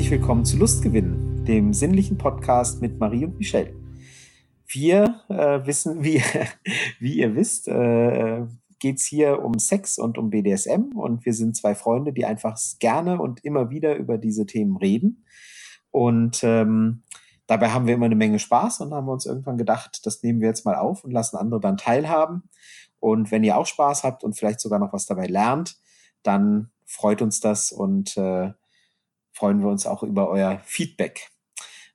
Herzlich 0.00 0.18
willkommen 0.18 0.46
zu 0.46 0.56
Lustgewinn, 0.56 1.44
dem 1.44 1.74
sinnlichen 1.74 2.16
Podcast 2.16 2.80
mit 2.80 2.98
Marie 2.98 3.26
und 3.26 3.36
Michelle. 3.36 3.74
Wir 4.66 5.20
äh, 5.28 5.66
wissen, 5.66 6.02
wie, 6.02 6.22
wie 7.00 7.18
ihr 7.18 7.36
wisst, 7.36 7.68
äh, 7.68 8.46
geht 8.78 8.96
es 8.96 9.04
hier 9.04 9.44
um 9.44 9.58
Sex 9.58 9.98
und 9.98 10.16
um 10.16 10.30
BDSM 10.30 10.96
und 10.96 11.26
wir 11.26 11.34
sind 11.34 11.54
zwei 11.54 11.74
Freunde, 11.74 12.14
die 12.14 12.24
einfach 12.24 12.58
gerne 12.78 13.20
und 13.20 13.44
immer 13.44 13.68
wieder 13.68 13.94
über 13.96 14.16
diese 14.16 14.46
Themen 14.46 14.78
reden. 14.78 15.26
Und 15.90 16.42
ähm, 16.44 17.02
dabei 17.46 17.68
haben 17.68 17.86
wir 17.86 17.92
immer 17.92 18.06
eine 18.06 18.16
Menge 18.16 18.38
Spaß 18.38 18.80
und 18.80 18.94
haben 18.94 19.10
uns 19.10 19.26
irgendwann 19.26 19.58
gedacht, 19.58 20.00
das 20.06 20.22
nehmen 20.22 20.40
wir 20.40 20.48
jetzt 20.48 20.64
mal 20.64 20.76
auf 20.76 21.04
und 21.04 21.10
lassen 21.10 21.36
andere 21.36 21.60
dann 21.60 21.76
teilhaben. 21.76 22.44
Und 23.00 23.30
wenn 23.30 23.44
ihr 23.44 23.58
auch 23.58 23.66
Spaß 23.66 24.02
habt 24.04 24.24
und 24.24 24.32
vielleicht 24.32 24.60
sogar 24.60 24.78
noch 24.78 24.94
was 24.94 25.04
dabei 25.04 25.26
lernt, 25.26 25.76
dann 26.22 26.70
freut 26.86 27.20
uns 27.20 27.40
das 27.40 27.70
und 27.70 28.16
äh, 28.16 28.52
freuen 29.40 29.62
wir 29.62 29.68
uns 29.68 29.86
auch 29.86 30.02
über 30.02 30.28
euer 30.28 30.60
Feedback. 30.66 31.30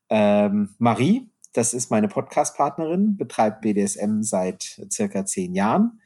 Ähm, 0.09 0.73
Marie, 0.79 1.29
das 1.53 1.75
ist 1.75 1.91
meine 1.91 2.07
Podcast-Partnerin, 2.07 3.17
betreibt 3.17 3.61
BDSM 3.61 4.23
seit 4.23 4.81
circa 4.91 5.27
zehn 5.27 5.53
Jahren. 5.53 6.01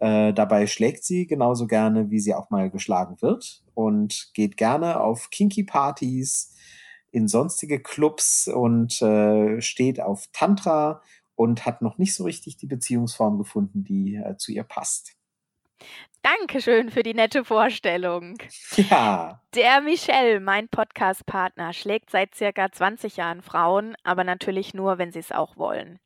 Äh, 0.00 0.32
dabei 0.32 0.66
schlägt 0.66 1.04
sie 1.04 1.26
genauso 1.26 1.66
gerne, 1.66 2.10
wie 2.10 2.20
sie 2.20 2.34
auch 2.34 2.48
mal 2.48 2.70
geschlagen 2.70 3.20
wird 3.20 3.62
und 3.74 4.30
geht 4.32 4.56
gerne 4.56 5.00
auf 5.00 5.28
Kinky-Partys, 5.28 6.54
in 7.10 7.28
sonstige 7.28 7.80
Clubs 7.80 8.48
und 8.48 9.02
äh, 9.02 9.60
steht 9.60 10.00
auf 10.00 10.28
Tantra 10.32 11.02
und 11.34 11.66
hat 11.66 11.82
noch 11.82 11.98
nicht 11.98 12.14
so 12.14 12.24
richtig 12.24 12.56
die 12.56 12.66
Beziehungsform 12.66 13.36
gefunden, 13.36 13.84
die 13.84 14.14
äh, 14.14 14.38
zu 14.38 14.52
ihr 14.52 14.64
passt. 14.64 15.17
Dankeschön 16.22 16.90
für 16.90 17.02
die 17.02 17.14
nette 17.14 17.44
Vorstellung. 17.44 18.38
Ja. 18.76 19.40
Der 19.54 19.80
Michel, 19.80 20.40
mein 20.40 20.68
Podcast-Partner, 20.68 21.72
schlägt 21.72 22.10
seit 22.10 22.34
circa 22.34 22.70
20 22.70 23.16
Jahren 23.16 23.42
Frauen, 23.42 23.96
aber 24.02 24.24
natürlich 24.24 24.74
nur, 24.74 24.98
wenn 24.98 25.12
sie 25.12 25.20
es 25.20 25.32
auch 25.32 25.56
wollen. 25.56 26.00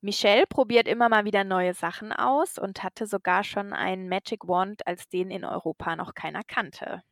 Michel 0.00 0.46
probiert 0.46 0.86
immer 0.86 1.08
mal 1.08 1.24
wieder 1.24 1.44
neue 1.44 1.74
Sachen 1.74 2.12
aus 2.12 2.58
und 2.58 2.84
hatte 2.84 3.06
sogar 3.06 3.42
schon 3.42 3.72
einen 3.72 4.08
Magic 4.08 4.46
Wand, 4.46 4.86
als 4.86 5.08
den 5.08 5.30
in 5.30 5.44
Europa 5.44 5.96
noch 5.96 6.14
keiner 6.14 6.42
kannte. 6.44 7.02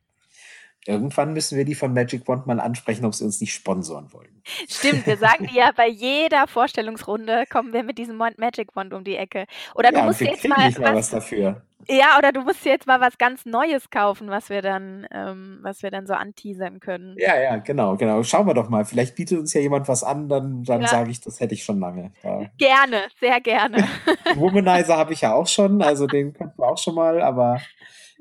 Irgendwann 0.85 1.33
müssen 1.33 1.57
wir 1.57 1.65
die 1.65 1.75
von 1.75 1.93
Magic 1.93 2.27
Wand 2.29 2.47
mal 2.47 2.61
ansprechen, 2.61 3.03
ob 3.03 3.13
sie 3.13 3.25
uns 3.25 3.41
nicht 3.41 3.53
sponsoren 3.53 4.13
wollen. 4.13 4.41
Stimmt, 4.69 5.05
wir 5.05 5.17
sagen 5.17 5.49
ja 5.53 5.71
bei 5.75 5.89
jeder 5.89 6.47
Vorstellungsrunde 6.47 7.43
kommen 7.51 7.73
wir 7.73 7.83
mit 7.83 7.97
diesem 7.97 8.15
Magic 8.15 8.73
Wand 8.73 8.93
um 8.93 9.03
die 9.03 9.17
Ecke. 9.17 9.47
Oder 9.75 9.91
du 9.91 9.97
ja, 9.97 10.05
musst 10.05 10.21
jetzt 10.21 10.47
mal, 10.47 10.65
nicht 10.65 10.79
mal 10.79 10.95
was, 10.95 10.95
was 10.95 11.09
dafür. 11.09 11.61
Ja, 11.89 12.17
oder 12.17 12.31
du 12.31 12.41
musst 12.41 12.65
jetzt 12.65 12.85
mal 12.87 12.99
was 12.99 13.17
ganz 13.17 13.45
Neues 13.45 13.89
kaufen, 13.89 14.29
was 14.29 14.49
wir 14.49 14.61
dann, 14.61 15.07
ähm, 15.11 15.59
was 15.61 15.83
wir 15.83 15.91
dann 15.91 16.05
so 16.07 16.13
anteasern 16.13 16.79
können. 16.79 17.15
Ja, 17.17 17.39
ja, 17.39 17.57
genau, 17.57 17.95
genau. 17.95 18.23
Schauen 18.23 18.45
wir 18.47 18.53
doch 18.53 18.69
mal. 18.69 18.83
Vielleicht 18.85 19.15
bietet 19.15 19.39
uns 19.39 19.53
ja 19.53 19.61
jemand 19.61 19.87
was 19.87 20.03
an, 20.03 20.27
dann, 20.27 20.63
dann 20.63 20.81
Ja. 20.81 20.87
sage 20.87 21.11
ich, 21.11 21.21
das 21.21 21.39
hätte 21.39 21.53
ich 21.53 21.63
schon 21.63 21.79
lange. 21.79 22.11
Ja. 22.23 22.41
Gerne, 22.57 23.03
sehr 23.19 23.39
gerne. 23.41 23.77
Womanizer 24.35 24.97
habe 24.97 25.13
ich 25.13 25.21
ja 25.21 25.33
auch 25.33 25.47
schon, 25.47 25.81
also 25.81 26.07
den 26.07 26.33
könnten 26.33 26.57
wir 26.57 26.67
auch 26.67 26.77
schon 26.77 26.95
mal, 26.95 27.21
aber 27.21 27.61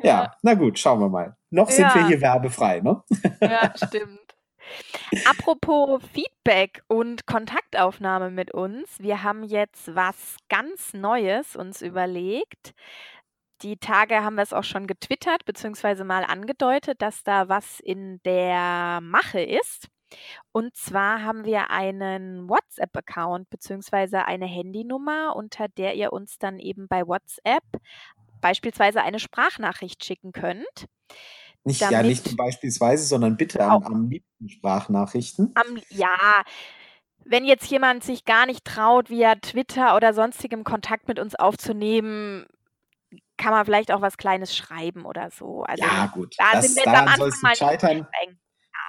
ja, 0.03 0.33
na 0.43 0.55
gut, 0.55 0.79
schauen 0.79 1.01
wir 1.01 1.09
mal. 1.09 1.37
Noch 1.51 1.71
sind 1.71 1.87
Ja. 1.89 1.95
wir 1.95 2.07
hier 2.07 2.21
werbefrei, 2.21 2.81
ne? 2.81 3.03
Ja, 3.41 3.73
stimmt. 3.77 4.21
Apropos 5.29 6.03
Feedback 6.13 6.83
und 6.89 7.27
Kontaktaufnahme 7.27 8.31
mit 8.31 8.53
uns. 8.53 8.99
Wir 8.99 9.23
haben 9.23 9.45
jetzt 9.45 9.95
was 9.95 10.37
ganz 10.49 10.93
Neues 10.93 11.57
uns 11.57 11.83
überlegt. 11.83 12.75
Die 13.63 13.77
Tage 13.79 14.23
haben 14.23 14.37
wir 14.37 14.43
es 14.43 14.53
auch 14.53 14.65
schon 14.65 14.87
getwittert, 14.87 15.45
beziehungsweise 15.45 16.05
mal 16.05 16.25
angedeutet, 16.25 17.01
dass 17.01 17.23
da 17.23 17.49
was 17.49 17.81
in 17.81 18.21
der 18.25 19.01
Mache 19.03 19.41
ist. 19.41 19.89
Und 20.53 20.77
zwar 20.77 21.23
haben 21.23 21.45
wir 21.45 21.71
einen 21.71 22.49
WhatsApp-Account, 22.49 23.51
beziehungsweise 23.51 24.25
eine 24.25 24.47
Handynummer, 24.47 25.35
unter 25.35 25.69
der 25.69 25.95
ihr 25.95 26.13
uns 26.13 26.39
dann 26.39 26.59
eben 26.59 26.87
bei 26.87 27.07
WhatsApp 27.07 27.65
beispielsweise 28.41 29.03
eine 29.03 29.19
Sprachnachricht 29.19 30.05
schicken 30.05 30.33
könnt. 30.33 30.87
Nicht, 31.65 31.81
ja, 31.81 32.03
nicht 32.03 32.37
beispielsweise, 32.37 33.05
sondern 33.07 33.37
bitte 33.37 33.61
am, 33.61 33.83
Auch. 33.83 33.87
am 33.87 34.09
liebsten 34.09 34.49
Sprachnachrichten. 34.49 35.53
Am, 35.57 35.79
ja, 35.89 36.45
wenn 37.25 37.45
jetzt 37.45 37.69
jemand 37.69 38.05
sich 38.05 38.25
gar 38.25 38.47
nicht 38.47 38.65
traut, 38.65 39.11
via 39.11 39.35
Twitter 39.35 39.97
oder 39.97 40.15
sonstigem 40.15 40.63
Kontakt 40.63 41.09
mit 41.09 41.19
uns 41.19 41.35
aufzunehmen, 41.35 42.47
kann 43.37 43.53
man 43.53 43.65
vielleicht 43.65 43.93
auch 43.93 44.01
was 44.01 44.17
Kleines 44.17 44.57
schreiben 44.57 45.05
oder 45.05 45.31
so. 45.31 45.63
Also 45.65 45.85
Ja, 45.85 46.07
gut. 46.07 46.35
da 46.39 46.53
das, 46.55 46.67
sind 46.67 46.77
wir 46.77 46.93
jetzt 46.93 47.01
am 47.03 47.09
Anfang 47.09 47.41
mal 47.43 47.57
scheitern. 47.57 48.07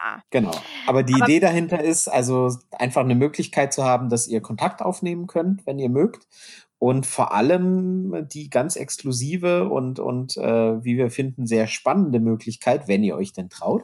Ja. 0.04 0.22
Genau. 0.30 0.52
Aber 0.86 1.04
die 1.04 1.16
Aber- 1.16 1.26
Idee 1.26 1.40
dahinter 1.40 1.84
ist, 1.84 2.08
also 2.08 2.56
einfach 2.72 3.02
eine 3.02 3.16
Möglichkeit 3.16 3.74
zu 3.74 3.84
haben, 3.84 4.10
dass 4.10 4.28
ihr 4.28 4.42
Kontakt 4.42 4.82
aufnehmen 4.82 5.28
könnt, 5.28 5.66
wenn 5.66 5.80
ihr 5.80 5.90
mögt. 5.90 6.28
Und 6.80 7.08
vor 7.08 7.34
allem 7.34 8.28
die 8.32 8.52
ganz 8.52 8.76
exklusive 8.76 9.68
und, 9.68 10.00
und 10.00 10.38
äh, 10.38 10.84
wie 10.84 10.96
wir 10.96 11.10
finden, 11.10 11.48
sehr 11.48 11.66
spannende 11.66 12.20
Möglichkeit, 12.20 12.88
wenn 12.88 13.04
ihr 13.04 13.16
euch 13.16 13.34
denn 13.34 13.50
traut, 13.50 13.84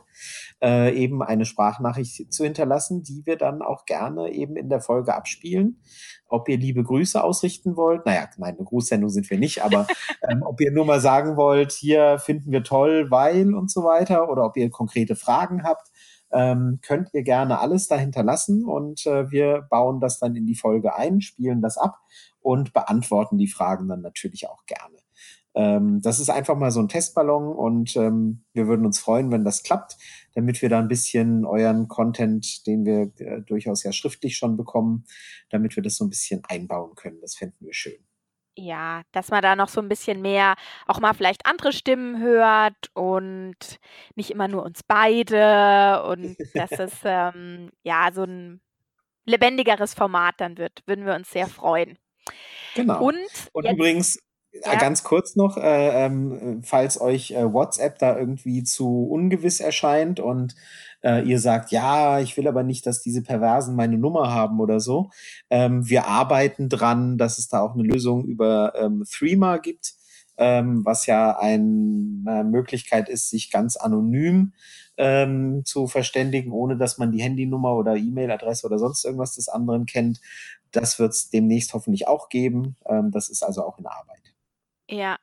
äh, 0.62 0.96
eben 0.96 1.24
eine 1.24 1.46
Sprachnachricht 1.46 2.31
zu 2.31 2.44
hinterlassen, 2.44 3.02
die 3.02 3.26
wir 3.26 3.36
dann 3.36 3.64
auch 3.64 3.86
gerne 3.86 4.31
eben 4.31 4.56
in 4.56 4.70
der 4.70 4.80
Folge 4.80 5.16
abspielen. 5.16 5.81
Ob 6.28 6.48
ihr 6.50 6.58
liebe 6.58 6.84
Grüße 6.84 7.24
ausrichten 7.24 7.76
wollt, 7.76 8.06
naja, 8.06 8.28
nein, 8.38 8.56
eine 8.56 8.66
Grußsendung 8.66 9.10
sind 9.10 9.28
wir 9.30 9.40
nicht, 9.40 9.64
aber 9.64 9.88
ähm, 10.30 10.44
ob 10.44 10.62
ihr 10.62 10.72
nur 10.72 10.86
mal 10.86 11.02
sagen 11.02 11.36
wollt, 11.36 11.72
hier 11.72 12.20
finden 12.20 12.52
wir 12.52 12.64
toll, 12.64 13.10
weil 13.10 13.56
und 13.56 13.72
so 13.72 13.84
weiter, 13.84 14.30
oder 14.30 14.46
ob 14.46 14.56
ihr 14.56 14.70
konkrete 14.70 15.16
Fragen 15.16 15.64
habt, 15.64 15.90
ähm, 16.33 16.79
könnt 16.81 17.13
ihr 17.13 17.23
gerne 17.23 17.59
alles 17.59 17.88
dahinter 17.88 18.23
lassen 18.23 18.66
und 18.66 19.05
äh, 19.05 19.31
wir 19.31 19.67
bauen 19.69 19.99
das 19.99 20.19
dann 20.19 20.35
in 20.35 20.45
die 20.45 20.55
Folge 20.55 20.95
ein, 20.95 21.21
spielen 21.21 21.61
das 21.61 21.77
ab 21.77 21.99
und 22.41 22.73
beantworten 22.73 23.38
die 23.38 23.47
Fragen 23.47 23.88
dann 23.88 24.01
natürlich 24.01 24.49
auch 24.49 24.66
gerne. 24.66 24.97
Ähm, 25.55 26.01
das 26.01 26.19
ist 26.19 26.29
einfach 26.29 26.57
mal 26.57 26.71
so 26.71 26.79
ein 26.79 26.88
Testballon 26.88 27.55
und 27.55 27.95
ähm, 27.95 28.44
wir 28.53 28.67
würden 28.67 28.85
uns 28.85 28.99
freuen, 28.99 29.31
wenn 29.31 29.45
das 29.45 29.61
klappt, 29.61 29.97
damit 30.33 30.61
wir 30.63 30.69
da 30.69 30.79
ein 30.79 30.88
bisschen 30.88 31.45
euren 31.45 31.88
Content, 31.88 32.65
den 32.65 32.85
wir 32.85 33.11
äh, 33.19 33.41
durchaus 33.41 33.83
ja 33.83 33.91
schriftlich 33.91 34.35
schon 34.35 34.57
bekommen, 34.57 35.05
damit 35.51 35.75
wir 35.75 35.83
das 35.83 35.95
so 35.95 36.05
ein 36.05 36.09
bisschen 36.09 36.41
einbauen 36.47 36.95
können. 36.95 37.21
Das 37.21 37.35
fänden 37.35 37.65
wir 37.65 37.73
schön. 37.73 38.12
Ja, 38.56 39.02
dass 39.12 39.31
man 39.31 39.41
da 39.41 39.56
noch 39.56 39.69
so 39.69 39.81
ein 39.81 39.90
bisschen 39.90 40.22
mehr 40.22 40.56
auch 40.86 41.00
mal 41.00 41.14
vielleicht 41.14 41.46
andere 41.47 41.74
Stimmen 41.74 42.22
hört 42.22 42.91
und 42.94 43.56
nicht 44.16 44.30
immer 44.30 44.47
nur 44.47 44.64
uns 44.64 44.84
beide 44.84 46.03
und 46.03 46.38
dass 46.53 46.72
es 46.80 46.94
ähm, 47.03 47.72
ja 47.81 48.12
so 48.13 48.24
ein 48.24 48.62
lebendigeres 49.25 49.94
Format 49.94 50.36
dann 50.38 50.58
wird. 50.58 50.84
Würden 50.86 51.06
wir 51.06 51.16
uns 51.16 51.31
sehr 51.31 51.47
freuen. 51.47 51.97
Genau. 52.75 53.02
Und, 53.03 53.18
Und 53.53 53.66
jetzt, 53.66 53.74
übrigens, 53.74 54.19
Ja. 54.53 54.75
ganz 54.75 55.03
kurz 55.03 55.36
noch, 55.36 55.58
äh, 55.58 56.06
ähm, 56.06 56.62
falls 56.64 57.02
euch 57.02 57.31
äh, 57.31 57.52
WhatsApp 57.52 57.97
da 57.97 58.18
irgendwie 58.18 58.64
zu 58.64 59.08
ungewiss 59.08 59.59
erscheint 59.59 60.19
und 60.19 60.56
äh, 61.03 61.24
ihr 61.28 61.40
sagt, 61.40 61.72
ja, 61.72 62.19
ich 62.19 62.38
will 62.38 62.47
aber 62.47 62.63
nicht, 62.63 62.86
dass 62.86 63.02
diese 63.02 63.24
Perversen 63.24 63.75
meine 63.75 63.97
Nummer 63.97 64.31
haben 64.31 64.59
oder 64.59 64.80
so. 64.80 65.09
Ähm, 65.50 65.88
wir 65.90 66.08
arbeiten 66.08 66.69
dran, 66.69 67.18
dass 67.18 67.38
es 67.40 67.50
da 67.50 67.62
auch 67.62 67.74
eine 67.74 67.84
Lösung 67.84 68.25
über 68.25 68.74
ähm, 68.75 69.03
Threema 69.09 69.57
gibt, 69.57 69.94
ähm, 70.38 70.86
was 70.86 71.06
ja 71.07 71.38
ein, 71.38 72.24
eine 72.27 72.44
Möglichkeit 72.44 73.10
ist, 73.10 73.30
sich 73.30 73.51
ganz 73.51 73.75
anonym 73.75 74.54
ähm, 74.98 75.63
zu 75.66 75.88
verständigen, 75.88 76.51
ohne 76.51 76.77
dass 76.77 76.98
man 76.98 77.12
die 77.12 77.22
Handynummer 77.22 77.75
oder 77.75 77.95
E-Mail-Adresse 77.95 78.66
oder 78.68 78.80
sonst 78.80 79.04
irgendwas 79.04 79.36
des 79.36 79.50
anderen 79.50 79.86
kennt. 79.86 80.22
Das 80.72 81.00
wird 81.00 81.12
es 81.12 81.30
demnächst 81.30 81.74
hoffentlich 81.74 82.07
auch 82.07 82.30
geben. 82.30 82.75
Ähm, 82.86 83.12
das 83.12 83.30
ist 83.30 83.44
also 83.44 83.66
auch 83.66 83.80
in 83.80 83.86
Arbeit. 83.86 84.32
Ja. 84.89 85.18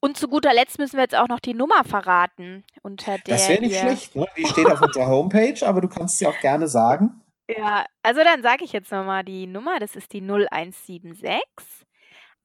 Und 0.00 0.16
zu 0.16 0.28
guter 0.28 0.52
Letzt 0.54 0.78
müssen 0.78 0.96
wir 0.96 1.02
jetzt 1.02 1.16
auch 1.16 1.28
noch 1.28 1.40
die 1.40 1.54
Nummer 1.54 1.84
verraten, 1.84 2.64
unter 2.82 3.18
der 3.18 3.36
Das 3.36 3.48
wäre 3.48 3.60
nicht 3.60 3.78
schlecht. 3.78 4.14
Ne? 4.14 4.26
Die 4.36 4.46
steht 4.46 4.70
auf 4.70 4.80
unserer 4.80 5.06
Homepage, 5.06 5.66
aber 5.66 5.80
du 5.80 5.88
kannst 5.88 6.18
sie 6.18 6.26
auch 6.26 6.38
gerne 6.40 6.68
sagen. 6.68 7.20
Ja, 7.46 7.84
also 8.02 8.22
dann 8.24 8.42
sage 8.42 8.64
ich 8.64 8.72
jetzt 8.72 8.90
nochmal 8.90 9.22
die 9.22 9.46
Nummer. 9.46 9.78
Das 9.78 9.96
ist 9.96 10.14
die 10.14 10.22
0176 10.22 11.42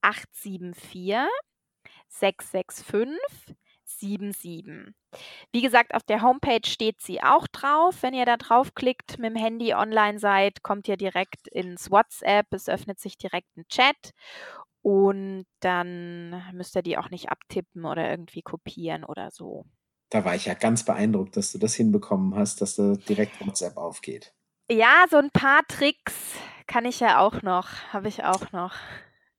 874 0.02 1.16
665 2.10 3.56
77. 3.86 4.94
Wie 5.52 5.62
gesagt, 5.62 5.94
auf 5.96 6.04
der 6.04 6.22
Homepage 6.22 6.66
steht 6.66 7.02
sie 7.02 7.22
auch 7.22 7.48
drauf. 7.48 7.98
Wenn 8.02 8.14
ihr 8.14 8.26
da 8.26 8.38
draufklickt, 8.38 9.18
mit 9.20 9.32
dem 9.32 9.36
Handy 9.36 9.74
online 9.74 10.20
seid, 10.20 10.64
kommt 10.64 10.88
ihr 10.88 10.98
direkt 10.98 11.48
ins 11.48 11.90
WhatsApp. 11.90 12.48
Es 12.52 12.70
öffnet 12.70 13.00
sich 13.00 13.18
direkt 13.18 13.56
ein 13.58 13.68
Chat 13.68 14.12
und 14.82 15.46
dann 15.60 16.44
müsst 16.54 16.76
ihr 16.76 16.82
die 16.82 16.98
auch 16.98 17.10
nicht 17.10 17.30
abtippen 17.30 17.86
oder 17.86 18.10
irgendwie 18.10 18.42
kopieren 18.42 19.04
oder 19.04 19.32
so. 19.32 19.66
Da 20.10 20.26
war 20.26 20.36
ich 20.36 20.46
ja 20.46 20.54
ganz 20.54 20.84
beeindruckt, 20.84 21.38
dass 21.38 21.52
du 21.52 21.58
das 21.58 21.76
hinbekommen 21.76 22.36
hast, 22.36 22.62
dass 22.62 22.76
da 22.76 22.94
direkt 23.08 23.46
WhatsApp 23.46 23.78
aufgeht. 23.78 24.34
Ja, 24.72 25.06
so 25.10 25.18
ein 25.18 25.32
paar 25.32 25.62
Tricks 25.68 26.14
kann 26.68 26.86
ich 26.86 27.00
ja 27.00 27.20
auch 27.20 27.42
noch, 27.42 27.70
habe 27.94 28.08
ich 28.08 28.24
auch 28.24 28.52
noch. 28.52 28.74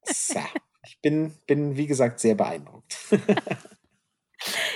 So. 0.05 0.41
Ich 0.87 1.01
bin, 1.03 1.35
bin, 1.47 1.77
wie 1.77 1.87
gesagt, 1.87 2.21
sehr 2.21 2.35
beeindruckt. 2.35 2.97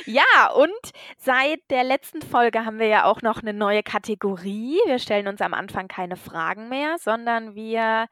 Ja, 0.07 0.51
und 0.55 0.93
seit 1.17 1.61
der 1.71 1.85
letzten 1.85 2.21
Folge 2.21 2.65
haben 2.65 2.79
wir 2.79 2.89
ja 2.89 3.05
auch 3.05 3.23
noch 3.23 3.41
eine 3.41 3.55
neue 3.55 3.83
Kategorie. 3.83 4.79
Wir 4.85 4.99
stellen 4.99 5.29
uns 5.29 5.41
am 5.41 5.55
Anfang 5.55 5.89
keine 5.89 6.17
Fragen 6.17 6.69
mehr, 6.69 6.97
sondern 6.99 7.55
wir 7.55 8.09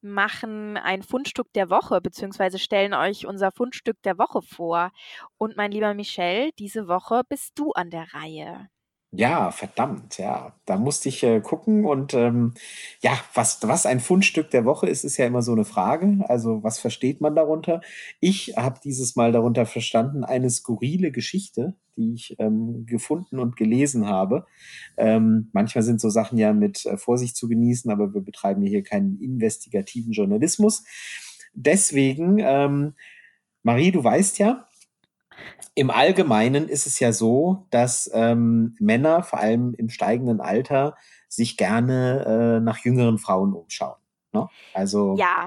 machen 0.00 0.76
ein 0.76 1.02
Fundstück 1.02 1.52
der 1.54 1.70
Woche, 1.70 2.00
beziehungsweise 2.00 2.58
stellen 2.58 2.94
euch 2.94 3.26
unser 3.26 3.52
Fundstück 3.52 4.00
der 4.02 4.18
Woche 4.18 4.42
vor. 4.42 4.90
Und 5.38 5.56
mein 5.56 5.72
lieber 5.72 5.94
Michel, 5.94 6.50
diese 6.58 6.88
Woche 6.88 7.22
bist 7.28 7.58
du 7.58 7.72
an 7.72 7.90
der 7.90 8.12
Reihe. 8.14 8.68
Ja, 9.12 9.50
verdammt, 9.52 10.18
ja. 10.18 10.54
Da 10.66 10.76
musste 10.76 11.08
ich 11.08 11.22
äh, 11.22 11.40
gucken 11.40 11.86
und 11.86 12.12
ähm, 12.12 12.52
ja, 13.00 13.18
was, 13.32 13.58
was 13.66 13.86
ein 13.86 14.00
Fundstück 14.00 14.50
der 14.50 14.66
Woche 14.66 14.86
ist, 14.86 15.02
ist 15.02 15.16
ja 15.16 15.24
immer 15.26 15.40
so 15.40 15.52
eine 15.52 15.64
Frage. 15.64 16.18
Also, 16.28 16.62
was 16.62 16.78
versteht 16.78 17.22
man 17.22 17.34
darunter? 17.34 17.80
Ich 18.20 18.52
habe 18.58 18.78
dieses 18.84 19.16
Mal 19.16 19.32
darunter 19.32 19.64
verstanden, 19.64 20.24
eine 20.24 20.50
skurrile 20.50 21.10
Geschichte, 21.10 21.74
die 21.96 22.12
ich 22.12 22.36
ähm, 22.38 22.84
gefunden 22.84 23.38
und 23.38 23.56
gelesen 23.56 24.06
habe. 24.06 24.44
Ähm, 24.98 25.48
manchmal 25.54 25.84
sind 25.84 26.02
so 26.02 26.10
Sachen 26.10 26.36
ja 26.36 26.52
mit 26.52 26.84
äh, 26.84 26.98
Vorsicht 26.98 27.34
zu 27.34 27.48
genießen, 27.48 27.90
aber 27.90 28.12
wir 28.12 28.20
betreiben 28.20 28.62
hier 28.62 28.82
keinen 28.82 29.18
investigativen 29.22 30.12
Journalismus. 30.12 30.84
Deswegen, 31.54 32.38
ähm, 32.40 32.92
Marie, 33.62 33.90
du 33.90 34.04
weißt 34.04 34.38
ja, 34.38 34.67
im 35.74 35.90
Allgemeinen 35.90 36.68
ist 36.68 36.86
es 36.86 36.98
ja 36.98 37.12
so, 37.12 37.66
dass 37.70 38.10
ähm, 38.12 38.76
Männer, 38.80 39.22
vor 39.22 39.38
allem 39.38 39.74
im 39.74 39.88
steigenden 39.90 40.40
Alter, 40.40 40.96
sich 41.28 41.56
gerne 41.56 42.56
äh, 42.58 42.60
nach 42.60 42.78
jüngeren 42.78 43.18
Frauen 43.18 43.52
umschauen. 43.52 43.96
Ne? 44.32 44.48
Also 44.74 45.16
ja, 45.16 45.46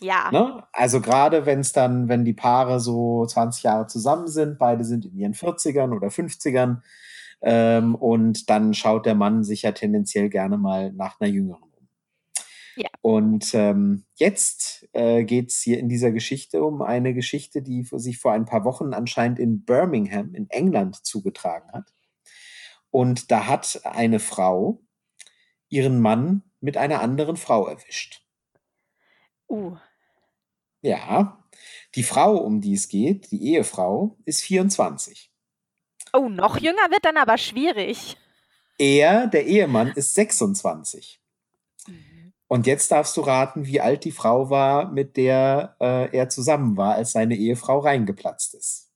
ja. 0.00 0.30
Ne? 0.32 0.64
Also 0.72 1.00
gerade 1.00 1.46
wenn 1.46 1.60
es 1.60 1.72
dann, 1.72 2.08
wenn 2.08 2.24
die 2.24 2.32
Paare 2.32 2.80
so 2.80 3.26
20 3.26 3.64
Jahre 3.64 3.86
zusammen 3.86 4.28
sind, 4.28 4.58
beide 4.58 4.84
sind 4.84 5.04
in 5.04 5.16
ihren 5.16 5.34
40ern 5.34 5.94
oder 5.94 6.08
50ern, 6.08 6.78
ähm, 7.42 7.94
und 7.94 8.50
dann 8.50 8.74
schaut 8.74 9.06
der 9.06 9.14
Mann 9.14 9.44
sich 9.44 9.62
ja 9.62 9.72
tendenziell 9.72 10.28
gerne 10.28 10.58
mal 10.58 10.92
nach 10.92 11.20
einer 11.20 11.30
jüngeren 11.30 11.69
ja. 12.76 12.88
Und 13.02 13.54
ähm, 13.54 14.04
jetzt 14.14 14.88
äh, 14.92 15.24
geht 15.24 15.50
es 15.50 15.60
hier 15.60 15.78
in 15.78 15.88
dieser 15.88 16.12
Geschichte 16.12 16.62
um 16.62 16.82
eine 16.82 17.14
Geschichte, 17.14 17.62
die 17.62 17.82
sich 17.84 18.18
vor 18.18 18.32
ein 18.32 18.44
paar 18.44 18.64
Wochen 18.64 18.94
anscheinend 18.94 19.38
in 19.38 19.64
Birmingham 19.64 20.34
in 20.34 20.48
England 20.50 21.04
zugetragen 21.04 21.70
hat. 21.72 21.92
Und 22.90 23.30
da 23.30 23.46
hat 23.46 23.80
eine 23.84 24.18
Frau 24.18 24.82
ihren 25.68 26.00
Mann 26.00 26.42
mit 26.60 26.76
einer 26.76 27.00
anderen 27.00 27.36
Frau 27.36 27.66
erwischt. 27.66 28.22
Uh. 29.48 29.76
Ja, 30.82 31.44
die 31.94 32.02
Frau, 32.02 32.36
um 32.36 32.60
die 32.60 32.74
es 32.74 32.88
geht, 32.88 33.30
die 33.30 33.52
Ehefrau, 33.52 34.16
ist 34.24 34.42
24. 34.42 35.30
Oh, 36.12 36.28
noch 36.28 36.58
jünger 36.58 36.90
wird 36.90 37.04
dann 37.04 37.16
aber 37.16 37.38
schwierig. 37.38 38.16
Er, 38.78 39.26
der 39.26 39.46
Ehemann, 39.46 39.88
ist 39.88 40.14
26. 40.14 41.19
Und 42.50 42.66
jetzt 42.66 42.90
darfst 42.90 43.16
du 43.16 43.20
raten, 43.20 43.64
wie 43.64 43.80
alt 43.80 44.02
die 44.02 44.10
Frau 44.10 44.50
war, 44.50 44.90
mit 44.90 45.16
der 45.16 45.76
äh, 45.78 46.10
er 46.10 46.28
zusammen 46.28 46.76
war, 46.76 46.96
als 46.96 47.12
seine 47.12 47.36
Ehefrau 47.36 47.78
reingeplatzt 47.78 48.54
ist. 48.54 48.90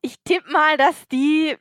Ich 0.00 0.14
tippe 0.24 0.50
mal, 0.50 0.78
dass 0.78 1.06
die, 1.12 1.58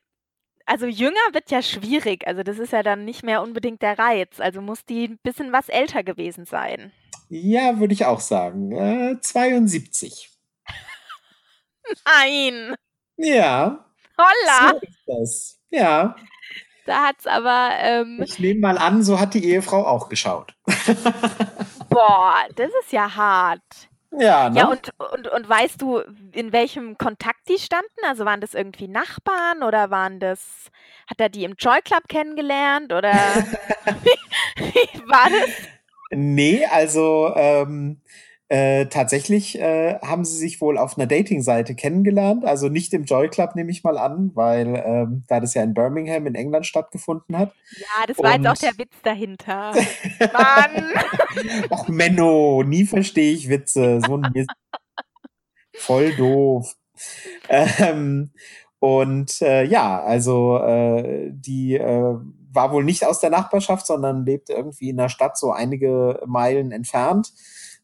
also 0.65 0.85
jünger 0.85 1.19
wird 1.33 1.51
ja 1.51 1.61
schwierig. 1.61 2.25
Also 2.25 2.43
das 2.43 2.59
ist 2.59 2.71
ja 2.71 2.81
dann 2.81 3.03
nicht 3.03 3.23
mehr 3.23 3.41
unbedingt 3.41 3.81
der 3.81 3.99
Reiz. 3.99 4.39
Also 4.39 4.61
muss 4.61 4.85
die 4.85 5.09
ein 5.09 5.19
bisschen 5.21 5.51
was 5.51 5.67
älter 5.67 6.01
gewesen 6.01 6.45
sein. 6.45 6.93
Ja, 7.27 7.77
würde 7.77 7.93
ich 7.93 8.05
auch 8.05 8.21
sagen. 8.21 8.71
Äh, 8.71 9.19
72. 9.19 10.29
Nein. 12.05 12.73
Ja. 13.17 13.85
Holla. 14.17 14.71
So 14.71 14.77
ist 14.79 15.03
das. 15.05 15.59
Ja. 15.71 16.15
Da 16.85 17.07
hat 17.07 17.15
es 17.19 17.27
aber. 17.27 17.71
Ähm, 17.79 18.21
ich 18.23 18.39
nehme 18.39 18.59
mal 18.59 18.77
an, 18.77 19.03
so 19.03 19.19
hat 19.19 19.33
die 19.33 19.45
Ehefrau 19.45 19.85
auch 19.85 20.09
geschaut. 20.09 20.55
Boah, 21.89 22.35
das 22.55 22.69
ist 22.81 22.91
ja 22.91 23.15
hart. 23.15 23.89
Ja, 24.11 24.49
ne? 24.49 24.59
Ja, 24.59 24.67
und, 24.67 24.89
und, 24.97 25.27
und 25.27 25.49
weißt 25.49 25.81
du, 25.81 25.99
in 26.31 26.51
welchem 26.51 26.97
Kontakt 26.97 27.47
die 27.47 27.59
standen? 27.59 27.87
Also 28.07 28.25
waren 28.25 28.41
das 28.41 28.55
irgendwie 28.55 28.87
Nachbarn 28.87 29.61
oder 29.61 29.91
waren 29.91 30.19
das, 30.19 30.71
hat 31.07 31.19
er 31.19 31.29
die 31.29 31.43
im 31.43 31.53
Joy 31.57 31.79
Club 31.83 32.07
kennengelernt 32.07 32.91
oder 32.91 33.11
wie, 34.03 34.63
wie 34.63 35.07
war 35.07 35.29
das? 35.29 35.49
Nee, 36.11 36.65
also 36.65 37.31
ähm, 37.35 38.01
äh, 38.49 38.87
tatsächlich 38.87 39.59
äh, 39.59 39.99
haben 39.99 40.25
sie 40.25 40.35
sich 40.35 40.59
wohl 40.59 40.79
auf 40.79 40.97
einer 40.97 41.05
Dating-Seite 41.05 41.75
kennengelernt, 41.75 42.45
also 42.45 42.67
nicht 42.67 42.93
im 42.95 43.03
Joy 43.03 43.29
Club 43.29 43.55
nehme 43.55 43.69
ich 43.69 43.83
mal 43.83 43.97
an, 43.97 44.31
weil 44.33 44.83
ähm, 44.85 45.23
da 45.27 45.39
das 45.39 45.53
ja 45.53 45.61
in 45.61 45.75
Birmingham 45.75 46.25
in 46.25 46.33
England 46.33 46.65
stattgefunden 46.65 47.37
hat. 47.37 47.53
Ja, 47.77 48.07
das 48.07 48.17
war 48.17 48.35
Und 48.35 48.43
jetzt 48.43 48.51
auch 48.51 48.69
der 48.69 48.77
Witz 48.79 48.95
dahinter. 49.03 49.71
Mann! 50.33 50.93
Ach 51.69 51.87
Menno, 51.87 52.63
nie 52.63 52.85
verstehe 52.85 53.33
ich 53.33 53.49
Witze, 53.49 54.01
so 54.05 54.17
ein 54.17 54.31
Mist. 54.33 54.49
Voll 55.75 56.15
doof. 56.15 56.75
Ähm, 57.47 58.31
und 58.79 59.41
äh, 59.41 59.63
ja, 59.63 60.01
also 60.01 60.57
äh, 60.57 61.29
die 61.31 61.75
äh, 61.75 62.15
war 62.51 62.71
wohl 62.71 62.83
nicht 62.83 63.05
aus 63.05 63.19
der 63.19 63.29
Nachbarschaft, 63.29 63.85
sondern 63.85 64.25
lebte 64.25 64.53
irgendwie 64.53 64.89
in 64.89 64.97
der 64.97 65.09
Stadt 65.09 65.37
so 65.37 65.51
einige 65.51 66.21
Meilen 66.25 66.71
entfernt. 66.71 67.31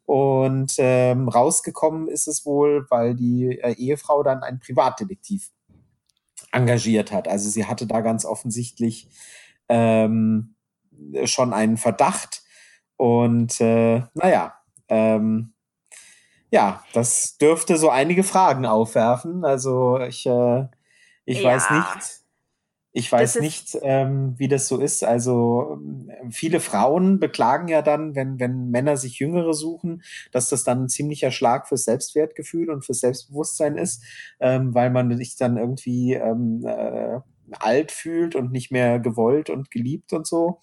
Und 0.06 0.76
ähm, 0.78 1.28
rausgekommen 1.30 2.08
ist 2.08 2.28
es 2.28 2.46
wohl, 2.46 2.86
weil 2.90 3.16
die 3.16 3.60
äh, 3.60 3.74
Ehefrau 3.74 4.22
dann 4.22 4.44
einen 4.44 4.60
Privatdetektiv 4.60 5.52
engagiert 6.52 7.12
hat. 7.12 7.28
Also 7.28 7.50
sie 7.50 7.66
hatte 7.66 7.88
da 7.88 8.02
ganz 8.02 8.24
offensichtlich 8.26 9.10
ähm, 9.68 10.56
schon 11.26 11.54
einen 11.54 11.78
Verdacht. 11.78 12.44
Und 12.98 13.60
äh, 13.60 14.04
naja, 14.14 14.54
ähm, 14.90 15.54
ja, 16.52 16.84
das 16.94 17.38
dürfte 17.38 17.78
so 17.78 17.90
einige 17.90 18.24
Fragen 18.24 18.66
aufwerfen. 18.66 19.44
Also 19.44 20.00
ich, 20.00 20.26
äh, 20.26 20.68
ich 21.26 21.42
ja. 21.42 21.50
weiß 21.50 21.72
nicht, 21.72 22.25
ich 22.98 23.12
weiß 23.12 23.42
nicht, 23.42 23.78
ähm, 23.82 24.36
wie 24.38 24.48
das 24.48 24.70
so 24.70 24.80
ist. 24.80 25.04
Also 25.04 25.74
ähm, 25.74 26.32
viele 26.32 26.62
Frauen 26.62 27.20
beklagen 27.20 27.68
ja 27.68 27.82
dann, 27.82 28.16
wenn, 28.16 28.40
wenn 28.40 28.70
Männer 28.70 28.96
sich 28.96 29.20
Jüngere 29.20 29.54
suchen, 29.54 30.02
dass 30.32 30.48
das 30.48 30.64
dann 30.64 30.84
ein 30.84 30.88
ziemlicher 30.88 31.30
Schlag 31.32 31.68
fürs 31.68 31.84
Selbstwertgefühl 31.84 32.70
und 32.70 32.86
fürs 32.86 33.02
Selbstbewusstsein 33.02 33.78
ist, 33.78 34.02
ähm, 34.40 34.74
weil 34.74 34.92
man 34.92 35.18
sich 35.18 35.36
dann 35.36 35.58
irgendwie 35.58 36.14
ähm, 36.14 36.64
äh, 36.66 37.20
alt 37.60 37.92
fühlt 37.92 38.34
und 38.34 38.54
nicht 38.54 38.72
mehr 38.72 39.00
gewollt 39.00 39.50
und 39.50 39.72
geliebt 39.72 40.14
und 40.14 40.26
so. 40.26 40.62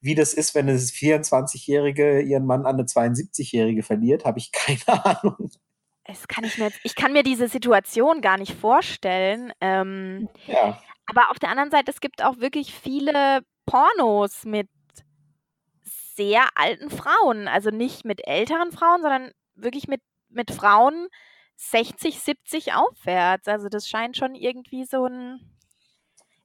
Wie 0.00 0.14
das 0.14 0.34
ist, 0.34 0.54
wenn 0.54 0.68
eine 0.68 0.78
24-Jährige 0.78 2.20
ihren 2.20 2.46
Mann 2.46 2.64
an 2.64 2.76
eine 2.76 2.84
72-Jährige 2.84 3.82
verliert, 3.82 4.24
habe 4.24 4.38
ich 4.38 4.52
keine 4.86 5.04
Ahnung. 5.04 5.50
Es 6.04 6.28
kann 6.28 6.44
ich, 6.44 6.58
mir 6.58 6.70
ich 6.84 6.94
kann 6.94 7.12
mir 7.12 7.24
diese 7.24 7.48
Situation 7.48 8.20
gar 8.20 8.38
nicht 8.38 8.54
vorstellen. 8.54 9.52
Ähm, 9.60 10.28
ja. 10.46 10.80
Aber 11.06 11.30
auf 11.30 11.38
der 11.38 11.50
anderen 11.50 11.70
Seite, 11.70 11.90
es 11.90 12.00
gibt 12.00 12.22
auch 12.24 12.38
wirklich 12.38 12.74
viele 12.74 13.40
Pornos 13.66 14.44
mit 14.44 14.68
sehr 16.14 16.44
alten 16.54 16.90
Frauen. 16.90 17.48
Also 17.48 17.70
nicht 17.70 18.04
mit 18.04 18.26
älteren 18.26 18.72
Frauen, 18.72 19.02
sondern 19.02 19.32
wirklich 19.54 19.88
mit, 19.88 20.00
mit 20.28 20.50
Frauen 20.50 21.08
60, 21.56 22.20
70 22.20 22.74
aufwärts. 22.74 23.48
Also 23.48 23.68
das 23.68 23.88
scheint 23.88 24.16
schon 24.16 24.34
irgendwie 24.34 24.84
so 24.84 25.06
ein 25.06 25.40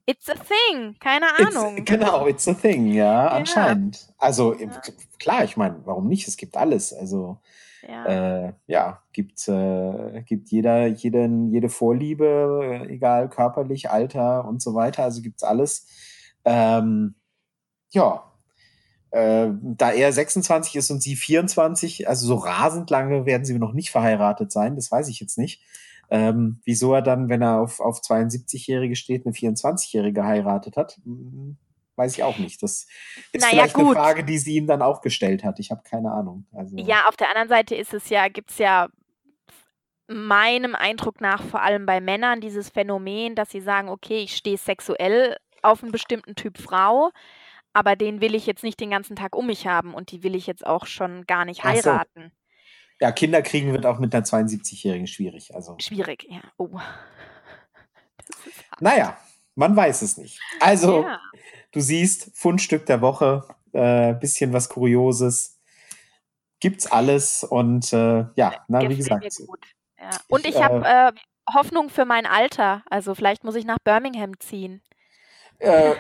It's 0.10 0.30
a 0.30 0.36
thing, 0.36 0.96
keine 1.02 1.26
Ahnung. 1.38 1.80
It's, 1.80 1.92
genau, 1.92 2.28
it's 2.28 2.48
a 2.48 2.54
thing, 2.54 2.88
ja, 2.88 3.26
ja. 3.26 3.28
anscheinend. 3.28 4.08
Also 4.18 4.54
ja. 4.54 4.70
klar, 5.20 5.44
ich 5.44 5.58
meine, 5.58 5.82
warum 5.86 6.08
nicht? 6.08 6.30
Es 6.30 6.38
gibt 6.38 6.56
alles. 6.56 6.94
Also 6.94 7.40
ja, 7.88 8.06
äh, 8.06 8.54
ja 8.68 9.04
gibt, 9.12 9.48
äh, 9.48 10.24
gibt 10.24 10.50
jeder, 10.50 10.88
jeden, 10.88 11.52
jede 11.52 11.70
Vorliebe, 11.70 12.86
egal 12.90 13.30
körperlich, 13.30 13.90
Alter 13.90 14.46
und 14.46 14.62
so 14.62 14.74
weiter. 14.76 15.04
Also 15.04 15.22
gibt's 15.22 15.44
alles. 15.44 15.88
Ähm, 16.46 17.16
ja, 17.90 18.32
äh, 19.12 19.50
da 19.62 19.92
er 19.92 20.12
26 20.12 20.76
ist 20.76 20.92
und 20.92 21.02
sie 21.02 21.16
24, 21.16 22.08
also 22.08 22.28
so 22.28 22.36
rasend 22.36 22.90
lange 22.90 23.26
werden 23.26 23.46
sie 23.46 23.58
noch 23.58 23.74
nicht 23.74 23.90
verheiratet 23.90 24.52
sein, 24.52 24.76
das 24.76 24.92
weiß 24.92 25.08
ich 25.08 25.20
jetzt 25.20 25.38
nicht. 25.38 25.62
Ähm, 26.10 26.62
wieso 26.64 26.94
er 26.94 27.02
dann, 27.02 27.28
wenn 27.30 27.42
er 27.42 27.60
auf, 27.60 27.80
auf 27.80 28.00
72-Jährige 28.00 28.96
steht, 28.96 29.26
eine 29.26 29.36
24-Jährige 29.36 30.22
geheiratet 30.22 30.78
hat, 30.78 31.00
hm, 31.04 31.58
weiß 31.98 32.14
ich 32.14 32.24
auch 32.24 32.38
nicht. 32.38 32.62
Das 32.64 32.88
ist 33.32 33.42
naja, 33.42 33.50
vielleicht 33.50 33.74
gut. 33.74 33.96
eine 33.98 34.06
Frage, 34.06 34.24
die 34.24 34.38
sie 34.38 34.56
ihm 34.56 34.68
dann 34.68 34.82
auch 34.82 35.02
gestellt 35.02 35.44
hat. 35.44 35.60
Ich 35.60 35.72
habe 35.72 35.82
keine 35.84 36.12
Ahnung. 36.12 36.46
Also 36.54 36.78
ja, 36.78 37.08
auf 37.08 37.18
der 37.18 37.30
anderen 37.30 37.50
Seite 37.50 37.76
ist 37.76 37.94
es 37.94 38.10
ja, 38.10 38.28
gibt 38.28 38.52
es 38.52 38.60
ja 38.60 38.90
meinem 40.08 40.76
Eindruck 40.76 41.20
nach 41.20 41.44
vor 41.44 41.62
allem 41.62 41.86
bei 41.86 42.00
Männern 42.00 42.40
dieses 42.40 42.70
Phänomen, 42.70 43.36
dass 43.36 43.50
sie 43.50 43.62
sagen, 43.62 43.90
okay, 43.90 44.20
ich 44.20 44.36
stehe 44.36 44.58
sexuell 44.58 45.36
auf 45.62 45.84
einen 45.84 45.92
bestimmten 45.92 46.36
Typ 46.36 46.58
Frau, 46.58 47.12
aber 47.74 47.96
den 47.96 48.22
will 48.22 48.36
ich 48.36 48.46
jetzt 48.46 48.64
nicht 48.64 48.80
den 48.80 48.92
ganzen 48.92 49.16
Tag 49.16 49.36
um 49.36 49.48
mich 49.48 49.68
haben 49.68 49.94
und 49.94 50.12
die 50.12 50.24
will 50.24 50.36
ich 50.36 50.48
jetzt 50.48 50.66
auch 50.66 50.86
schon 50.86 51.26
gar 51.26 51.46
nicht 51.46 51.64
heiraten. 51.64 52.32
Ja, 53.00 53.12
Kinder 53.12 53.42
kriegen 53.42 53.74
wird 53.74 53.86
auch 53.86 54.00
mit 54.00 54.16
einer 54.16 54.26
72-Jährigen 54.26 55.08
schwierig. 55.08 55.54
Also. 55.54 55.76
Schwierig, 55.80 56.26
ja. 56.30 56.42
Oh. 56.58 56.80
Naja, 58.80 59.18
man 59.58 59.76
weiß 59.76 60.04
es 60.04 60.18
nicht. 60.18 60.40
Also, 60.60 61.04
ja. 61.04 61.20
du 61.72 61.80
siehst, 61.82 62.32
Fundstück 62.36 62.86
der 62.86 63.02
Woche, 63.02 63.44
äh, 63.74 64.14
bisschen 64.14 64.54
was 64.54 64.70
Kurioses. 64.70 65.60
Gibt's 66.60 66.90
alles 66.92 67.44
und 67.44 67.92
äh, 67.92 68.26
ja, 68.36 68.54
na, 68.68 68.88
wie 68.88 68.96
gesagt. 68.96 69.26
Ja. 70.00 70.10
Und 70.30 70.46
ich, 70.46 70.56
ich 70.56 70.64
habe 70.64 70.86
äh, 70.86 71.08
äh, 71.10 71.12
Hoffnung 71.54 71.90
für 71.90 72.06
mein 72.06 72.26
Alter. 72.26 72.84
Also 72.90 73.16
vielleicht 73.16 73.44
muss 73.44 73.56
ich 73.56 73.66
nach 73.66 73.80
Birmingham 73.84 74.40
ziehen. 74.40 74.82
Äh, 75.60 75.96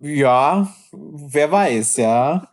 ja, 0.00 0.68
wer 0.92 1.50
weiß, 1.50 1.96
ja. 1.96 2.50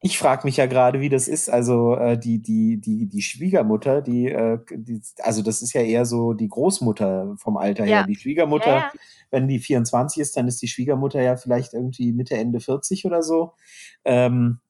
Ich 0.00 0.18
frage 0.18 0.46
mich 0.46 0.56
ja 0.56 0.66
gerade, 0.66 1.00
wie 1.00 1.08
das 1.08 1.26
ist. 1.26 1.50
Also 1.50 1.96
äh, 1.96 2.18
die, 2.18 2.40
die, 2.40 2.80
die, 2.80 3.06
die 3.06 3.22
Schwiegermutter, 3.22 4.00
die, 4.00 4.28
äh, 4.28 4.58
die, 4.70 5.02
also 5.20 5.42
das 5.42 5.60
ist 5.62 5.72
ja 5.72 5.80
eher 5.80 6.04
so 6.04 6.34
die 6.34 6.48
Großmutter 6.48 7.34
vom 7.36 7.56
Alter 7.56 7.84
ja. 7.84 7.98
her. 7.98 8.06
Die 8.06 8.14
Schwiegermutter, 8.14 8.66
ja, 8.66 8.78
ja. 8.78 8.92
wenn 9.30 9.48
die 9.48 9.58
24 9.58 10.22
ist, 10.22 10.36
dann 10.36 10.46
ist 10.46 10.62
die 10.62 10.68
Schwiegermutter 10.68 11.20
ja 11.20 11.36
vielleicht 11.36 11.74
irgendwie 11.74 12.12
Mitte, 12.12 12.36
Ende 12.36 12.60
40 12.60 13.06
oder 13.06 13.22
so. 13.22 13.54
Ähm, 14.04 14.60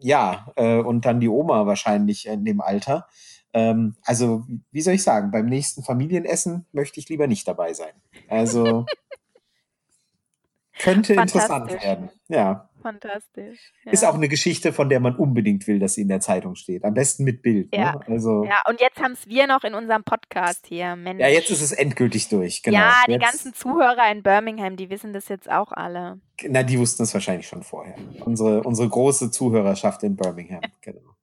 ja, 0.00 0.46
äh, 0.56 0.78
und 0.78 1.04
dann 1.04 1.20
die 1.20 1.28
Oma 1.28 1.66
wahrscheinlich 1.66 2.26
in 2.26 2.44
dem 2.44 2.60
Alter. 2.60 3.06
Ähm, 3.52 3.96
also, 4.02 4.46
wie 4.70 4.80
soll 4.80 4.94
ich 4.94 5.02
sagen, 5.02 5.30
beim 5.30 5.46
nächsten 5.46 5.82
Familienessen 5.82 6.66
möchte 6.72 7.00
ich 7.00 7.08
lieber 7.08 7.26
nicht 7.26 7.46
dabei 7.46 7.74
sein. 7.74 7.92
Also 8.28 8.86
könnte 10.78 11.14
interessant 11.14 11.70
werden. 11.70 12.10
Ja. 12.28 12.70
Fantastisch. 12.82 13.72
Ja. 13.84 13.92
Ist 13.92 14.04
auch 14.04 14.14
eine 14.14 14.28
Geschichte, 14.28 14.72
von 14.72 14.88
der 14.88 15.00
man 15.00 15.16
unbedingt 15.16 15.66
will, 15.66 15.78
dass 15.78 15.94
sie 15.94 16.02
in 16.02 16.08
der 16.08 16.20
Zeitung 16.20 16.54
steht. 16.54 16.84
Am 16.84 16.94
besten 16.94 17.24
mit 17.24 17.42
Bild. 17.42 17.72
Ne? 17.72 17.78
Ja, 17.78 17.92
ne? 17.92 18.00
also, 18.08 18.44
ja. 18.44 18.62
und 18.68 18.80
jetzt 18.80 19.00
haben 19.00 19.12
es 19.12 19.26
wir 19.28 19.46
noch 19.46 19.64
in 19.64 19.74
unserem 19.74 20.04
Podcast 20.04 20.66
hier. 20.66 20.96
Mensch. 20.96 21.20
Ja, 21.20 21.28
jetzt 21.28 21.50
ist 21.50 21.62
es 21.62 21.72
endgültig 21.72 22.28
durch. 22.28 22.62
Genau. 22.62 22.78
Ja, 22.78 23.04
die 23.06 23.12
jetzt, 23.12 23.22
ganzen 23.22 23.54
Zuhörer 23.54 24.10
in 24.10 24.22
Birmingham, 24.22 24.76
die 24.76 24.90
wissen 24.90 25.12
das 25.12 25.28
jetzt 25.28 25.50
auch 25.50 25.72
alle. 25.72 26.20
Na, 26.48 26.62
die 26.62 26.78
wussten 26.78 27.04
es 27.04 27.14
wahrscheinlich 27.14 27.46
schon 27.46 27.62
vorher. 27.62 27.94
Unsere, 28.24 28.62
unsere 28.62 28.88
große 28.88 29.30
Zuhörerschaft 29.30 30.02
in 30.02 30.16
Birmingham. 30.16 30.60
genau. 30.80 31.16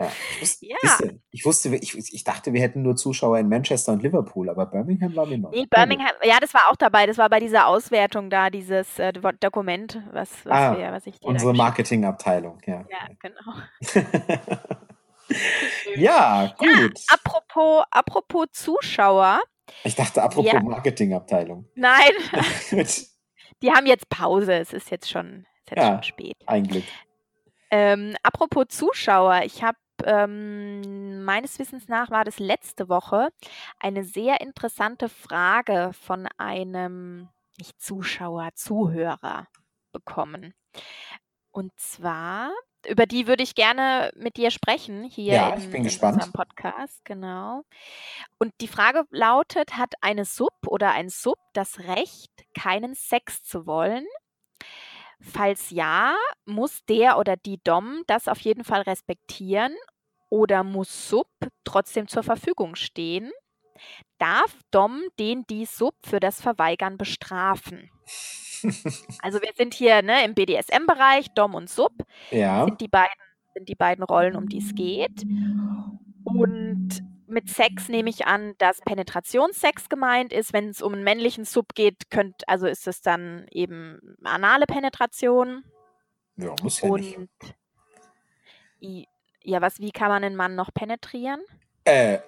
Ja. 0.00 0.10
Ich, 0.40 0.40
wusste, 0.40 0.66
ja. 0.66 1.12
Ich 1.30 1.44
wusste, 1.44 1.76
ich, 1.76 2.14
ich 2.14 2.24
dachte, 2.24 2.54
wir 2.54 2.62
hätten 2.62 2.80
nur 2.80 2.96
Zuschauer 2.96 3.38
in 3.38 3.50
Manchester 3.50 3.92
und 3.92 4.02
Liverpool, 4.02 4.48
aber 4.48 4.64
Birmingham 4.64 5.14
war 5.14 5.26
mir 5.26 5.36
noch. 5.36 5.50
Nee, 5.50 5.66
Birmingham, 5.68 6.12
ja, 6.22 6.38
das 6.40 6.54
war 6.54 6.62
auch 6.70 6.76
dabei. 6.76 7.04
Das 7.06 7.18
war 7.18 7.28
bei 7.28 7.38
dieser 7.38 7.66
Auswertung 7.66 8.30
da, 8.30 8.48
dieses 8.48 8.98
äh, 8.98 9.12
Dokument, 9.12 10.02
was, 10.10 10.30
was, 10.46 10.52
ah, 10.52 10.78
wir, 10.78 10.90
was 10.90 11.06
ich 11.06 11.20
Unsere 11.20 11.52
Marketingabteilung, 11.52 12.60
ja. 12.66 12.86
Ja, 12.88 13.08
genau. 13.20 13.58
ja, 15.96 16.54
gut. 16.56 16.98
Ja, 16.98 17.14
apropos, 17.14 17.84
apropos 17.90 18.46
Zuschauer. 18.52 19.40
Ich 19.84 19.96
dachte, 19.96 20.22
apropos 20.22 20.50
ja. 20.50 20.62
Marketingabteilung. 20.62 21.68
Nein. 21.74 22.12
Die 23.62 23.70
haben 23.70 23.84
jetzt 23.84 24.08
Pause. 24.08 24.54
Es 24.54 24.72
ist 24.72 24.90
jetzt 24.90 25.10
schon, 25.10 25.44
ist 25.66 25.76
jetzt 25.76 25.86
schon 25.86 26.02
spät. 26.02 26.34
Ein 26.46 26.66
Glück. 26.66 26.84
Ähm, 27.70 28.16
apropos 28.22 28.66
Zuschauer, 28.68 29.42
ich 29.44 29.62
habe 29.62 29.78
ähm, 30.06 31.24
meines 31.24 31.58
Wissens 31.58 31.88
nach 31.88 32.10
war 32.10 32.24
das 32.24 32.38
letzte 32.38 32.88
Woche 32.88 33.30
eine 33.78 34.04
sehr 34.04 34.40
interessante 34.40 35.08
Frage 35.08 35.92
von 35.92 36.28
einem, 36.38 37.28
nicht 37.58 37.80
Zuschauer, 37.80 38.50
Zuhörer 38.54 39.46
bekommen. 39.92 40.54
Und 41.52 41.72
zwar, 41.78 42.52
über 42.86 43.06
die 43.06 43.26
würde 43.26 43.42
ich 43.42 43.54
gerne 43.54 44.12
mit 44.14 44.36
dir 44.36 44.50
sprechen 44.50 45.04
hier 45.04 45.34
ja, 45.34 45.54
in, 45.54 45.72
in 45.72 45.84
unserem 45.84 46.32
Podcast, 46.32 47.04
genau. 47.04 47.64
Und 48.38 48.52
die 48.60 48.68
Frage 48.68 49.04
lautet, 49.10 49.76
hat 49.76 49.94
eine 50.00 50.24
Sub 50.24 50.54
oder 50.66 50.92
ein 50.92 51.08
Sub 51.08 51.38
das 51.52 51.80
Recht, 51.80 52.30
keinen 52.54 52.94
Sex 52.94 53.42
zu 53.42 53.66
wollen? 53.66 54.06
Falls 55.20 55.70
ja, 55.70 56.14
muss 56.46 56.84
der 56.86 57.18
oder 57.18 57.36
die 57.36 57.60
Dom 57.62 58.02
das 58.06 58.28
auf 58.28 58.40
jeden 58.40 58.64
Fall 58.64 58.82
respektieren 58.82 59.74
oder 60.28 60.64
muss 60.64 61.08
Sub 61.08 61.28
trotzdem 61.64 62.08
zur 62.08 62.22
Verfügung 62.22 62.74
stehen? 62.74 63.30
Darf 64.18 64.54
Dom 64.70 65.02
den 65.18 65.44
die 65.48 65.66
Sub 65.66 65.94
für 66.04 66.20
das 66.20 66.40
Verweigern 66.40 66.98
bestrafen? 66.98 67.90
also 69.22 69.40
wir 69.40 69.52
sind 69.56 69.74
hier 69.74 70.02
ne, 70.02 70.24
im 70.24 70.34
BDSM-Bereich, 70.34 71.28
Dom 71.34 71.54
und 71.54 71.70
Sub 71.70 71.92
ja. 72.30 72.64
sind, 72.64 72.80
die 72.80 72.88
beiden, 72.88 73.14
sind 73.54 73.68
die 73.68 73.74
beiden 73.74 74.04
Rollen, 74.04 74.36
um 74.36 74.48
die 74.48 74.58
es 74.58 74.74
geht. 74.74 75.22
Und 76.24 77.02
mit 77.30 77.48
Sex 77.48 77.88
nehme 77.88 78.10
ich 78.10 78.26
an, 78.26 78.54
dass 78.58 78.80
Penetrationssex 78.80 79.88
gemeint 79.88 80.32
ist. 80.32 80.52
Wenn 80.52 80.68
es 80.68 80.82
um 80.82 80.92
einen 80.92 81.04
männlichen 81.04 81.44
Sub 81.44 81.74
geht, 81.74 82.10
könnt, 82.10 82.48
also 82.48 82.66
ist 82.66 82.86
es 82.86 83.00
dann 83.00 83.46
eben 83.50 84.16
anale 84.22 84.66
Penetration. 84.66 85.64
Ja, 86.36 86.54
muss 86.62 86.80
ja 86.80 86.88
Und 86.88 87.28
nicht. 88.80 89.08
Ja, 89.42 89.60
was, 89.62 89.78
wie 89.80 89.90
kann 89.90 90.08
man 90.08 90.24
einen 90.24 90.36
Mann 90.36 90.54
noch 90.54 90.72
penetrieren? 90.72 91.40
Äh, 91.84 92.14
äh 92.14 92.20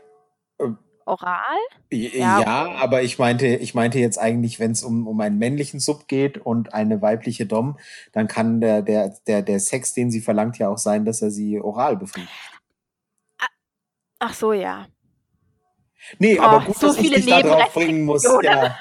Oral? 1.04 1.58
Ja, 1.90 2.40
ja, 2.40 2.70
aber 2.76 3.02
ich 3.02 3.18
meinte, 3.18 3.46
ich 3.46 3.74
meinte 3.74 3.98
jetzt 3.98 4.18
eigentlich, 4.18 4.60
wenn 4.60 4.70
es 4.70 4.84
um, 4.84 5.06
um 5.08 5.20
einen 5.20 5.38
männlichen 5.38 5.80
Sub 5.80 6.06
geht 6.06 6.38
und 6.38 6.72
eine 6.74 7.02
weibliche 7.02 7.44
Dom, 7.44 7.78
dann 8.12 8.28
kann 8.28 8.60
der, 8.60 8.82
der, 8.82 9.16
der, 9.26 9.42
der 9.42 9.60
Sex, 9.60 9.94
den 9.94 10.10
sie 10.10 10.20
verlangt, 10.20 10.58
ja 10.58 10.68
auch 10.68 10.78
sein, 10.78 11.04
dass 11.04 11.20
er 11.20 11.30
sie 11.30 11.60
oral 11.60 11.96
befriedigt. 11.96 12.30
Ach 14.20 14.34
so, 14.34 14.52
ja. 14.52 14.86
Nee, 16.18 16.38
oh, 16.38 16.42
aber 16.42 16.64
gut, 16.64 16.78
so 16.78 16.88
dass 16.88 16.98
ich 16.98 17.10
dich 17.10 17.26
da 17.26 17.42
drauf 17.42 17.72
bringen 17.72 18.04
muss. 18.04 18.24
Ja. 18.42 18.78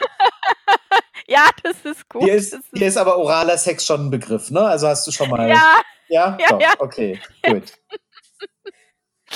ja, 1.28 1.50
das 1.63 1.86
ist 1.86 2.10
gut. 2.10 2.24
Hier 2.24 2.36
ist, 2.36 2.58
hier 2.74 2.88
ist 2.88 2.98
aber 2.98 3.18
oraler 3.18 3.58
Sex 3.58 3.86
schon 3.86 4.08
ein 4.08 4.12
Begriff, 4.12 4.51
ne? 4.51 4.62
Also 4.62 4.88
hast 4.88 5.06
du 5.08 5.12
schon 5.12 5.30
mal. 5.30 5.50
Ja. 5.50 5.82
Ja? 6.10 6.38
ja, 6.40 6.60
ja. 6.60 6.74
Okay, 6.80 7.20
gut. 7.44 7.74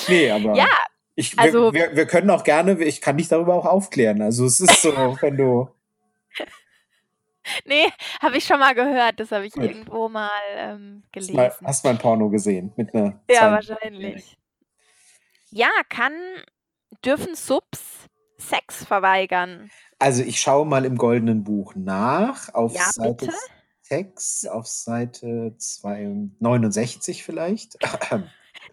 Nee, 0.08 0.30
aber. 0.30 0.56
Ja. 0.56 0.68
Ich, 1.16 1.40
also, 1.40 1.74
wir, 1.74 1.92
wir, 1.92 1.96
wir, 1.96 2.06
können 2.08 2.30
auch 2.30 2.44
gerne, 2.44 2.74
ich 2.84 3.00
kann 3.00 3.18
dich 3.18 3.30
darüber 3.30 3.54
auch 3.54 3.66
aufklären. 3.66 4.22
Also 4.22 4.46
es 4.46 4.60
ist 4.60 4.82
so, 4.82 4.92
wenn 5.22 5.38
du. 5.38 5.70
Nee, 7.64 7.86
habe 8.22 8.38
ich 8.38 8.44
schon 8.44 8.60
mal 8.60 8.76
gehört. 8.76 9.20
Das 9.20 9.32
habe 9.32 9.46
ich 9.46 9.54
gut. 9.54 9.64
irgendwo 9.64 10.10
mal 10.10 10.30
ähm, 10.56 11.04
gelesen. 11.14 11.38
Hast 11.38 11.62
mal, 11.62 11.68
hast 11.68 11.84
mal 11.86 11.90
ein 11.92 11.98
Porno 11.98 12.30
gesehen 12.30 12.74
mit 12.76 12.94
einer. 12.94 13.22
Ja, 13.30 13.52
wahrscheinlich. 13.52 14.38
Ja, 15.52 15.70
kann, 15.88 16.14
dürfen 17.06 17.36
Subs 17.36 18.10
Sex 18.38 18.84
verweigern? 18.84 19.70
Also 20.00 20.24
ich 20.24 20.42
schaue 20.42 20.66
mal 20.66 20.86
im 20.86 20.98
Goldenen 20.98 21.44
Buch 21.44 21.74
nach, 21.76 22.54
auf 22.54 22.74
ja, 22.74 22.92
Seite 22.92 23.28
bitte? 23.28 23.38
6, 23.82 24.48
auf 24.48 24.68
Seite 24.68 25.56
69 25.60 27.24
vielleicht. 27.24 27.78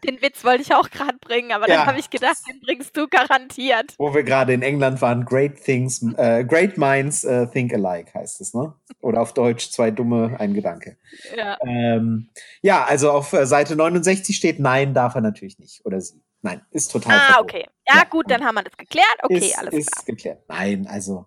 Den 0.05 0.21
Witz 0.21 0.43
wollte 0.45 0.63
ich 0.63 0.75
auch 0.75 0.91
gerade 0.91 1.19
bringen, 1.21 1.53
aber 1.53 1.69
ja. 1.69 1.77
dann 1.77 1.87
habe 1.87 2.01
ich 2.01 2.11
gedacht, 2.11 2.39
den 2.49 2.61
bringst 2.61 2.97
du 2.97 3.07
garantiert. 3.07 3.95
Wo 3.99 4.13
wir 4.13 4.25
gerade 4.25 4.53
in 4.53 4.63
England 4.63 5.01
waren, 5.01 5.25
Great 5.25 5.63
Things, 5.63 6.03
äh, 6.17 6.45
Great 6.45 6.77
Minds 6.77 7.25
uh, 7.25 7.47
Think 7.47 7.73
Alike 7.73 8.13
heißt 8.15 8.41
es, 8.41 8.53
ne? 8.53 8.75
Oder 9.01 9.21
auf 9.21 9.33
Deutsch, 9.33 9.71
zwei 9.71 9.93
Dumme, 9.93 10.37
ein 10.41 10.55
Gedanke. 10.55 10.97
Ja, 11.37 11.57
ähm, 11.65 12.31
ja 12.63 12.85
also 12.85 13.13
auf 13.13 13.33
äh, 13.33 13.47
Seite 13.47 13.77
69 13.77 14.37
steht, 14.37 14.59
nein, 14.59 14.93
darf 14.93 15.15
er 15.15 15.21
natürlich 15.21 15.61
nicht. 15.61 15.85
Oder 15.85 16.01
sie. 16.01 16.21
Nein, 16.43 16.61
ist 16.73 16.91
total. 16.91 17.15
Ah, 17.15 17.35
verboten. 17.35 17.57
okay. 17.57 17.67
Ja, 17.89 17.97
ja, 17.99 18.05
gut, 18.05 18.31
dann 18.31 18.45
haben 18.45 18.57
wir 18.57 18.65
das 18.65 18.77
geklärt. 18.77 19.17
Okay, 19.23 19.39
ist, 19.39 19.59
alles 19.59 19.75
ist 19.75 19.91
klar. 19.91 20.01
Ist 20.01 20.07
geklärt. 20.07 20.43
Nein, 20.49 20.87
also, 20.89 21.27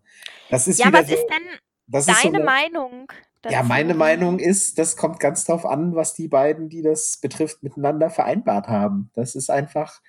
das 0.49 0.67
ist 0.67 0.79
Ja, 0.79 0.91
was 0.91 1.07
so, 1.07 1.15
ist 1.15 1.25
denn 1.27 2.05
deine 2.23 2.39
so 2.39 2.43
Meinung? 2.43 3.07
Dazu? 3.41 3.53
Ja, 3.53 3.63
meine 3.63 3.93
Meinung 3.93 4.39
ist, 4.39 4.77
das 4.77 4.97
kommt 4.97 5.19
ganz 5.19 5.45
drauf 5.45 5.65
an, 5.65 5.95
was 5.95 6.13
die 6.13 6.27
beiden, 6.27 6.67
die 6.67 6.81
das 6.81 7.17
betrifft, 7.17 7.63
miteinander 7.63 8.09
vereinbart 8.09 8.67
haben. 8.67 9.11
Das 9.13 9.35
ist 9.35 9.49
einfach, 9.49 10.01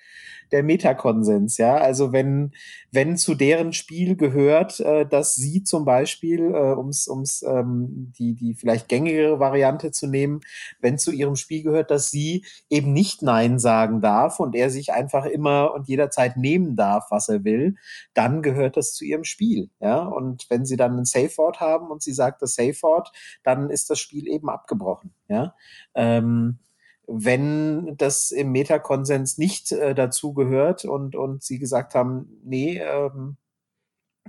der 0.51 0.63
Metakonsens, 0.63 1.57
ja. 1.57 1.75
Also 1.75 2.11
wenn, 2.11 2.53
wenn 2.91 3.17
zu 3.17 3.35
deren 3.35 3.73
Spiel 3.73 4.15
gehört, 4.15 4.79
äh, 4.79 5.05
dass 5.05 5.35
sie 5.35 5.63
zum 5.63 5.85
Beispiel, 5.85 6.39
äh, 6.53 6.75
ums, 6.75 7.07
ums 7.07 7.43
ähm, 7.43 8.13
die, 8.17 8.33
die 8.35 8.53
vielleicht 8.53 8.87
gängigere 8.87 9.39
Variante 9.39 9.91
zu 9.91 10.07
nehmen, 10.07 10.41
wenn 10.79 10.97
zu 10.97 11.11
ihrem 11.11 11.35
Spiel 11.35 11.63
gehört, 11.63 11.91
dass 11.91 12.09
sie 12.09 12.45
eben 12.69 12.93
nicht 12.93 13.21
Nein 13.21 13.59
sagen 13.59 14.01
darf 14.01 14.39
und 14.39 14.55
er 14.55 14.69
sich 14.69 14.93
einfach 14.93 15.25
immer 15.25 15.73
und 15.73 15.87
jederzeit 15.87 16.37
nehmen 16.37 16.75
darf, 16.75 17.05
was 17.09 17.29
er 17.29 17.43
will, 17.43 17.75
dann 18.13 18.41
gehört 18.41 18.77
das 18.77 18.93
zu 18.93 19.05
ihrem 19.05 19.23
Spiel, 19.23 19.69
ja. 19.79 20.03
Und 20.03 20.45
wenn 20.49 20.65
sie 20.65 20.77
dann 20.77 20.97
ein 20.97 21.05
Safe 21.05 21.31
Word 21.37 21.59
haben 21.59 21.89
und 21.89 22.01
sie 22.01 22.13
sagt 22.13 22.41
das 22.41 22.55
Safe 22.55 22.81
Word, 22.81 23.11
dann 23.43 23.69
ist 23.69 23.89
das 23.89 23.99
Spiel 23.99 24.27
eben 24.27 24.49
abgebrochen, 24.49 25.13
ja. 25.27 25.55
Ähm, 25.95 26.59
wenn 27.07 27.95
das 27.97 28.31
im 28.31 28.51
Metakonsens 28.51 29.37
nicht 29.37 29.71
äh, 29.71 29.95
dazu 29.95 30.33
gehört 30.33 30.85
und, 30.85 31.15
und 31.15 31.41
sie 31.41 31.57
gesagt 31.57 31.95
haben, 31.95 32.41
nee, 32.43 32.79
ähm, 32.79 33.37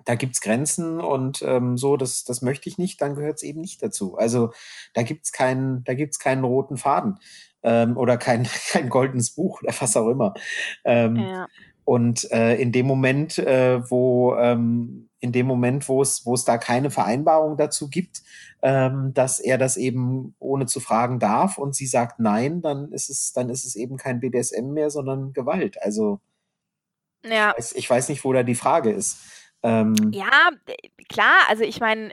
da 0.05 0.15
gibt's 0.15 0.41
Grenzen 0.41 1.01
und 1.01 1.43
ähm, 1.43 1.77
so, 1.77 1.97
das, 1.97 2.25
das 2.25 2.41
möchte 2.41 2.69
ich 2.69 2.79
nicht, 2.79 3.03
dann 3.03 3.17
gehört 3.17 3.37
es 3.39 3.43
eben 3.43 3.61
nicht 3.61 3.83
dazu. 3.83 4.17
Also 4.17 4.53
da 4.95 5.03
gibt's 5.03 5.33
keinen, 5.33 5.83
da 5.85 5.95
gibt's 5.95 6.21
keinen 6.21 6.45
roten 6.45 6.77
Faden 6.77 7.19
ähm, 7.63 7.97
oder 7.97 8.17
kein, 8.17 8.45
kein 8.71 8.89
goldenes 8.89 9.31
Buch 9.31 9.61
oder 9.63 9.75
was 9.81 9.97
auch 9.97 10.09
immer. 10.09 10.35
Ähm, 10.85 11.17
Ja. 11.17 11.47
und 11.85 12.31
äh, 12.31 12.55
in 12.57 12.71
dem 12.71 12.87
Moment, 12.87 13.39
äh, 13.39 13.81
wo 13.91 14.37
ähm, 14.37 15.08
in 15.21 15.33
dem 15.33 15.47
Moment, 15.47 15.89
wo 15.89 16.03
es 16.03 16.25
wo 16.27 16.35
es 16.35 16.45
da 16.45 16.59
keine 16.59 16.91
Vereinbarung 16.91 17.57
dazu 17.57 17.89
gibt, 17.89 18.23
ähm, 18.63 19.13
dass 19.15 19.41
er 19.41 19.59
das 19.59 19.77
eben 19.77 20.35
ohne 20.39 20.67
zu 20.67 20.81
fragen 20.81 21.19
darf 21.19 21.59
und 21.59 21.75
sie 21.75 21.87
sagt 21.87 22.21
nein, 22.21 22.63
dann 22.63 22.93
ist 22.93 23.11
es 23.11 23.33
dann 23.33 23.51
ist 23.51 23.65
es 23.65 23.77
eben 23.77 23.97
kein 23.97 24.21
BDSM 24.21 24.73
mehr, 24.73 24.91
sondern 24.91 25.33
Gewalt. 25.33 25.81
Also 25.83 26.21
ich 27.31 27.31
Ja. 27.31 27.55
weiß, 27.57 27.73
ich 27.73 27.89
weiß 27.91 28.09
nicht, 28.09 28.25
wo 28.25 28.33
da 28.33 28.43
die 28.43 28.55
Frage 28.55 28.91
ist. 28.91 29.19
Ähm, 29.63 29.95
Ja, 30.13 30.51
klar, 31.09 31.35
also 31.49 31.65
ich 31.65 31.81
meine, 31.81 32.13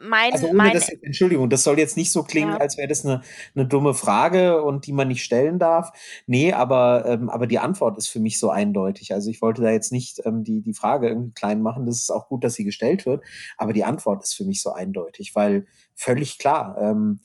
mein 0.00 0.32
also 0.32 0.52
mein 0.52 0.72
das 0.72 0.88
Entschuldigung, 0.88 1.50
das 1.50 1.64
soll 1.64 1.78
jetzt 1.78 1.96
nicht 1.96 2.10
so 2.10 2.22
klingen, 2.22 2.52
Ja. 2.52 2.56
als 2.58 2.78
wäre 2.78 2.88
das 2.88 3.04
eine, 3.04 3.22
eine 3.54 3.66
dumme 3.66 3.94
Frage 3.94 4.62
und 4.62 4.86
die 4.86 4.92
man 4.92 5.08
nicht 5.08 5.22
stellen 5.22 5.58
darf. 5.58 5.90
Nee, 6.26 6.52
aber, 6.52 7.04
ähm, 7.06 7.28
aber 7.28 7.46
die 7.46 7.58
Antwort 7.58 7.98
ist 7.98 8.08
für 8.08 8.20
mich 8.20 8.38
so 8.38 8.50
eindeutig. 8.50 9.12
Also 9.12 9.30
ich 9.30 9.42
wollte 9.42 9.62
da 9.62 9.70
jetzt 9.70 9.92
nicht 9.92 10.22
ähm, 10.24 10.44
die, 10.44 10.62
die 10.62 10.74
Frage 10.74 11.08
irgendwie 11.08 11.32
klein 11.32 11.60
machen. 11.62 11.84
Das 11.86 11.96
ist 11.96 12.10
auch 12.10 12.28
gut, 12.28 12.42
dass 12.44 12.54
sie 12.54 12.64
gestellt 12.64 13.04
wird, 13.06 13.22
aber 13.56 13.72
die 13.72 13.84
Antwort 13.84 14.22
ist 14.22 14.34
für 14.34 14.44
mich 14.44 14.62
so 14.62 14.72
eindeutig, 14.72 15.34
weil 15.34 15.66
völlig 15.94 16.38
klar, 16.38 16.76
ähm, 16.80 17.20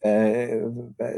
äh, 0.00 0.60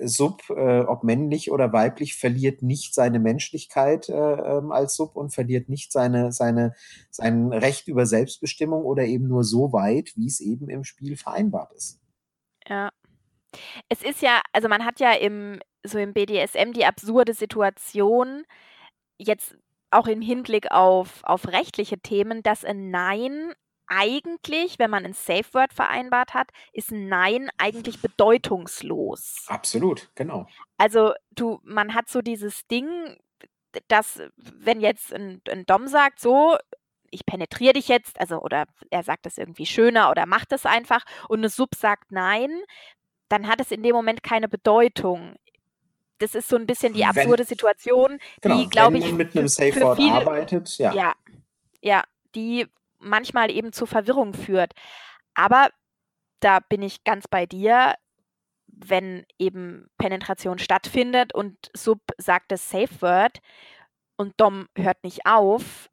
Sub, 0.07 0.49
äh, 0.51 0.81
ob 0.81 1.05
männlich 1.05 1.51
oder 1.51 1.73
weiblich, 1.73 2.17
verliert 2.17 2.63
nicht 2.63 2.95
seine 2.95 3.19
Menschlichkeit 3.19 4.09
äh, 4.09 4.13
ähm, 4.15 4.73
als 4.73 4.97
Sub 4.97 5.17
und 5.17 5.35
verliert 5.35 5.69
nicht 5.69 5.93
seine, 5.93 6.33
seine, 6.33 6.75
sein 7.11 7.53
Recht 7.53 7.89
über 7.89 8.07
Selbstbestimmung 8.07 8.85
oder 8.85 9.05
eben 9.05 9.29
nur 9.29 9.45
so 9.45 9.73
weit, 9.73 10.13
wie 10.17 10.27
es 10.27 10.41
eben 10.41 10.71
im 10.71 10.85
Spiel 10.85 11.17
vereinbart 11.17 11.73
ist. 11.73 12.01
Ja. 12.67 12.91
Es 13.89 14.03
ist 14.03 14.23
ja 14.23 14.41
also 14.53 14.69
man 14.69 14.85
hat 14.85 15.01
ja 15.01 15.13
im 15.13 15.61
so 15.85 15.99
im 15.99 16.13
BDSM 16.13 16.73
die 16.73 16.85
absurde 16.85 17.35
Situation, 17.35 18.45
jetzt 19.19 19.57
auch 19.91 20.07
im 20.07 20.23
Hinblick 20.23 20.71
auf 20.71 21.21
auf 21.25 21.49
rechtliche 21.49 21.99
Themen, 21.99 22.43
dass 22.43 22.65
ein 22.65 22.91
Nein 22.91 23.53
eigentlich, 23.91 24.79
wenn 24.79 24.91
man 24.91 25.05
ein 25.05 25.15
Safe 25.15 25.47
Word 25.53 25.75
vereinbart 25.75 26.35
hat, 26.35 26.51
ist 26.73 26.93
ein 26.93 27.09
Nein 27.09 27.51
eigentlich 27.59 28.01
bedeutungslos. 28.01 29.47
Absolut, 29.49 30.11
genau. 30.15 30.47
Also, 30.81 31.13
du 31.33 31.61
man 31.63 31.95
hat 31.95 32.09
so 32.09 32.23
dieses 32.23 32.67
Ding, 32.67 33.17
dass 33.89 34.23
wenn 34.37 34.81
jetzt 34.81 35.13
ein 35.13 35.43
'n 35.49 35.67
Dom 35.67 35.89
sagt: 35.89 36.21
„So, 36.21 36.57
ich 37.11 37.27
penetriere 37.27 37.75
dich 37.75 37.89
jetzt“, 37.89 38.19
also 38.21 38.41
oder 38.41 38.65
er 38.91 39.03
sagt 39.03 39.27
das 39.27 39.39
irgendwie 39.39 39.67
schöner 39.67 40.11
oder 40.11 40.27
macht 40.27 40.53
es 40.53 40.67
einfach 40.67 41.05
und 41.29 41.41
'ne 41.41 41.51
Sub 41.51 41.75
sagt 41.75 42.13
„Nein“, 42.13 42.51
dann 43.31 43.49
hat 43.49 43.61
es 43.61 43.73
in 43.73 43.83
dem 43.83 43.95
Moment 43.97 44.23
keine 44.23 44.49
Bedeutung. 44.49 45.37
Das 46.19 46.35
ist 46.37 46.49
so 46.49 46.57
'n 46.57 46.67
bisschen 46.67 46.95
die 46.95 47.03
Wenn 47.03 47.09
absurde 47.09 47.45
Situation, 47.45 48.19
genau, 48.43 48.57
die, 48.63 48.69
glaube 48.71 48.97
wenn 48.97 49.01
ich, 49.01 49.07
man 49.11 49.17
mit 49.17 49.37
einem 49.37 49.49
Safe 49.49 49.81
Word 49.81 50.01
arbeitet, 50.01 50.79
ja. 50.79 50.93
ja, 50.93 51.15
ja, 51.83 52.05
die 52.37 52.67
manchmal 53.01 53.51
eben 53.51 53.73
zu 53.73 53.87
Verwirrung 53.87 54.35
führt. 54.35 54.73
Aber 55.35 55.71
da 56.41 56.61
bin 56.61 56.83
ich 56.83 57.05
ganz 57.05 57.29
bei 57.29 57.47
dir, 57.47 57.95
wenn 58.69 59.25
eben 59.39 59.89
Penetration 59.99 60.59
stattfindet 60.59 61.35
und 61.35 61.57
Sub 61.77 62.01
sagt 62.19 62.53
das 62.53 62.71
Safe 62.71 63.03
Word 63.03 63.41
und 64.17 64.35
Dom 64.41 64.69
hört 64.77 65.05
nicht 65.05 65.27
auf, 65.27 65.91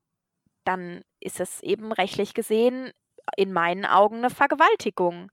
dann 0.66 1.04
ist 1.22 1.40
es 1.42 1.62
eben 1.64 1.92
rechtlich 1.94 2.34
gesehen 2.36 2.92
in 3.38 3.54
meinen 3.54 3.86
Augen 3.86 4.22
'ne 4.22 4.30
Vergewaltigung, 4.32 5.32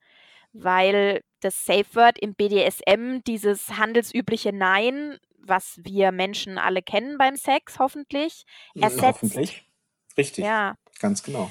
weil 0.53 1.23
das 1.43 1.67
Safe 1.67 1.87
Word 1.95 2.19
im 2.21 2.35
BDSM 2.35 3.23
dieses 3.27 3.79
handelsübliche 3.79 4.53
Nein, 4.53 5.19
was 5.39 5.79
wir 5.85 6.13
Menschen 6.13 6.59
alle 6.59 6.83
kennen 6.83 7.19
beim 7.19 7.37
Sex 7.37 7.79
hoffentlich, 7.81 8.45
Hm, 8.77 9.03
ersetzt. 9.03 9.03
hoffentlich. 9.05 9.71
Richtig, 10.19 10.57
Ja. 10.57 10.77
Ganz 11.01 11.23
genau. 11.23 11.51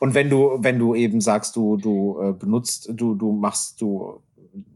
Und 0.00 0.14
wenn 0.14 0.30
du 0.30 0.58
wenn 0.60 0.78
du 0.78 0.94
eben 0.94 1.20
sagst, 1.20 1.56
du 1.56 1.76
du, 1.76 2.20
äh, 2.20 2.32
benutzt 2.32 2.88
du 2.92 3.14
du 3.14 3.32
machst 3.32 3.80
du 3.80 4.22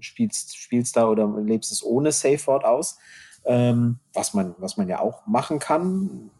spielst 0.00 0.56
spielst 0.56 0.96
da 0.96 1.08
oder 1.08 1.26
lebst 1.40 1.72
es 1.72 1.84
ohne 1.84 2.12
Safe 2.12 2.46
Word 2.46 2.64
aus, 2.64 2.98
ähm, 3.44 3.98
was 4.14 4.34
man 4.34 4.54
was 4.58 4.76
man 4.76 4.88
ja 4.88 5.00
auch 5.00 5.26
machen 5.26 5.58
kann, 5.58 6.30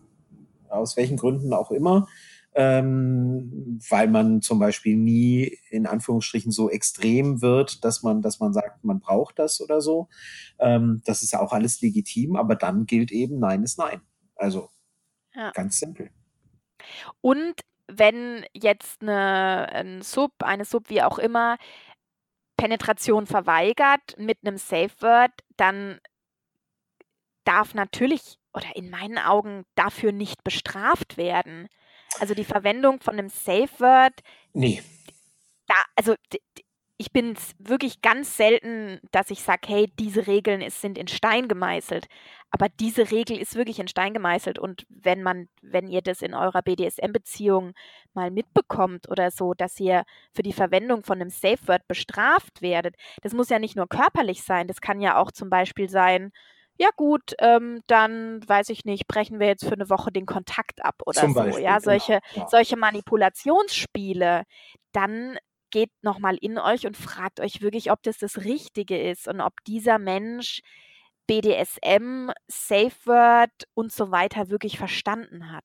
aus 0.69 0.97
welchen 0.97 1.17
Gründen 1.19 1.53
auch 1.53 1.71
immer, 1.71 2.09
ähm, 2.55 3.81
weil 3.91 4.09
man 4.09 4.43
zum 4.43 4.59
Beispiel 4.59 4.97
nie 4.97 5.59
in 5.71 5.87
Anführungsstrichen 5.87 6.53
so 6.53 6.71
extrem 6.71 7.43
wird, 7.43 7.85
dass 7.85 8.03
man 8.03 8.23
dass 8.23 8.41
man 8.41 8.53
sagt, 8.55 8.85
man 8.85 9.01
braucht 9.01 9.39
das 9.39 9.61
oder 9.61 9.81
so. 9.81 10.09
Ähm, 10.59 11.03
das 11.07 11.23
ist 11.23 11.33
ja 11.33 11.41
auch 11.41 11.53
alles 11.53 11.81
legitim, 11.83 12.37
aber 12.37 12.57
dann 12.57 12.87
gilt 12.87 13.12
eben 13.12 13.39
Nein 13.39 13.62
ist 13.65 13.79
Nein. 13.79 14.01
Also 14.37 14.71
Ja. 15.35 15.51
ganz 15.53 15.79
simpel. 15.81 16.11
Und 17.20 17.55
wenn 17.88 18.44
jetzt 18.55 19.03
'ne 19.03 19.68
'n 19.72 20.03
Sub 20.03 20.33
eine 20.42 20.64
Sub, 20.64 20.90
wie 20.90 21.03
auch 21.03 21.18
immer, 21.18 21.57
Penetration 22.59 23.27
verweigert 23.27 24.16
mit 24.18 24.42
'nem 24.44 24.59
Safe 24.59 24.90
Word, 25.01 25.33
dann 25.57 26.01
darf 27.46 27.75
natürlich 27.75 28.38
oder 28.53 28.75
in 28.75 28.90
meinen 28.90 29.18
Augen 29.18 29.64
dafür 29.77 30.11
nicht 30.12 30.42
bestraft 30.44 31.16
werden. 31.16 31.68
Also, 32.18 32.35
die 32.35 32.44
Verwendung 32.44 33.01
von 33.01 33.16
'nem 33.16 33.29
Safe 33.29 33.68
Word 33.79 34.20
Ne. 34.55 34.81
da 35.68 35.75
also, 35.96 36.14
ich 36.99 37.12
bin's 37.12 37.53
wirklich 37.59 38.01
ganz 38.03 38.37
selten, 38.37 39.01
dass 39.12 39.31
ich 39.31 39.42
sage: 39.42 39.68
„Hey, 39.68 39.92
diese 39.99 40.27
Regeln 40.27 40.62
es 40.62 40.81
sind 40.81 40.99
in 40.99 41.09
Stein 41.09 41.49
gemeißelt.“ 41.49 42.07
Aber 42.53 42.69
diese 42.69 43.11
Regel 43.11 43.37
ist 43.39 43.57
wirklich 43.57 43.79
in 43.81 43.89
Stein 43.89 44.15
gemeißelt 44.15 44.59
und 44.59 44.87
wenn 44.89 45.23
man 45.23 45.49
wenn 45.63 45.89
ihr 45.89 46.01
das 46.03 46.23
in 46.23 46.33
eurer 46.35 46.63
BDSM-Beziehung 46.63 47.73
mal 48.15 48.31
mitbekommt 48.31 49.09
oder 49.11 49.31
so, 49.31 49.53
dass 49.55 49.79
ihr 49.81 50.05
für 50.33 50.43
die 50.43 50.53
Verwendung 50.53 51.03
von 51.03 51.19
'nem 51.19 51.29
Safe 51.31 51.59
Word 51.67 51.87
bestraft 51.89 52.63
werdet 52.63 52.95
das 53.23 53.33
muss 53.35 53.49
ja 53.51 53.59
nicht 53.59 53.77
nur 53.77 53.89
körperlich 53.89 54.43
sein, 54.43 54.69
das 54.69 54.81
kann 54.81 55.01
ja 55.01 55.17
auch 55.21 55.33
zum 55.33 55.51
Beispiel 55.51 55.89
sein: 55.89 56.31
„Ja 56.79 56.89
gut, 56.97 57.35
ähm, 57.41 57.81
dann, 57.89 58.41
weiß 58.49 58.69
ich 58.71 58.85
nicht, 58.85 59.09
brechen 59.09 59.41
wir 59.41 59.49
jetzt 59.49 59.65
für 59.67 59.77
'ne 59.77 59.91
Woche 59.91 60.13
den 60.13 60.27
Kontakt 60.27 60.85
ab“ 60.85 60.97
oder 61.05 61.29
Zum 61.29 61.35
so, 61.35 61.57
Beispiel, 61.57 61.59
ja? 61.59 61.81
genau, 61.81 61.81
Solche 61.81 62.21
ja. 62.31 62.47
solche 62.47 62.77
Manipulationsspiele, 62.77 64.45
dann 64.93 65.39
geht 65.71 65.91
noch 66.03 66.21
mal 66.21 66.37
in 66.41 66.59
euch 66.59 66.87
und 66.87 66.97
fragt 66.97 67.41
euch 67.41 67.61
wirklich, 67.61 67.91
ob 67.91 68.03
das 68.03 68.19
das 68.19 68.39
Richtige 68.45 68.99
ist 69.11 69.27
und 69.29 69.41
ob 69.41 69.53
dieser 69.67 69.99
Mensch 69.99 70.61
BDSM, 71.27 72.31
Safe 72.49 72.93
Word 73.05 73.51
und 73.75 73.93
so 73.93 74.11
weiter 74.11 74.49
wirklich 74.51 74.79
verstanden 74.79 75.53
hat. 75.53 75.65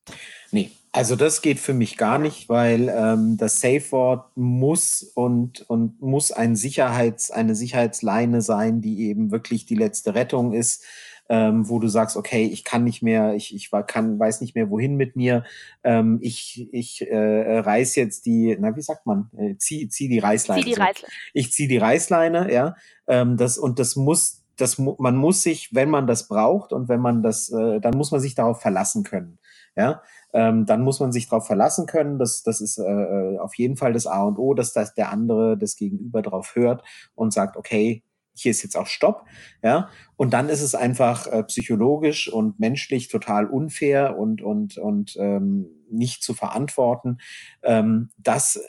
Ne, 0.51 0.71
also 0.91 1.15
das 1.15 1.41
geht 1.41 1.59
für 1.59 1.73
mich 1.73 1.97
gar 1.97 2.17
nicht, 2.19 2.49
weil, 2.49 2.89
ähm, 2.89 3.37
das 3.37 3.61
Safe 3.61 3.91
Word 3.91 4.25
muss 4.35 5.03
und 5.15 5.61
und 5.69 6.01
muss 6.01 6.31
ein 6.31 6.55
Sicherheits 6.55 7.31
eine 7.31 7.55
Sicherheitsleine 7.55 8.41
sein, 8.41 8.81
die 8.81 9.07
eben 9.07 9.31
wirklich 9.31 9.65
die 9.65 9.75
letzte 9.75 10.13
Rettung 10.15 10.53
ist, 10.53 10.83
ähm, 11.29 11.69
wo 11.69 11.79
du 11.79 11.87
sagst: 11.87 12.17
„Okay, 12.17 12.45
ich 12.45 12.65
kann 12.65 12.83
nicht 12.83 13.01
mehr 13.01 13.35
ich 13.35 13.55
ich 13.55 13.71
wa 13.71 13.83
kann 13.83 14.19
weiß 14.19 14.41
nicht 14.41 14.55
mehr, 14.55 14.69
wohin 14.69 14.95
mit 14.97 15.15
mir. 15.15 15.45
Ähm, 15.83 16.19
ich 16.21 16.67
ich, 16.73 17.01
äh, 17.09 17.59
reiße 17.59 17.99
jetzt 18.01 18.25
die“ 18.25 18.57
na, 18.59 18.75
wie 18.75 18.81
sagt 18.81 19.05
man? 19.05 19.29
Äh, 19.37 19.55
ziehe 19.57 19.87
ziehe 19.87 20.09
die 20.09 20.19
Zieh 20.19 20.19
Reißleine, 20.19 20.65
die 20.65 20.73
so. 20.73 20.81
Reißleine. 20.81 21.13
Ich 21.33 21.51
ziehe 21.53 21.69
die 21.69 21.77
Reißleine, 21.77 22.51
ja. 22.51 22.75
Ähm, 23.07 23.37
das 23.37 23.57
und 23.57 23.79
das 23.79 23.95
muss 23.95 24.40
das 24.57 24.77
man 24.79 25.15
muss 25.17 25.43
sich, 25.43 25.73
wenn 25.73 25.89
man 25.89 26.07
das 26.07 26.27
braucht 26.27 26.73
und 26.73 26.89
wenn 26.89 27.01
man 27.01 27.23
das 27.23 27.49
äh, 27.51 27.79
dann 27.79 27.95
muss 27.97 28.11
man 28.11 28.19
sich 28.21 28.35
darauf 28.35 28.61
verlassen 28.61 29.03
können, 29.03 29.39
ja? 29.75 30.01
Ähm, 30.33 30.65
dann 30.65 30.81
muss 30.83 30.99
man 31.01 31.11
sich 31.11 31.27
drauf 31.27 31.45
verlassen 31.47 31.85
können. 31.87 32.17
Das 32.19 32.43
das 32.43 32.61
ist, 32.61 32.77
äh, 32.77 32.83
äh, 32.83 33.37
auf 33.39 33.55
jeden 33.55 33.75
Fall 33.77 33.93
das 33.93 34.07
A 34.07 34.23
und 34.23 34.37
O, 34.39 34.53
dass 34.53 34.73
das 34.73 34.93
der 34.93 35.11
andere 35.11 35.57
das 35.57 35.75
Gegenüber 35.75 36.21
drauf 36.21 36.55
hört 36.55 36.83
und 37.15 37.33
sagt: 37.33 37.57
„Okay, 37.57 38.03
hier 38.33 38.51
ist 38.51 38.63
jetzt 38.63 38.77
auch 38.77 38.87
Stopp“, 38.87 39.25
ja? 39.63 39.89
Und 40.17 40.33
dann 40.33 40.49
ist 40.49 40.61
es 40.61 40.75
einfach, 40.75 41.27
äh, 41.27 41.43
psychologisch 41.43 42.31
und 42.31 42.59
menschlich 42.59 43.09
total 43.09 43.45
unfair 43.47 44.17
und 44.17 44.41
und 44.41 44.77
und, 44.77 45.15
ähm, 45.19 45.67
nicht 45.89 46.23
zu 46.23 46.33
verantworten, 46.33 47.17
ähm, 47.63 48.09
das, 48.17 48.55
äh 48.57 48.61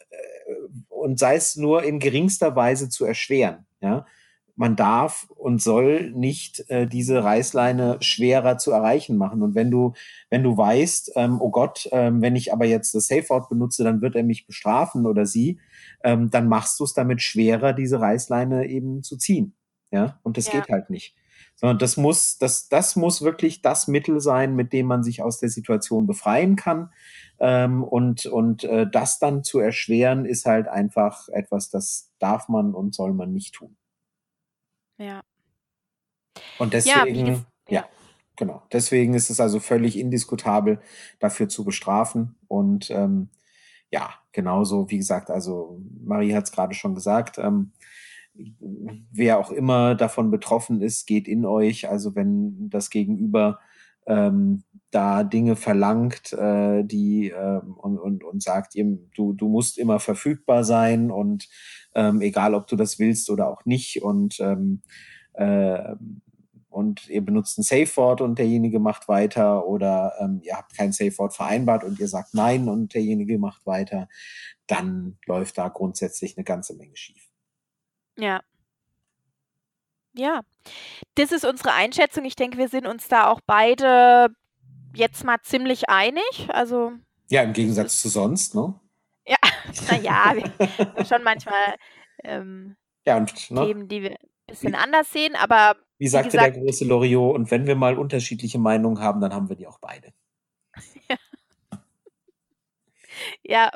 und 0.89 1.19
sei 1.19 1.37
es 1.37 1.57
nur 1.57 1.83
in 1.85 1.99
geringster 1.99 2.55
Weise 2.57 2.89
zu 2.89 3.05
erschweren, 3.05 3.67
ja? 3.81 4.07
Man 4.63 4.77
darf 4.77 5.29
und 5.37 5.61
soll 5.63 6.11
nicht, 6.13 6.65
äh, 6.71 6.87
diese 6.87 7.25
Reißleine 7.25 7.99
schwerer 8.01 8.59
zu 8.59 8.71
erreichen 8.73 9.17
machen. 9.17 9.43
Und 9.43 9.55
wenn 9.57 9.71
du 9.71 9.93
wenn 10.31 10.43
du 10.45 10.57
weißt, 10.57 11.13
ähm: 11.17 11.41
„Oh 11.41 11.51
Gott, 11.51 11.89
ähm, 11.93 12.23
wenn 12.23 12.37
ich 12.37 12.53
aber 12.53 12.65
jetzt 12.67 12.95
das 12.95 13.09
Safe 13.09 13.29
Word 13.31 13.49
benutze, 13.49 13.85
dann 13.85 14.01
wird 14.03 14.17
er 14.17 14.23
mich 14.25 14.47
bestrafen 14.47 15.07
oder 15.07 15.27
sie“, 15.27 15.59
ähm, 16.05 16.31
dann 16.31 16.49
machst 16.49 16.79
du's 16.81 16.95
damit 16.95 17.23
schwerer, 17.23 17.73
diese 17.73 18.01
Reißleine 18.01 18.67
eben 18.69 19.03
zu 19.03 19.17
ziehen, 19.17 19.55
ja? 19.91 20.19
Und 20.23 20.37
das 20.37 20.47
Ja. 20.47 20.51
geht 20.51 20.69
halt 20.71 20.91
nicht. 20.91 21.15
Sondern 21.57 21.79
das 21.79 21.97
muss, 21.97 22.39
das, 22.39 22.69
das 22.69 22.97
muss 22.97 23.23
wirklich 23.23 23.63
das 23.63 23.89
Mittel 23.89 24.21
sein, 24.21 24.55
mit 24.57 24.73
dem 24.73 24.87
man 24.87 25.03
sich 25.03 25.23
aus 25.23 25.39
der 25.39 25.49
Situation 25.51 26.07
befreien 26.07 26.57
kann. 26.57 26.91
Ähm, 27.41 27.83
und 27.85 28.27
und 28.27 28.65
äh, 28.65 28.87
das 28.91 29.19
dann 29.19 29.43
zu 29.45 29.59
erschweren, 29.59 30.25
ist 30.25 30.47
halt 30.47 30.69
einfach 30.69 31.29
etwas, 31.31 31.71
das 31.71 32.11
darf 32.19 32.49
man 32.49 32.75
und 32.75 32.95
soll 32.95 33.13
man 33.13 33.33
nicht 33.33 33.55
tun. 33.55 33.77
Ja. 34.99 35.23
Und 36.59 36.73
deswegen, 36.73 37.27
ja, 37.27 37.45
ja. 37.69 37.89
genau. 38.37 38.63
Deswegen 38.73 39.15
ist 39.15 39.31
es 39.31 39.41
also 39.41 39.61
völlig 39.61 39.99
indiskutabel, 39.99 40.81
dafür 41.19 41.49
zu 41.49 41.65
bestrafen. 41.65 42.37
Und 42.49 42.91
ähm, 42.91 43.29
ja, 43.91 44.15
genauso, 44.33 44.91
wie 44.91 44.99
gesagt, 44.99 45.31
also 45.31 45.81
Marie 46.05 46.35
hat 46.35 46.45
es 46.45 46.53
gerade 46.53 46.75
schon 46.75 46.95
gesagt, 46.95 47.39
ähm, 47.39 47.73
wer 48.35 49.39
auch 49.39 49.51
immer 49.51 49.95
davon 49.95 50.31
betroffen 50.31 50.81
ist, 50.81 51.07
geht 51.07 51.29
in 51.29 51.45
euch. 51.45 51.89
Also 51.89 52.15
wenn 52.15 52.71
das 52.71 52.89
Gegenüber 52.89 53.61
ähm, 54.07 54.65
da 54.93 55.25
Dinge 55.25 55.57
verlangt, 55.57 56.33
äh, 56.35 56.85
die 56.85 57.31
ähm, 57.31 57.75
und, 57.75 57.99
und, 57.99 58.23
und 58.23 58.43
sagt, 58.43 58.75
ihr, 58.75 58.99
du, 59.15 59.33
du 59.33 59.49
musst 59.49 59.79
immer 59.79 59.99
verfügbar 59.99 60.65
sein 60.65 61.11
und 61.11 61.49
ähm, 61.95 62.21
egal 62.21 62.55
ob 62.55 62.67
du 62.69 62.77
das 62.77 62.99
willst 62.99 63.31
oder 63.31 63.49
auch 63.49 63.65
nicht 63.65 64.03
und 64.03 64.39
ähm, 64.41 64.83
äh, 65.35 65.97
und 66.69 67.09
ihr 67.09 67.23
benutzt 67.23 67.59
ein 67.59 67.63
Safe 67.63 67.97
Word 67.97 68.23
und 68.23 68.39
derjenige 68.39 68.81
macht 68.81 69.07
weiter 69.09 69.67
oder 69.67 70.15
ähm, 70.21 70.41
ihr 70.43 70.57
habt 70.57 70.75
kein 70.75 70.93
Safe 70.93 71.17
Word 71.19 71.35
vereinbart 71.35 71.85
und 71.85 72.01
ihr 72.01 72.09
sagt 72.09 72.35
nein 72.35 72.69
und 72.69 72.95
derjenige 72.95 73.39
macht 73.39 73.67
weiter, 73.67 74.09
dann 74.67 75.19
läuft 75.27 75.59
da 75.59 75.69
grundsätzlich 75.69 76.37
eine 76.37 76.45
ganze 76.45 76.75
Menge 76.75 76.97
schief. 76.97 77.29
Ja. 78.17 78.41
Ja. 80.15 80.43
Das 81.15 81.33
ist 81.33 81.45
unsere 81.45 81.73
Einschätzung. 81.73 82.25
Ich 82.25 82.37
denke, 82.37 82.59
wir 82.59 82.69
sind 82.69 82.87
uns 82.87 83.09
da 83.09 83.31
auch 83.31 83.41
beide 83.47 84.29
jetzt 84.95 85.25
mal 85.25 85.41
ziemlich 85.43 85.89
einig. 85.91 86.49
Also 86.51 86.93
Ja, 87.31 87.43
im 87.43 87.53
es 87.53 87.53
Gegensatz 87.53 88.01
zu 88.01 88.09
sonst, 88.09 88.55
ne? 88.55 88.75
ja, 89.27 89.37
na 89.81 89.97
ja, 89.97 90.33
wir 90.37 90.45
haben 90.97 91.05
schon 91.05 91.23
manchmal, 91.23 91.77
ähm, 92.25 92.77
Ja, 93.07 93.17
und 93.17 93.51
ne, 93.51 93.69
Themen, 93.69 93.89
die 93.89 94.03
wir 94.03 94.13
'n 94.13 94.19
bisschen 94.49 94.75
anders 94.77 95.13
sehen, 95.13 95.37
aber 95.37 95.77
wie 96.01 96.09
wie 96.09 96.09
sagte 96.09 96.39
der 96.39 96.51
gesagt 96.51 96.53
große 96.53 96.85
Loriot, 96.85 97.35
und 97.35 97.51
wenn 97.51 97.67
wir 97.67 97.77
mal 97.77 97.99
unterschiedliche 97.99 98.59
Meinungen 98.59 98.99
haben, 99.01 99.21
dann 99.21 99.33
haben 99.35 99.49
wir 99.49 99.57
die 99.57 99.67
auch 99.67 99.79
beide. 99.79 100.13
Ja. 101.11 101.17
Ja. 103.45 103.71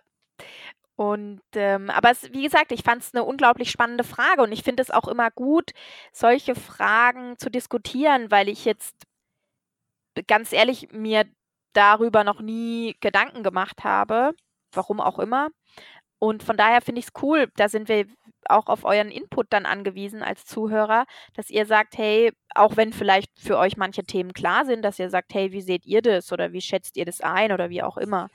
Und, 0.96 1.42
ähm, 1.54 1.90
aber 1.90 2.10
es 2.10 2.32
wie 2.32 2.42
gesagt, 2.42 2.72
ich 2.72 2.82
fand's 2.82 3.12
'ne 3.12 3.22
unglaublich 3.22 3.70
spannende 3.70 4.02
Frage 4.04 4.42
und 4.42 4.52
ich 4.52 4.62
finde 4.62 4.82
es 4.82 4.90
auch 4.90 5.08
immer 5.08 5.30
gut, 5.30 5.72
solche 6.12 6.54
Fragen 6.54 7.36
zu 7.38 7.50
diskutieren, 7.50 8.30
weil 8.30 8.48
ich 8.48 8.64
jetzt 8.64 8.94
ganz 10.28 10.52
ehrlich 10.52 10.88
mir 10.92 11.24
darüber 11.74 12.24
noch 12.24 12.40
nie 12.40 12.96
Gedanken 13.00 13.42
gemacht 13.42 13.84
habe, 13.84 14.32
warum 14.72 15.00
auch 15.00 15.18
immer. 15.18 15.48
Und 16.18 16.42
von 16.42 16.56
daher 16.56 16.80
finde 16.82 17.00
ich's 17.00 17.12
cool, 17.22 17.48
da 17.56 17.68
sind 17.68 17.88
wir 17.88 18.06
auch 18.48 18.66
auf 18.68 18.84
euren 18.84 19.10
Input 19.10 19.48
dann 19.50 19.66
angewiesen 19.66 20.22
als 20.22 20.46
Zuhörer, 20.46 21.04
dass 21.34 21.50
ihr 21.50 21.66
sagt: 21.66 21.98
„Hey“ 21.98 22.32
auch 22.54 22.76
wenn 22.76 22.92
vielleicht 22.92 23.30
für 23.38 23.58
euch 23.58 23.76
manche 23.76 24.04
Themen 24.04 24.32
klar 24.32 24.64
sind, 24.64 24.82
dass 24.82 24.98
ihr 24.98 25.10
sagt: 25.10 25.34
„Hey, 25.34 25.52
wie 25.52 25.60
seht 25.62 25.84
ihr 25.86 26.02
das 26.02 26.32
oder 26.32 26.52
wie 26.52 26.60
schätzt 26.62 26.96
ihr 26.96 27.04
das 27.04 27.20
ein?“ 27.20 27.52
oder 27.52 27.70
wie 27.70 27.82
auch 27.82 27.98
immer. 27.98 28.28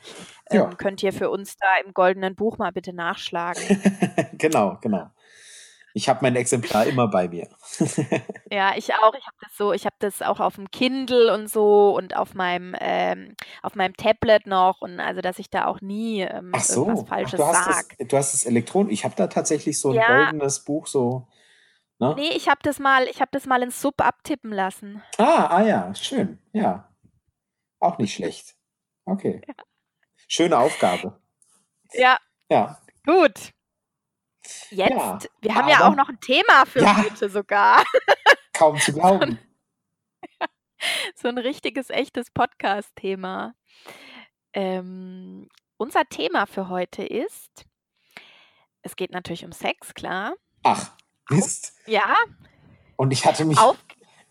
Ja. 0.52 0.70
Ähm, 0.70 0.78
könnt 0.78 1.04
ihr 1.04 1.13
für 1.13 1.30
uns 1.32 1.58
da 1.58 1.67
im 1.86 1.94
goldenen 1.94 2.36
Buch 2.36 2.58
mal 2.60 2.72
bitte 2.72 2.94
nachschlagen. 2.94 3.63
Genau, 4.38 4.78
genau. 4.82 5.12
Ich 5.95 6.08
habe 6.10 6.19
mein 6.21 6.36
Exemplar 6.36 6.86
immer 6.88 7.08
bei 7.08 7.27
mir. 7.27 7.49
Ja, 8.54 8.73
ich 8.75 8.93
auch. 8.95 9.13
Ich 9.15 9.25
habe 9.25 9.38
das 9.39 9.56
so 9.56 9.71
ich 9.71 9.86
habe 9.86 9.95
das 9.99 10.21
auch 10.21 10.39
auf'm 10.41 10.67
Kindle 10.71 11.34
und 11.34 11.47
so 11.49 11.95
und 11.95 12.17
auf 12.17 12.34
meinem 12.34 12.75
ähm, 12.82 13.36
auf 13.62 13.75
meinem 13.75 13.95
Tablet 13.95 14.45
noch 14.45 14.82
und 14.82 14.99
also, 14.99 15.21
dass 15.21 15.39
ich 15.39 15.49
da 15.49 15.65
auch 15.67 15.80
nie, 15.80 16.21
ähm, 16.23 16.54
Ach 16.56 16.65
irgendwas 16.67 16.99
so, 16.99 17.06
ach, 17.08 17.08
Falsches 17.08 17.39
du 17.39 17.45
hast 17.45 17.65
das 17.65 17.86
sage. 17.88 17.95
du 17.97 18.17
hast 18.17 18.34
das 18.34 18.43
elektron 18.45 18.89
ich 18.89 19.06
habe 19.06 19.15
da 19.15 19.27
tatsächlich 19.27 19.80
so 19.80 19.91
'n 19.91 19.95
Ja. 19.95 20.06
goldenes 20.06 20.65
Buch 20.65 20.88
so, 20.88 21.27
ne? 21.99 22.15
Ne, 22.17 22.30
ich 22.36 22.49
habe 22.49 22.60
das 22.63 22.80
mal 22.80 23.06
ich 23.08 23.21
habe 23.21 23.30
das 23.34 23.45
mal 23.45 23.63
in 23.63 23.71
Sub 23.71 24.01
abtippen 24.01 24.51
lassen. 24.51 25.01
Ah, 25.17 25.47
ah 25.58 25.63
ja, 25.63 25.93
schön, 25.95 26.39
ja. 26.54 26.89
Auch 27.80 27.97
nicht 27.99 28.13
schlecht. 28.15 28.56
Okay. 29.06 29.41
Ja. 29.47 29.54
Schöne 30.27 30.58
Aufgabe. 30.60 31.19
Ja. 31.93 32.17
Ja. 32.49 32.80
Gut. 33.06 33.51
Ja, 34.70 34.88
Jetzt 35.14 35.30
wir 35.42 35.56
haben 35.56 35.68
ja 35.70 35.88
auch 35.88 35.96
noch 35.96 36.10
'n 36.10 36.20
Thema 36.20 36.66
für 36.66 36.82
ja, 36.82 36.98
heute 36.98 37.30
sogar. 37.30 37.84
kaum 38.54 38.78
zu 38.80 38.92
So 38.92 38.98
glauben. 39.00 39.40
ja, 40.40 40.48
so 41.16 41.28
'n 41.28 41.38
richtiges, 41.38 41.90
echtes 41.90 42.32
Podcast-Thema. 42.32 43.54
Ähm, 44.54 45.48
unser 45.78 46.06
Thema 46.10 46.46
für 46.46 46.70
heute 46.70 47.04
ist 47.04 47.66
es 48.84 48.96
geht 48.96 49.12
natürlich 49.12 49.46
um 49.46 49.52
Sex, 49.52 49.94
klar. 49.94 50.34
Ach, 50.64 50.92
Auf 51.30 51.38
Mist. 51.38 51.74
ja. 51.86 52.16
Und 52.96 53.12
ich 53.12 53.26
hatte 53.26 53.46
mich 53.46 53.58
Auf 53.60 53.78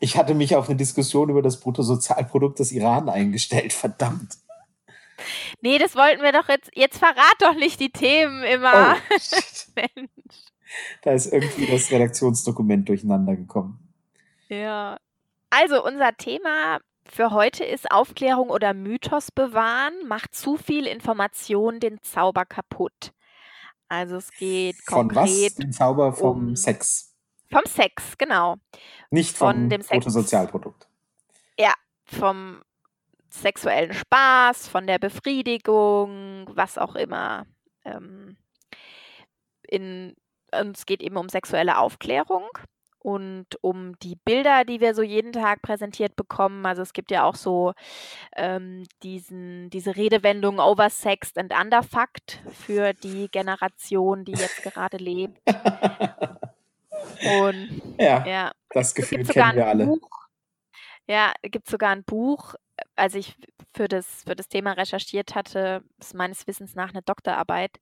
ich 0.03 0.17
hatte 0.17 0.35
mich 0.35 0.57
auf 0.57 0.69
'ne 0.69 0.77
Diskussion 0.77 1.29
über 1.31 1.43
das 1.43 1.61
Bruttosozialprodukt 1.61 2.59
des 2.59 2.73
Iran 2.73 3.09
eingestellt, 3.09 3.73
verdammt. 3.73 4.39
Ne, 5.61 5.79
das 5.79 5.97
wollten 5.97 6.23
wir 6.23 6.33
doch 6.33 6.49
jetzt 6.49 6.71
jetzt 6.75 6.99
verrat 6.99 7.37
doch 7.41 7.55
nicht 7.55 7.81
die 7.81 7.91
Themen 7.91 8.43
immer. 8.45 8.97
Oh. 8.97 9.81
Da 11.03 11.13
ist 11.13 11.33
irgendwie 11.33 11.67
das 11.67 11.91
Redaktionsdokument 11.91 12.89
durcheinander 12.89 13.35
gekommen. 13.35 13.93
Ja. 14.49 14.99
Also, 15.51 15.85
unser 15.85 16.17
Thema 16.17 16.79
für 17.09 17.33
heute 17.33 17.65
ist 17.65 17.91
Aufklärung 17.91 18.51
oder 18.51 18.73
Mythos 18.73 19.33
bewahren. 19.33 19.95
Macht 20.07 20.33
zu 20.35 20.57
viel 20.57 20.87
Information 20.87 21.81
den 21.81 22.01
Zauber 22.03 22.45
kaputt? 22.45 23.13
Also, 23.89 24.17
es 24.17 24.31
geht 24.31 24.77
Von 24.87 25.13
was? 25.13 25.29
konkret 25.29 25.59
Den 25.59 25.73
Zauber 25.73 26.13
vom 26.13 26.51
um 26.51 26.57
Sex? 26.57 27.13
vom 27.51 27.65
Sex, 27.67 28.17
genau. 28.17 28.57
Nicht 29.11 29.37
Von 29.37 29.57
vom 29.57 29.69
dem 29.71 29.83
Sex 29.83 29.91
Bruttosozialprodukt. 29.91 30.87
Ja, 31.59 31.75
vom 32.05 32.63
sexuellen 33.31 33.93
Spaß, 33.93 34.69
von 34.69 34.87
der 34.87 34.99
Befriedigung, 34.99 36.47
was 36.53 36.79
auch 36.79 36.95
immer. 36.95 37.47
Ähm, 37.85 38.37
in 39.63 40.15
und 40.53 40.77
es 40.77 40.85
geht 40.85 41.03
eben 41.03 41.17
um 41.17 41.29
sexuelle 41.29 41.79
Aufklärung 41.79 42.49
und 42.99 43.47
um 43.63 43.99
die 44.01 44.17
Bilder, 44.25 44.65
die 44.65 44.81
wir 44.81 44.95
so 44.95 45.03
jeden 45.03 45.33
Tag 45.33 45.63
präsentiert 45.63 46.17
bekommen. 46.17 46.67
Also, 46.67 46.83
es 46.83 46.93
gibt 46.93 47.11
ja 47.11 47.25
auch 47.25 47.35
so, 47.35 47.73
ähm, 48.37 48.85
diesen 49.03 49.71
diese 49.71 49.97
Redewendung 49.97 50.59
„oversexed 50.59 51.39
and 51.39 51.55
underfucked“ 51.59 52.43
für 52.53 52.93
die 52.93 53.29
Generation, 53.31 54.25
die 54.25 54.33
jetzt 54.33 54.63
gerade 54.63 54.99
lebt. 54.99 55.41
Und 57.23 57.83
Ja, 57.99 58.27
ja, 58.27 58.53
das 58.71 58.95
Gefühl 58.95 59.25
kennen 59.25 59.57
wir 59.57 59.67
alle. 59.67 59.87
Buch 59.87 60.29
ja, 61.11 61.33
gibt's 61.43 61.71
sogar 61.73 61.93
'n 61.93 62.05
Buch, 62.05 62.55
als 62.97 63.15
ich 63.17 63.37
für 63.75 63.89
das 63.89 64.23
für 64.27 64.37
das 64.37 64.49
Thema 64.49 64.73
recherchiert 64.73 65.35
hatte, 65.35 65.83
ist 66.01 66.15
meines 66.15 66.47
Wissens 66.47 66.75
nach 66.77 66.93
'ne 66.95 67.03
Doktorarbeit. 67.03 67.79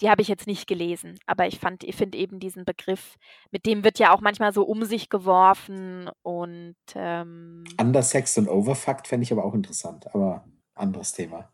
Die 0.00 0.10
habe 0.10 0.22
ich 0.22 0.28
jetzt 0.28 0.46
nicht 0.48 0.66
gelesen, 0.68 1.18
aber 1.26 1.46
ich 1.48 1.58
fand 1.60 1.84
ich 1.84 1.96
finde 1.96 2.18
eben 2.18 2.40
diesen 2.40 2.64
Begriff 2.66 3.16
mit 3.52 3.66
dem 3.66 3.84
wird 3.84 3.98
ja 4.00 4.12
auch 4.14 4.20
manchmal 4.22 4.52
so 4.52 4.64
um 4.64 4.84
sich 4.84 5.08
geworfen 5.10 6.10
und, 6.22 6.76
ähm 6.96 7.64
Undersexed 7.80 8.38
und 8.38 8.48
overfucked 8.48 9.08
fände 9.08 9.24
ich 9.24 9.32
aber 9.32 9.44
auch 9.44 9.54
interessant, 9.54 10.06
aber 10.14 10.44
anderes 10.74 11.12
Thema. 11.12 11.50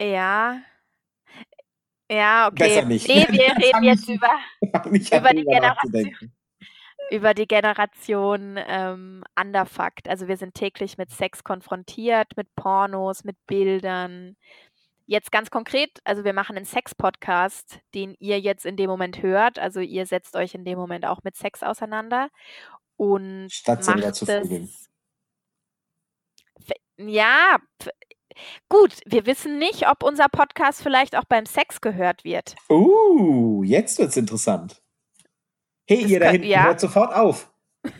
Ja. 0.00 0.62
Ja, 2.10 2.50
Besser 2.50 2.82
okay. 2.82 2.86
nicht. 2.86 3.08
Ne, 3.08 3.26
wir 3.30 3.56
reden 3.64 3.84
jetzt 3.84 4.08
über 4.08 4.28
über 5.16 5.30
die 5.30 5.44
Generation. 5.44 6.32
Über 7.10 7.34
die 7.34 7.46
Generation, 7.46 8.58
ähm, 8.66 9.24
underfucked. 9.40 10.08
Also, 10.08 10.28
wir 10.28 10.36
sind 10.36 10.54
täglich 10.54 10.98
mit 10.98 11.10
Sex 11.10 11.44
konfrontiert, 11.44 12.36
mit 12.36 12.54
Pornos, 12.56 13.24
mit 13.24 13.36
Bildern. 13.46 14.36
Jetzt 15.06 15.32
ganz 15.32 15.50
konkret, 15.50 15.90
also, 16.04 16.24
wir 16.24 16.32
machen 16.32 16.54
'nen 16.54 16.64
Sex-Podcast, 16.64 17.80
den 17.94 18.14
ihr 18.20 18.38
jetzt 18.40 18.64
in 18.66 18.76
dem 18.76 18.88
Moment 18.88 19.22
hört. 19.22 19.58
Also, 19.58 19.80
ihr 19.80 20.06
setzt 20.06 20.36
euch 20.36 20.54
in 20.54 20.64
dem 20.64 20.78
Moment 20.78 21.04
auch 21.04 21.22
mit 21.24 21.36
Sex 21.36 21.62
auseinander 21.62 22.28
und 22.96 23.50
Statt 23.50 23.82
zu 23.84 23.92
macht 23.92 24.18
vögeln. 24.18 24.64
es 24.64 24.90
f 26.60 26.72
ja, 26.98 27.56
gut, 28.68 28.94
wir 29.06 29.26
wissen 29.26 29.58
nicht, 29.58 29.88
ob 29.88 30.02
unser 30.02 30.28
Podcast 30.28 30.82
vielleicht 30.82 31.16
auch 31.16 31.24
beim 31.24 31.46
Sex 31.46 31.80
gehört 31.80 32.24
wird. 32.24 32.54
Uh, 32.68 33.62
jetzt 33.64 33.98
wird's 33.98 34.16
interessant. 34.16 34.82
Hey, 35.90 36.02
Das 36.02 36.10
ihr 36.12 36.20
da 36.20 36.30
hinten, 36.30 36.46
ja. 36.46 36.64
hört 36.64 36.80
sofort 36.80 37.12
auf. 37.14 37.52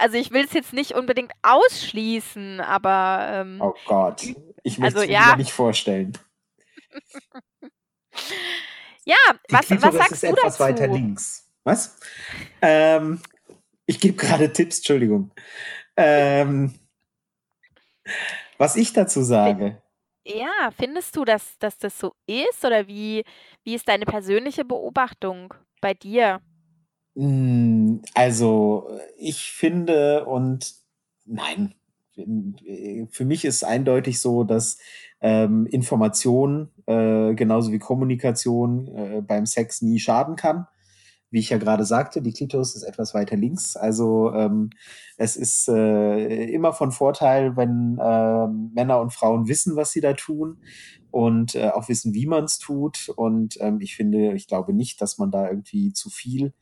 Also, 0.00 0.16
ich 0.16 0.32
will's 0.32 0.52
jetzt 0.52 0.72
nicht 0.72 0.92
unbedingt 0.92 1.32
ausschließen, 1.42 2.60
aber, 2.60 3.28
ähm, 3.30 3.60
Oh 3.60 3.74
Gott, 3.84 4.34
ich 4.64 4.80
also, 4.82 4.98
möcht's 4.98 5.06
mir 5.06 5.12
ja. 5.12 5.20
wieder 5.26 5.36
nicht 5.36 5.52
vorstellen. 5.52 6.12
Ja, 9.04 9.16
Die 9.50 9.54
was 9.54 9.70
was 9.82 9.94
Klitoris 9.94 9.98
sagst 9.98 10.24
ist 10.24 10.32
du 10.32 10.36
etwas 10.36 10.58
weiter 10.58 10.88
dazu? 10.88 10.94
links. 10.94 11.48
Was? 11.64 11.98
Ähm, 12.60 13.20
ich 13.86 14.00
gebe 14.00 14.16
gerade 14.16 14.52
Tipps, 14.52 14.78
Entschuldigung. 14.78 15.30
Ähm, 15.96 16.74
was 18.58 18.76
ich 18.76 18.92
dazu 18.92 19.22
sage. 19.22 19.80
Ja, 20.26 20.70
findest 20.76 21.14
du, 21.16 21.24
dass, 21.24 21.56
dass 21.58 21.78
das 21.78 21.98
so 21.98 22.14
ist? 22.26 22.64
Oder 22.64 22.88
wie, 22.88 23.24
wie 23.66 23.74
ist 23.74 23.88
deine 23.88 24.04
persönliche 24.04 24.64
Beobachtung 24.64 25.52
bei 25.80 25.92
dir? 25.92 26.40
Hm, 27.16 28.00
also, 28.14 28.88
ich 29.18 29.52
finde 29.52 30.24
und 30.24 30.72
nein, 31.24 31.74
für 33.10 33.24
mich 33.24 33.44
ist 33.44 33.64
eindeutig 33.64 34.20
so, 34.20 34.44
dass 34.44 34.78
ähm, 35.20 35.66
Information 35.66 36.70
äh, 36.86 37.34
genauso 37.34 37.72
wie 37.72 37.78
Kommunikation 37.78 38.86
äh, 38.86 39.20
beim 39.20 39.44
Sex 39.44 39.82
nie 39.82 39.98
schaden 39.98 40.36
kann. 40.36 40.66
Wie 41.30 41.40
ich 41.40 41.50
ja 41.50 41.58
gerade 41.58 41.84
sagte, 41.84 42.22
die 42.22 42.32
Klitoris 42.32 42.76
ist 42.76 42.84
etwas 42.84 43.12
weiter 43.12 43.36
links. 43.36 43.76
Also 43.76 44.32
ähm, 44.32 44.70
es 45.16 45.36
ist 45.36 45.68
äh, 45.68 46.44
immer 46.44 46.72
von 46.72 46.92
Vorteil, 46.92 47.56
wenn 47.56 47.98
äh, 47.98 48.46
Männer 48.74 49.00
und 49.00 49.12
Frauen 49.12 49.48
wissen, 49.48 49.74
was 49.74 49.90
sie 49.90 50.00
da 50.00 50.12
tun 50.12 50.58
und 51.16 51.54
äh, 51.54 51.70
auch 51.70 51.88
wissen, 51.88 52.12
wie 52.12 52.26
man 52.26 52.44
es 52.44 52.58
tut. 52.58 53.08
Und 53.16 53.56
ähm, 53.62 53.80
ich 53.80 53.96
finde, 53.96 54.34
ich 54.34 54.46
glaube 54.46 54.74
nicht, 54.74 55.00
dass 55.00 55.16
man 55.16 55.30
da 55.30 55.48
irgendwie 55.48 55.94
zu 55.94 56.10
viel 56.10 56.52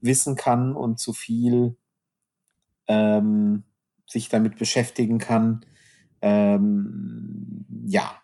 wissen 0.00 0.36
kann 0.36 0.76
und 0.76 1.00
zu 1.00 1.12
viel 1.12 1.76
ähm, 2.86 3.64
sich 4.06 4.28
damit 4.28 4.56
beschäftigen 4.56 5.18
kann. 5.18 5.66
Ähm, 6.22 7.66
ja, 7.88 8.16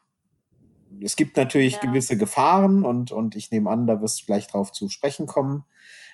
es 1.02 1.16
gibt 1.16 1.36
natürlich 1.36 1.74
ja. 1.74 1.80
gewisse 1.80 2.16
Gefahren 2.16 2.84
und, 2.84 3.10
und 3.10 3.34
ich 3.34 3.50
nehme 3.50 3.68
an, 3.68 3.88
da 3.88 4.00
wirst 4.00 4.22
du 4.22 4.26
gleich 4.26 4.46
drauf 4.46 4.70
zu 4.70 4.88
sprechen 4.88 5.26
kommen. 5.26 5.64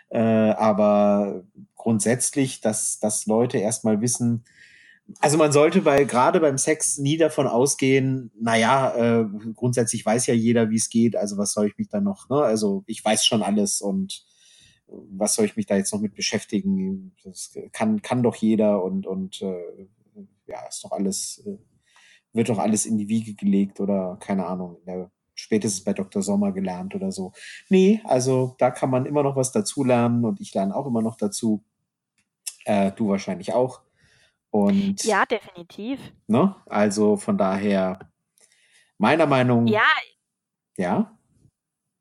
Äh, 0.08 0.20
aber 0.52 1.44
grundsätzlich, 1.74 2.62
dass, 2.62 2.98
dass 2.98 3.26
Leute 3.26 3.58
erstmal 3.58 4.00
wissen, 4.00 4.44
also 5.21 5.38
man 5.38 5.53
sollte 5.53 5.83
bei 5.83 6.05
gerade 6.05 6.40
beim 6.40 6.59
Sex 6.59 6.99
nie 6.99 7.16
davon 7.16 7.47
ausgehen, 7.47 8.31
naja, 8.38 8.95
äh, 9.21 9.27
grundsätzlich 9.55 10.05
weiß 10.05 10.27
ja 10.27 10.35
jeder, 10.35 10.71
wie 10.71 10.77
es 10.77 10.88
geht, 10.88 11.16
also 11.16 11.37
was 11.37 11.53
soll 11.53 11.66
ich 11.66 11.79
mich 11.79 11.88
dann 11.88 12.05
noch, 12.05 12.29
ne? 12.29 12.37
Also 12.42 12.83
ich 12.87 13.05
weiß 13.05 13.25
schon 13.25 13.42
alles 13.42 13.81
und 13.81 14.25
was 14.88 15.35
soll 15.35 15.45
ich 15.45 15.57
mich 15.57 15.66
da 15.66 15.77
jetzt 15.77 15.92
noch 15.92 16.01
mit 16.01 16.14
beschäftigen? 16.14 17.12
Das 17.25 17.53
kann, 17.73 18.03
kann 18.03 18.23
doch 18.23 18.37
jeder 18.37 18.83
und, 18.83 19.07
und 19.07 19.42
äh, 19.42 19.88
ja, 20.47 20.66
ist 20.69 20.85
doch 20.85 20.92
alles, 20.92 21.42
äh, 21.47 21.59
wird 22.33 22.49
doch 22.49 22.59
alles 22.59 22.87
in 22.87 22.99
die 22.99 23.09
Wiege 23.09 23.35
gelegt 23.35 23.81
oder 23.81 24.16
keine 24.21 24.47
Ahnung, 24.47 24.79
der, 24.87 25.11
spätestens 25.35 25.85
bei 25.85 25.92
Dr. 25.92 26.23
Sommer 26.23 26.53
gelernt 26.53 26.95
oder 26.95 27.12
so. 27.12 27.33
Nee, 27.69 28.01
also 28.05 28.55
da 28.59 28.71
kann 28.71 28.90
man 28.90 29.07
immer 29.07 29.23
noch 29.23 29.37
was 29.37 29.53
dazu 29.53 29.85
lernen 29.85 30.25
und 30.25 30.40
ich 30.40 30.55
lerne 30.55 30.75
auch 30.75 30.87
immer 30.87 31.03
noch 31.03 31.16
dazu. 31.16 31.62
Äh, 32.64 32.92
du 32.92 33.09
wahrscheinlich 33.09 33.53
auch. 33.53 33.83
Und 34.64 35.05
ja, 35.05 35.25
definitiv. 35.27 36.01
Ne? 36.27 36.55
Also 36.66 37.16
von 37.16 37.37
daher, 37.37 37.99
meiner 38.99 39.27
Meinung. 39.27 39.66
Ja. 39.66 39.87
Ja. 40.77 41.12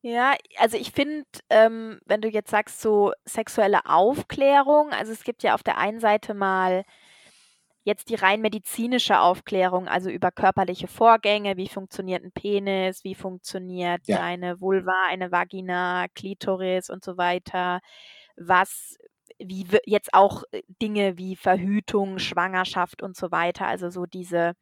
Ja, 0.02 0.36
also 0.58 0.78
ich 0.78 0.92
finde, 0.92 1.26
ähm, 1.50 2.00
wenn 2.06 2.22
du 2.22 2.30
jetzt 2.30 2.52
sagst, 2.52 2.80
so 2.80 3.12
sexuelle 3.26 3.88
Aufklärung, 3.88 4.92
also 4.92 5.12
es 5.12 5.24
gibt 5.24 5.42
ja 5.42 5.56
auf 5.56 5.64
der 5.64 5.80
einen 5.80 6.00
Seite 6.00 6.36
mal 6.36 6.86
jetzt 7.86 8.10
die 8.10 8.16
rein 8.16 8.42
medizinische 8.42 9.20
Aufklärung, 9.20 9.88
also 9.88 10.10
über 10.10 10.32
körperliche 10.32 10.88
Vorgänge, 10.88 11.58
wie 11.58 11.70
funktioniert 11.70 12.24
ein 12.24 12.32
Penis, 12.32 13.04
wie 13.04 13.16
funktioniert 13.16 14.02
ja. 14.08 14.22
eine 14.22 14.60
Vulva, 14.62 15.08
eine 15.08 15.32
Vagina, 15.32 16.08
Klitoris 16.14 16.90
und 16.90 17.04
so 17.04 17.18
weiter, 17.18 17.80
was 18.38 18.98
wie 19.40 19.66
jetzt 19.86 20.14
auch 20.14 20.44
äh, 20.52 20.62
Dinge 20.82 21.18
wie 21.18 21.36
Verhütung, 21.36 22.20
Schwangerschaft 22.20 23.02
und 23.04 23.16
so 23.18 23.32
weiter, 23.32 23.68
also 23.68 23.90
so 23.90 24.06
diese 24.06 24.54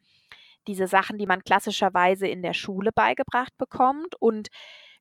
diese 0.67 0.87
Sachen, 0.87 1.17
die 1.17 1.25
man 1.25 1.43
klassischerweise 1.43 2.25
in 2.25 2.41
der 2.41 2.53
Schule 2.53 2.91
beigebracht 2.93 3.51
bekommt. 3.57 4.15
Und 4.19 4.47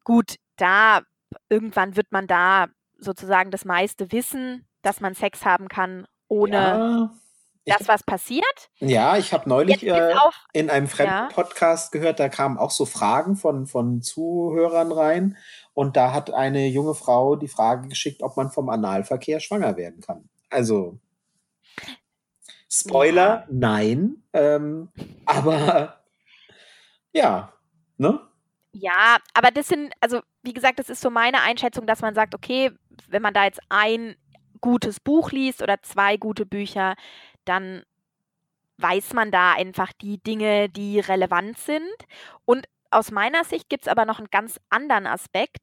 Gut, 0.05 0.37
da 0.57 1.03
irgendwann 1.49 1.97
wird 1.97 2.11
man 2.11 2.27
da 2.27 2.67
sozusagen 2.99 3.51
das 3.51 3.65
meiste 3.65 4.13
wissen, 4.13 4.67
dass 4.83 5.01
man 5.01 5.15
Sex 5.15 5.45
haben 5.45 5.69
kann, 5.69 6.07
ohne 6.29 6.57
ja, 6.57 7.11
das, 7.65 7.89
was 7.89 8.03
passiert. 8.03 8.71
Ja, 8.79 9.17
ich 9.17 9.33
habe 9.33 9.49
neulich 9.49 9.87
äh, 9.87 10.15
in 10.53 10.71
einem 10.71 10.89
fremden 10.89 11.13
ja. 11.13 11.29
Podcast 11.33 11.93
gehört, 11.93 12.19
da 12.21 12.29
kamen 12.29 12.59
auch 12.59 12.71
so 12.71 12.87
Fragen 12.87 13.37
von, 13.37 13.67
von 13.67 14.03
Zuhörern 14.03 14.93
rein. 14.93 15.37
Und 15.75 15.97
da 15.97 16.13
hat 16.13 16.33
eine 16.33 16.67
junge 16.67 16.95
Frau 16.95 17.37
die 17.37 17.49
Frage 17.49 17.89
geschickt, 17.89 18.23
ob 18.23 18.37
man 18.37 18.51
vom 18.51 18.69
Analverkehr 18.69 19.41
schwanger 19.41 19.77
werden 19.77 20.01
kann. 20.01 20.29
Also, 20.51 20.99
Spoiler, 22.69 23.41
ja. 23.41 23.47
nein. 23.51 24.23
Ähm, 24.33 24.89
aber 25.27 26.03
ja, 27.13 27.53
ne? 27.99 28.21
Ja, 28.73 29.19
aber 29.35 29.51
das 29.51 29.69
sind, 29.69 29.93
also 30.01 30.21
wie 30.43 30.55
gesagt, 30.55 30.79
das 30.79 30.89
ist 30.89 31.03
so 31.03 31.11
meine 31.11 31.43
Einschätzung, 31.43 31.87
dass 31.87 32.01
man 32.01 32.15
sagt, 32.15 32.35
okay, 32.35 32.71
wenn 33.09 33.21
man 33.21 33.35
da 33.35 33.45
jetzt 33.45 33.61
ein 33.69 34.17
gutes 34.63 35.01
Buch 35.01 35.33
liest 35.33 35.63
oder 35.63 35.83
zwei 35.83 36.17
gute 36.17 36.47
Bücher, 36.47 36.95
dann 37.45 37.83
weiß 38.79 39.13
man 39.15 39.31
da 39.31 39.53
einfach 39.53 39.93
die 39.93 40.19
Dinge, 40.19 40.69
die 40.69 41.01
relevant 41.01 41.59
sind. 41.59 41.91
Und 42.45 42.67
aus 42.91 43.11
meiner 43.11 43.45
Sicht 43.45 43.69
gibt 43.69 43.85
es 43.85 43.89
aber 43.89 44.05
noch 44.05 44.19
einen 44.19 44.31
ganz 44.31 44.61
anderen 44.71 45.07
Aspekt, 45.07 45.61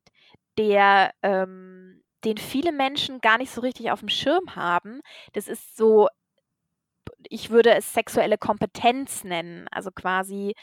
der, 0.57 1.13
ähm, 1.21 2.01
den 2.23 2.37
viele 2.37 2.71
Menschen 2.71 3.21
gar 3.21 3.37
nicht 3.37 3.51
so 3.51 3.61
richtig 3.61 3.91
auf 3.91 3.99
dem 3.99 4.09
Schirm 4.09 4.55
haben. 4.55 5.01
Das 5.33 5.47
ist 5.47 5.77
so, 5.77 6.07
ich 7.29 7.49
würde 7.49 7.71
es 7.75 7.93
sexuelle 7.93 8.37
Kompetenz 8.37 9.23
nennen. 9.23 9.67
Also 9.71 9.91
quasi, 9.91 10.55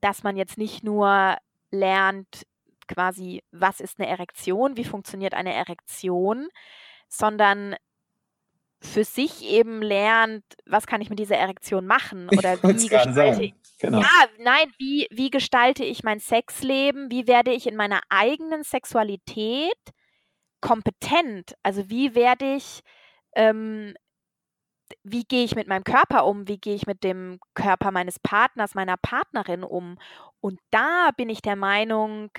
dass 0.00 0.22
man 0.22 0.36
jetzt 0.36 0.58
nicht 0.58 0.84
nur 0.84 1.36
lernt 1.70 2.46
quasi, 2.88 3.42
was 3.50 3.80
ist 3.80 3.98
eine 3.98 4.08
Erektion, 4.08 4.76
wie 4.76 4.84
funktioniert 4.84 5.34
eine 5.34 5.54
Erektion, 5.54 6.48
sondern 7.08 7.76
für 8.84 9.04
sich 9.04 9.44
eben 9.44 9.82
lernt, 9.82 10.44
was 10.66 10.86
kann 10.86 11.00
ich 11.00 11.10
mit 11.10 11.18
dieser 11.18 11.36
Erektion 11.36 11.86
machen 11.86 12.28
oder 12.28 12.62
wie 12.62 12.88
gestalte 12.88 13.42
ich, 13.42 13.54
genau. 13.80 14.00
ja, 14.00 14.26
nein, 14.38 14.72
wie, 14.78 15.08
wie 15.10 15.30
gestalte 15.30 15.84
ich 15.84 16.04
mein 16.04 16.20
Sexleben, 16.20 17.10
wie 17.10 17.26
werde 17.26 17.52
ich 17.52 17.66
in 17.66 17.76
meiner 17.76 18.00
eigenen 18.08 18.62
Sexualität 18.62 19.78
kompetent, 20.60 21.54
also 21.62 21.88
wie 21.88 22.14
werde 22.14 22.54
ich 22.54 22.80
ähm, 23.36 23.94
wie 25.02 25.24
gehe 25.24 25.44
ich 25.44 25.54
mit 25.54 25.66
meinem 25.66 25.84
Körper 25.84 26.26
um, 26.26 26.46
wie 26.48 26.58
gehe 26.58 26.74
ich 26.74 26.86
mit 26.86 27.04
dem 27.04 27.40
Körper 27.54 27.90
meines 27.90 28.18
Partners, 28.18 28.74
meiner 28.74 28.96
Partnerin 28.96 29.64
um. 29.64 29.98
Und 30.40 30.60
da 30.70 31.10
bin 31.16 31.28
ich 31.28 31.42
der 31.42 31.56
Meinung, 31.56 32.30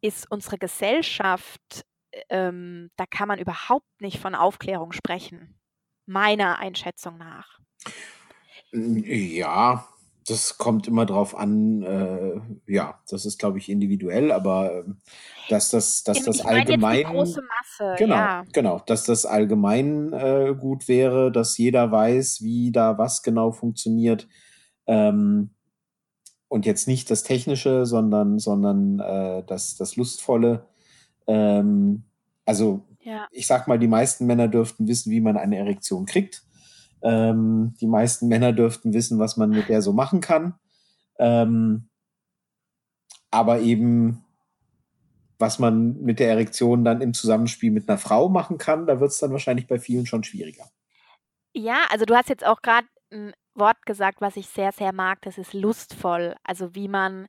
ist 0.00 0.30
unsere 0.30 0.58
Gesellschaft, 0.58 1.84
ähm, 2.28 2.90
da 2.96 3.06
kann 3.06 3.28
man 3.28 3.38
überhaupt 3.38 4.00
nicht 4.00 4.18
von 4.18 4.34
Aufklärung 4.34 4.92
sprechen, 4.92 5.58
meiner 6.06 6.58
Einschätzung 6.58 7.18
nach. 7.18 7.58
Ja, 8.72 9.86
das 10.26 10.56
kommt 10.56 10.88
immer 10.88 11.06
drauf 11.06 11.36
an, 11.36 11.82
äh, 11.82 12.40
ja, 12.66 12.98
das 13.08 13.26
ist, 13.26 13.38
glaube 13.38 13.58
ich, 13.58 13.68
individuell, 13.68 14.32
aber 14.32 14.78
äh, 14.78 14.84
dass 15.50 15.70
das, 15.70 16.02
dass 16.02 16.22
das 16.22 16.36
ich 16.36 16.46
allgemein. 16.46 17.04
große 17.04 17.42
Masse, 17.42 17.94
genau, 17.98 18.14
ja. 18.14 18.44
genau, 18.52 18.80
dass 18.86 19.04
das 19.04 19.26
allgemein 19.26 20.12
äh, 20.12 20.54
gut 20.58 20.88
wäre, 20.88 21.30
dass 21.30 21.58
jeder 21.58 21.92
weiß, 21.92 22.42
wie 22.42 22.72
da 22.72 22.96
was 22.96 23.22
genau 23.22 23.52
funktioniert. 23.52 24.26
Ähm, 24.86 25.50
und 26.48 26.66
jetzt 26.66 26.88
nicht 26.88 27.10
das 27.10 27.22
Technische, 27.22 27.84
sondern, 27.84 28.38
sondern 28.38 29.00
äh, 29.00 29.42
das, 29.46 29.76
das 29.76 29.96
Lustvolle. 29.96 30.66
Ähm, 31.26 32.04
also, 32.46 32.82
ja. 33.04 33.28
ich 33.30 33.46
sag 33.46 33.68
mal, 33.68 33.78
die 33.78 33.88
meisten 33.88 34.26
Männer 34.26 34.48
dürften 34.48 34.88
wissen, 34.88 35.10
wie 35.10 35.20
man 35.20 35.36
eine 35.36 35.58
Erektion 35.58 36.06
kriegt. 36.06 36.42
Ähm, 37.02 37.74
die 37.80 37.86
meisten 37.86 38.28
Männer 38.28 38.52
dürften 38.52 38.94
wissen, 38.94 39.18
was 39.18 39.36
man 39.36 39.50
mit 39.50 39.68
der 39.68 39.82
so 39.82 39.92
machen 39.92 40.20
kann. 40.20 40.54
Ähm, 41.18 41.88
aber 43.30 43.60
eben, 43.60 44.24
was 45.38 45.58
man 45.58 46.00
mit 46.00 46.18
der 46.18 46.30
Erektion 46.30 46.84
dann 46.84 47.02
im 47.02 47.12
Zusammenspiel 47.12 47.70
mit 47.70 47.88
einer 47.88 47.98
Frau 47.98 48.28
machen 48.28 48.56
kann, 48.58 48.86
da 48.86 49.00
wird 49.00 49.10
es 49.10 49.18
dann 49.18 49.32
wahrscheinlich 49.32 49.66
bei 49.66 49.78
vielen 49.78 50.06
schon 50.06 50.24
schwieriger. 50.24 50.64
Ja, 51.52 51.84
also 51.90 52.06
du 52.06 52.14
hast 52.14 52.30
jetzt 52.30 52.46
auch 52.46 52.62
gerade 52.62 52.88
ein 53.12 53.32
Wort 53.54 53.84
gesagt, 53.86 54.20
was 54.20 54.36
ich 54.36 54.48
sehr, 54.48 54.72
sehr 54.72 54.92
mag, 54.92 55.20
das 55.22 55.36
ist 55.36 55.52
lustvoll. 55.52 56.34
Also 56.42 56.74
wie 56.74 56.88
man, 56.88 57.26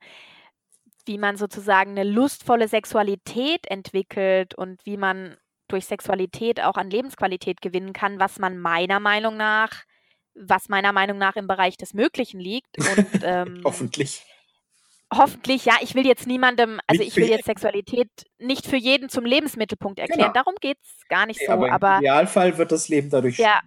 wie 1.05 1.17
man 1.17 1.35
sozusagen 1.35 1.91
eine 1.91 2.03
lustvolle 2.03 2.67
Sexualität 2.67 3.67
entwickelt 3.67 4.55
und 4.55 4.85
wie 4.85 4.97
man 4.97 5.35
durch 5.75 5.85
Sexualität 5.85 6.61
auch 6.61 6.75
an 6.75 6.89
Lebensqualität 6.89 7.61
gewinnen 7.61 7.93
kann, 7.93 8.19
was 8.19 8.39
man 8.39 8.57
meiner 8.57 8.99
Meinung 8.99 9.37
nach, 9.37 9.83
was 10.33 10.69
meiner 10.69 10.93
Meinung 10.93 11.17
nach 11.17 11.35
im 11.35 11.47
Bereich 11.47 11.77
des 11.77 11.93
Möglichen 11.93 12.39
liegt. 12.39 12.77
Und, 12.77 13.07
ähm, 13.23 13.61
Hoffentlich. 13.63 14.23
hoffentlich, 15.13 15.65
ja, 15.65 15.75
ich 15.81 15.93
will 15.93 16.05
jetzt 16.07 16.27
niemandem, 16.27 16.79
also 16.87 17.03
Nicht 17.03 17.17
ich 17.17 17.21
will 17.21 17.29
jetzt. 17.29 17.45
Sexualität 17.45 18.09
nicht 18.39 18.65
für 18.65 18.77
jeden 18.77 19.09
zum 19.09 19.25
Lebensmittelpunkt 19.25 19.99
erklären. 19.99 20.31
Genau. 20.31 20.33
Darum 20.33 20.55
geht 20.61 20.77
es 20.81 21.07
gar 21.09 21.25
nicht 21.25 21.41
Nee, 21.41 21.47
so. 21.47 21.51
aber 21.51 21.67
im 21.67 21.73
Aber 21.73 21.97
Idealfall 21.97 22.57
wird 22.57 22.71
das 22.71 22.87
Leben 22.89 23.09
dadurch 23.09 23.37
ja, 23.37 23.61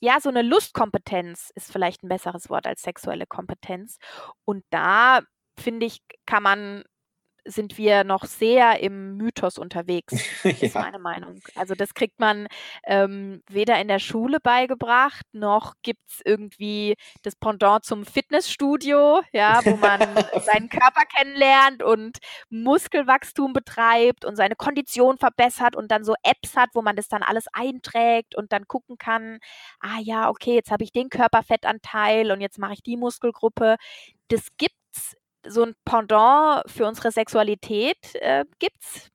ja, 0.00 0.18
so 0.20 0.30
eine 0.30 0.40
Lustkompetenz 0.42 1.52
ist 1.54 1.70
vielleicht 1.70 2.02
ein 2.02 2.08
besseres 2.08 2.48
Wort 2.48 2.66
als 2.66 2.80
sexuelle 2.82 3.26
Kompetenz. 3.26 3.98
Und 4.46 4.64
da, 4.70 5.20
finde 5.58 5.84
ich, 5.84 6.00
kann 6.24 6.42
man 6.42 6.84
sind 7.50 7.78
wir 7.78 8.04
noch 8.04 8.24
sehr 8.24 8.80
im 8.80 9.16
Mythos 9.16 9.58
unterwegs, 9.58 10.12
ist 10.44 10.74
ja. 10.74 10.80
meine 10.80 10.98
Meinung. 10.98 11.40
Also 11.54 11.74
das 11.74 11.94
kriegt 11.94 12.18
man 12.18 12.48
ähm, 12.84 13.42
weder 13.48 13.80
in 13.80 13.88
der 13.88 13.98
Schule 13.98 14.40
beigebracht, 14.40 15.26
noch 15.32 15.74
gibt 15.82 16.00
es 16.08 16.20
irgendwie 16.24 16.96
das 17.22 17.36
Pendant 17.36 17.84
zum 17.84 18.04
Fitnessstudio, 18.04 19.22
ja, 19.32 19.60
wo 19.64 19.76
man 19.76 20.00
seinen 20.44 20.68
Körper 20.68 21.02
kennenlernt 21.16 21.82
und 21.82 22.18
Muskelwachstum 22.48 23.52
betreibt 23.52 24.24
und 24.24 24.36
seine 24.36 24.56
Kondition 24.56 25.18
verbessert 25.18 25.76
und 25.76 25.90
dann 25.90 26.04
so 26.04 26.14
Apps 26.22 26.56
hat, 26.56 26.70
wo 26.74 26.82
man 26.82 26.96
das 26.96 27.08
dann 27.08 27.22
alles 27.22 27.46
einträgt 27.52 28.36
und 28.36 28.52
dann 28.52 28.66
gucken 28.66 28.98
kann, 28.98 29.38
ah 29.80 29.98
ja, 30.00 30.28
okay, 30.28 30.54
jetzt 30.54 30.70
habe 30.70 30.84
ich 30.84 30.92
den 30.92 31.08
Körperfettanteil 31.08 32.30
und 32.32 32.40
jetzt 32.40 32.58
mache 32.58 32.74
ich 32.74 32.82
die 32.82 32.96
Muskelgruppe. 32.96 33.76
Das 34.28 34.46
gibt's 34.58 34.79
so 35.46 35.64
ein 35.64 35.74
Pendant 35.84 36.62
für 36.70 36.86
unsere 36.86 37.12
Sexualität 37.12 38.14
äh, 38.14 38.44
gibt's 38.58 39.08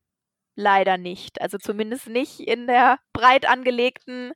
leider 0.55 0.97
nicht. 0.97 1.41
Also 1.41 1.57
zumindest 1.57 2.07
nicht 2.07 2.39
in 2.39 2.67
der 2.67 2.99
breit 3.13 3.47
angelegten 3.47 4.33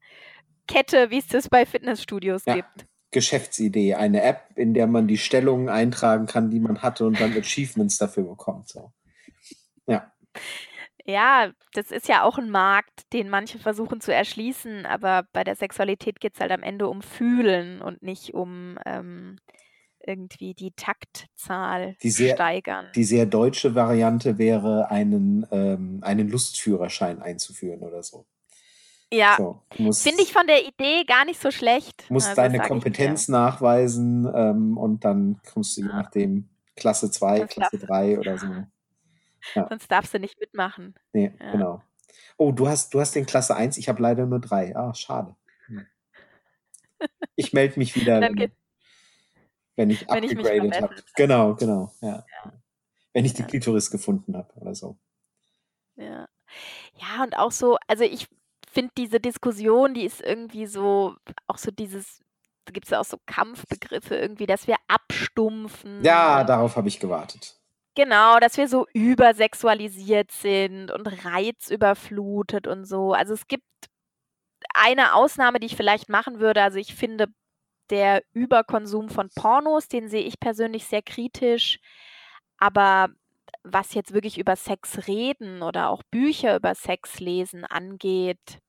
Kette, 0.68 1.10
wie 1.10 1.18
es 1.20 1.28
das 1.28 1.50
bei 1.50 1.66
Fitnessstudios 1.66 2.44
Ja. 2.46 2.56
gibt. 2.56 2.86
Geschäftsidee, 3.12 3.96
eine 3.96 4.22
App, 4.22 4.52
in 4.56 4.76
der 4.76 4.86
man 4.86 5.08
die 5.08 5.18
Stellungen 5.18 5.68
eintragen 5.68 6.28
kann, 6.28 6.52
die 6.52 6.60
man 6.60 6.84
hatte 6.84 7.06
und 7.08 7.20
dann 7.20 7.36
Achievements 7.36 7.98
dafür 7.98 8.24
bekommt. 8.24 8.70
So. 8.70 8.92
Ja. 9.88 10.12
Ja, 11.06 11.52
das 11.74 11.90
ist 11.90 12.08
ja 12.08 12.22
auch 12.22 12.38
ein 12.38 12.52
Markt, 12.52 13.12
den 13.14 13.30
manche 13.30 13.58
versuchen 13.58 14.00
zu 14.00 14.14
erschließen, 14.14 14.86
aber 14.86 15.26
bei 15.34 15.44
der 15.44 15.56
Sexualität 15.56 16.20
geht 16.20 16.36
es 16.36 16.40
halt 16.40 16.52
am 16.52 16.62
Ende 16.62 16.88
um 16.88 17.02
Fühlen 17.02 17.82
und 17.82 18.04
nicht 18.04 18.36
um 18.36 18.78
ähm, 18.86 19.38
irgendwie 20.06 20.54
die 20.54 20.72
Taktzahl 20.72 21.96
Die 22.02 22.10
sehr- 22.12 22.36
steigern. 22.36 22.88
Die 22.96 23.04
sehr 23.04 23.26
deutsche 23.26 23.76
Variante 23.76 24.38
wäre, 24.38 24.90
einen, 24.90 25.46
ähm, 25.52 26.00
einen 26.02 26.30
Lustführerschein 26.30 27.22
einzuführen 27.22 27.82
oder 27.82 28.02
so. 28.04 28.26
ja, 29.12 29.36
so 29.38 29.64
finde 29.94 30.22
ich 30.24 30.32
von 30.34 30.46
der 30.48 30.66
Idee 30.68 31.04
gar 31.06 31.26
nicht 31.26 31.42
so 31.42 31.50
schlecht. 31.52 32.06
musst 32.10 32.28
Also, 32.30 32.42
deine 32.42 32.60
Kompetenz 32.60 33.28
nachweisen 33.28 34.30
ähm, 34.34 34.78
und 34.78 35.04
dann 35.04 35.40
kommst 35.52 35.78
du 35.78 35.82
je 35.82 35.88
Ja. 35.88 35.96
nachdem 35.96 36.48
Klasse 36.76 37.10
2, 37.12 37.40
Das 37.40 37.50
Klasse 37.50 37.78
3 37.80 38.20
oder 38.20 38.38
so. 38.38 38.48
dir. 38.48 38.68
Sonst 39.70 39.90
darfst 39.92 40.14
du 40.14 40.20
nicht 40.20 40.40
mitmachen. 40.40 40.94
Nee, 41.14 41.32
Ja. 41.40 41.52
genau. 41.52 41.82
Oh, 42.38 42.52
du 42.52 42.68
hast, 42.70 42.94
du 42.94 43.00
hast 43.02 43.16
den 43.16 43.26
Klasse 43.26 43.56
1, 43.56 43.78
ich 43.78 43.90
habe 43.90 44.02
leider 44.02 44.26
nur 44.26 44.40
3. 44.40 44.76
Ah, 44.76 44.94
schade. 44.94 45.36
Ich 47.36 47.54
melde 47.54 47.80
mich 47.80 47.96
wieder, 47.96 48.20
Dann 48.20 48.32
wenn, 48.32 48.36
geht- 48.36 48.52
wenn 49.80 49.90
ich 49.92 50.06
Wenn 50.10 50.24
upgegradet 50.26 50.82
habe. 50.82 50.96
Genau, 51.16 51.56
genau. 51.56 51.94
Ja. 52.02 52.26
Wenn 53.14 53.24
ich 53.24 53.34
die 53.34 53.44
Ja. 53.44 53.48
Klitoris 53.48 53.90
gefunden 53.90 54.36
habe 54.36 54.54
oder 54.56 54.76
so. 54.76 54.98
Ja. 55.96 56.28
Ja, 56.98 57.24
und 57.24 57.38
auch 57.38 57.54
so, 57.54 57.78
also 57.88 58.04
ich 58.04 58.28
finde 58.70 58.92
diese 58.98 59.22
Diskussion, 59.22 59.94
die 59.94 60.04
ist 60.04 60.20
irgendwie 60.20 60.66
so, 60.66 61.16
auch 61.48 61.58
so 61.58 61.72
dieses, 61.72 62.20
da 62.66 62.74
gibt 62.74 62.88
es 62.88 62.92
ja 62.92 63.00
auch 63.00 63.06
so 63.06 63.18
Kampfbegriffe 63.26 64.18
irgendwie, 64.18 64.48
dass 64.48 64.68
wir 64.68 64.76
abstumpfen. 64.90 66.04
Ja, 66.04 66.44
darauf 66.44 66.76
habe 66.76 66.90
ich 66.90 67.00
gewartet. 67.00 67.56
Genau, 67.96 68.40
dass 68.40 68.58
wir 68.58 68.68
so 68.68 68.86
übersexualisiert 68.94 70.32
sind 70.32 70.92
und 70.92 71.06
reizüberflutet 71.26 72.68
und 72.68 72.84
so. 72.84 73.14
Also 73.14 73.34
es 73.34 73.48
gibt 73.48 73.64
eine 74.74 75.14
Ausnahme, 75.14 75.62
die 75.62 75.68
ich 75.68 75.78
vielleicht 75.78 76.10
machen 76.10 76.40
würde. 76.40 76.62
Also 76.62 76.80
ich 76.80 76.94
finde, 76.96 77.28
der 77.90 78.24
Überkonsum 78.34 79.10
von 79.10 79.30
Pornos, 79.36 79.88
den 79.88 80.10
sehe 80.10 80.24
ich 80.24 80.40
persönlich 80.40 80.86
sehr 80.86 81.02
kritisch. 81.02 81.80
Aber 82.58 83.10
was 83.64 83.94
jetzt 83.94 84.14
wirklich 84.14 84.38
über 84.38 84.56
Sex 84.56 85.08
reden 85.08 85.62
oder 85.62 85.90
auch 85.90 86.04
Bücher 86.12 86.56
über 86.56 86.76
Sex 86.76 87.20
lesen 87.20 87.66
angeht, 87.66 88.60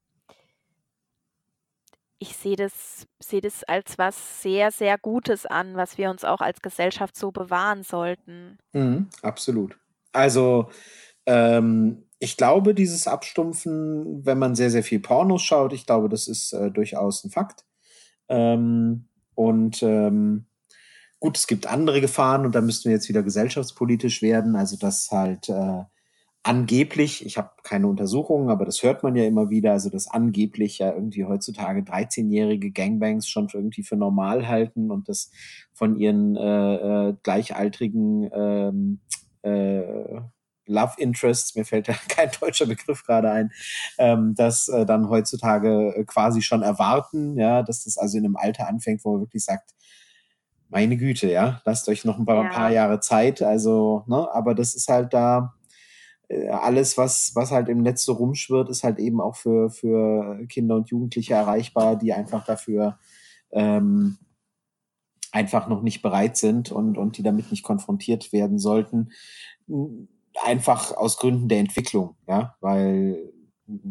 ich 2.22 2.36
sehe 2.36 2.56
das, 2.56 3.06
sehe 3.18 3.40
das 3.40 3.64
als 3.64 3.96
was 3.96 4.42
sehr, 4.42 4.70
sehr 4.70 4.98
Gutes 4.98 5.46
an, 5.46 5.74
was 5.74 5.96
wir 5.96 6.10
uns 6.10 6.22
auch 6.22 6.40
als 6.40 6.60
Gesellschaft 6.60 7.16
so 7.16 7.32
bewahren 7.32 7.82
sollten. 7.82 8.58
Mhm, 8.72 9.08
absolut. 9.22 9.78
Also, 10.12 10.70
ähm, 11.24 12.06
ich 12.18 12.36
glaube, 12.36 12.74
dieses 12.74 13.08
Abstumpfen, 13.08 14.26
wenn 14.26 14.38
man 14.38 14.54
sehr, 14.54 14.70
sehr 14.70 14.82
viel 14.82 15.00
Pornos 15.00 15.42
schaut, 15.42 15.72
ich 15.72 15.86
glaube, 15.86 16.10
das 16.10 16.28
ist 16.28 16.52
äh, 16.52 16.70
durchaus 16.70 17.24
ein 17.24 17.30
Fakt. 17.30 17.64
Ähm, 18.28 19.08
und 19.34 19.82
ähm, 19.82 20.46
gut, 21.18 21.36
es 21.36 21.46
gibt 21.46 21.66
andere 21.66 22.00
Gefahren 22.00 22.46
und 22.46 22.54
da 22.54 22.60
müssten 22.60 22.88
wir 22.88 22.96
jetzt 22.96 23.08
wieder 23.08 23.22
gesellschaftspolitisch 23.22 24.22
werden. 24.22 24.56
Also, 24.56 24.76
dass 24.76 25.10
halt 25.10 25.48
äh, 25.48 25.84
angeblich, 26.42 27.24
ich 27.26 27.36
habe 27.36 27.50
keine 27.62 27.86
Untersuchungen, 27.86 28.48
aber 28.48 28.64
das 28.64 28.82
hört 28.82 29.02
man 29.02 29.14
ja 29.14 29.24
immer 29.24 29.50
wieder, 29.50 29.72
also 29.72 29.90
dass 29.90 30.08
angeblich 30.08 30.78
ja 30.78 30.92
irgendwie 30.92 31.24
heutzutage 31.24 31.80
13-jährige 31.80 32.70
Gangbangs 32.72 33.28
schon 33.28 33.48
irgendwie 33.52 33.82
für 33.82 33.96
normal 33.96 34.48
halten 34.48 34.90
und 34.90 35.08
das 35.08 35.30
von 35.74 35.96
ihren 35.96 36.36
äh, 36.36 37.08
äh, 37.10 37.14
gleichaltrigen 37.22 38.30
ähm, 38.32 39.00
äh, 39.42 40.20
Love 40.70 40.94
Interests, 40.98 41.54
mir 41.54 41.64
fällt 41.64 41.88
ja 41.88 41.94
kein 42.08 42.30
deutscher 42.40 42.66
Begriff 42.66 43.04
gerade 43.04 43.30
ein, 43.30 43.52
ähm, 43.98 44.34
das 44.36 44.68
äh, 44.68 44.86
dann 44.86 45.08
heutzutage 45.08 45.94
äh, 45.94 46.04
quasi 46.04 46.42
schon 46.42 46.62
erwarten, 46.62 47.36
ja, 47.36 47.62
dass 47.62 47.84
das 47.84 47.98
also 47.98 48.16
in 48.18 48.24
einem 48.24 48.36
Alter 48.36 48.68
anfängt, 48.68 49.04
wo 49.04 49.12
man 49.12 49.22
wirklich 49.22 49.44
sagt, 49.44 49.74
meine 50.68 50.96
Güte, 50.96 51.30
ja, 51.30 51.60
lasst 51.64 51.88
euch 51.88 52.04
noch 52.04 52.18
ein 52.18 52.26
paar, 52.26 52.44
Ja. 52.44 52.50
paar 52.50 52.70
Jahre 52.70 53.00
Zeit, 53.00 53.42
also, 53.42 54.04
ne, 54.06 54.28
aber 54.32 54.54
das 54.54 54.74
ist 54.74 54.88
halt 54.88 55.12
da, 55.12 55.54
äh, 56.28 56.48
alles, 56.48 56.96
was, 56.96 57.32
was 57.34 57.50
halt 57.50 57.68
im 57.68 57.82
Netz 57.82 58.04
so 58.04 58.12
rumschwirrt, 58.12 58.70
ist 58.70 58.84
halt 58.84 58.98
eben 58.98 59.20
auch 59.20 59.36
für, 59.36 59.70
für 59.70 60.46
Kinder 60.48 60.76
und 60.76 60.88
Jugendliche 60.88 61.34
erreichbar, 61.34 61.96
die 61.96 62.12
einfach 62.12 62.44
dafür 62.44 62.98
ähm, 63.50 64.18
einfach 65.32 65.68
noch 65.68 65.82
nicht 65.82 66.02
bereit 66.02 66.36
sind 66.36 66.72
und, 66.72 66.98
und 66.98 67.18
die 67.18 67.22
damit 67.22 67.50
nicht 67.50 67.62
konfrontiert 67.62 68.32
werden 68.32 68.58
sollten. 68.58 69.10
Einfach 70.42 70.92
aus 70.96 71.16
Gründen 71.18 71.48
der 71.48 71.58
Entwicklung, 71.58 72.16
ja, 72.26 72.56
weil 72.60 73.32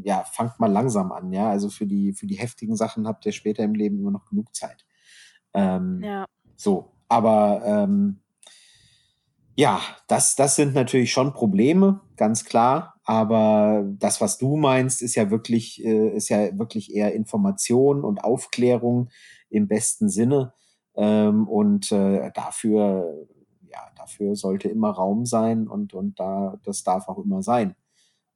ja, 0.04 0.24
fangt 0.24 0.60
mal 0.60 0.72
langsam 0.72 1.12
an, 1.12 1.32
ja. 1.32 1.50
Also 1.50 1.70
für 1.70 1.86
die, 1.86 2.14
für 2.14 2.28
die 2.28 2.38
heftigen 2.38 2.76
Sachen 2.76 3.08
habt 3.08 3.26
ihr 3.26 3.32
später 3.32 3.64
im 3.64 3.76
Leben 3.76 4.00
immer 4.00 4.12
noch 4.12 4.26
genug 4.26 4.54
Zeit. 4.56 4.86
Ähm, 5.54 6.02
Ja. 6.04 6.26
so, 6.56 6.92
aber 7.08 7.62
ähm, 7.66 8.20
ja, 9.56 9.82
das, 10.08 10.36
das 10.36 10.56
sind 10.56 10.74
natürlich 10.74 11.12
schon 11.12 11.34
Probleme, 11.34 12.02
ganz 12.16 12.46
klar. 12.46 12.96
Aber 13.04 13.84
das, 13.98 14.22
was 14.22 14.38
du 14.38 14.56
meinst, 14.56 15.02
ist 15.02 15.16
ja 15.16 15.32
wirklich, 15.32 15.84
äh, 15.84 16.16
ist 16.16 16.30
ja 16.30 16.58
wirklich 16.58 16.94
eher 16.96 17.14
Information 17.14 18.04
und 18.06 18.24
Aufklärung 18.24 19.10
im 19.50 19.68
besten 19.68 20.10
Sinne. 20.10 20.54
Ähm, 20.96 21.48
und 21.48 21.92
äh, 21.92 22.32
dafür, 22.34 23.28
ja, 23.72 23.90
dafür 23.96 24.36
sollte 24.36 24.68
immer 24.70 24.92
Raum 24.92 25.26
sein 25.26 25.68
und, 25.68 25.94
und 25.94 26.20
da, 26.20 26.58
das 26.64 26.84
darf 26.84 27.08
auch 27.08 27.18
immer 27.20 27.42
sein. 27.44 27.76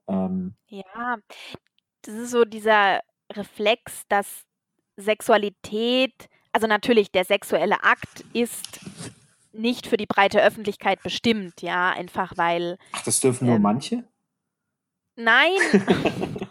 Ähm, 0.07 0.55
Ja, 0.67 1.17
das 2.03 2.13
ist 2.15 2.31
so 2.31 2.45
dieser 2.45 3.01
Reflex, 3.31 4.03
dass 4.09 4.43
Sexualität, 4.97 6.29
also 6.51 6.67
natürlich 6.67 7.11
der 7.11 7.25
sexuelle 7.25 7.83
Akt 7.83 8.23
ist 8.33 8.79
nicht 9.53 9.87
für 9.87 9.97
die 9.97 10.05
breite 10.05 10.41
Öffentlichkeit 10.41 11.01
bestimmt, 11.03 11.61
ja, 11.61 11.89
einfach 11.91 12.33
weil, 12.37 12.77
ach, 12.91 13.03
das 13.03 13.19
dürfen 13.21 13.47
nur 13.47 13.55
Ähm, 13.57 13.61
manche? 13.61 14.03
nein, 15.15 15.51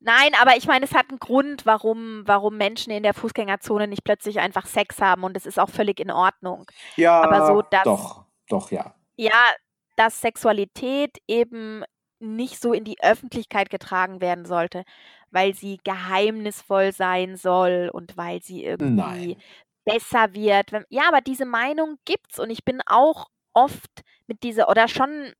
nein, 0.00 0.30
aber 0.40 0.56
ich 0.56 0.66
meine, 0.66 0.84
es 0.84 0.94
hat 0.94 1.08
einen 1.10 1.18
Grund, 1.18 1.66
warum, 1.66 2.22
warum 2.26 2.56
Menschen 2.56 2.90
in 2.92 3.02
der 3.02 3.14
Fußgängerzone 3.14 3.86
nicht 3.88 4.04
plötzlich 4.04 4.40
einfach 4.40 4.66
Sex 4.66 5.00
haben 5.00 5.24
und 5.24 5.36
es 5.36 5.46
ist 5.46 5.58
auch 5.58 5.70
völlig 5.70 6.00
in 6.00 6.10
Ordnung. 6.10 6.64
ja, 6.96 7.20
aber 7.20 7.46
so, 7.46 7.62
dass- 7.62 7.84
doch, 7.84 8.24
doch, 8.48 8.70
ja. 8.70 8.94
Ja, 9.16 9.52
dass 9.96 10.20
Sexualität 10.20 11.18
eben 11.26 11.84
nicht 12.18 12.60
so 12.60 12.72
in 12.72 12.84
die 12.84 13.02
Öffentlichkeit 13.02 13.70
getragen 13.70 14.20
werden 14.20 14.44
sollte, 14.44 14.84
weil 15.30 15.54
sie 15.54 15.78
geheimnisvoll 15.84 16.92
sein 16.92 17.36
soll 17.36 17.90
und 17.92 18.16
weil 18.16 18.42
sie 18.42 18.64
irgendwie 18.64 18.96
Nein. 18.96 19.42
besser 19.84 20.32
wird. 20.34 20.70
Ja, 20.88 21.08
aber 21.08 21.20
diese 21.20 21.44
Meinung 21.46 21.96
gibt's 22.04 22.38
und 22.38 22.50
ich 22.50 22.64
bin 22.64 22.80
auch 22.86 23.26
oft 23.52 24.02
mit 24.26 24.42
dieser 24.42 24.68
oder 24.68 24.88
schon 24.88 25.32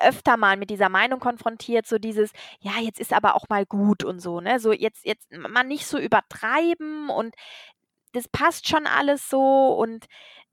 öfter 0.00 0.36
mal 0.36 0.56
mit 0.56 0.70
dieser 0.70 0.88
Meinung 0.88 1.20
konfrontiert, 1.20 1.86
so 1.86 1.98
dieses, 1.98 2.30
ja, 2.60 2.78
jetzt 2.80 3.00
ist 3.00 3.12
aber 3.12 3.34
auch 3.34 3.48
mal 3.48 3.66
gut 3.66 4.04
und 4.04 4.20
so, 4.20 4.40
ne? 4.40 4.60
So 4.60 4.72
jetzt, 4.72 5.04
jetzt 5.04 5.30
mal 5.32 5.64
nicht 5.64 5.86
so 5.86 5.98
übertreiben 5.98 7.10
und 7.10 7.34
das 8.12 8.28
passt 8.28 8.68
schon 8.68 8.86
alles 8.86 9.28
so 9.28 9.74
und 9.74 10.06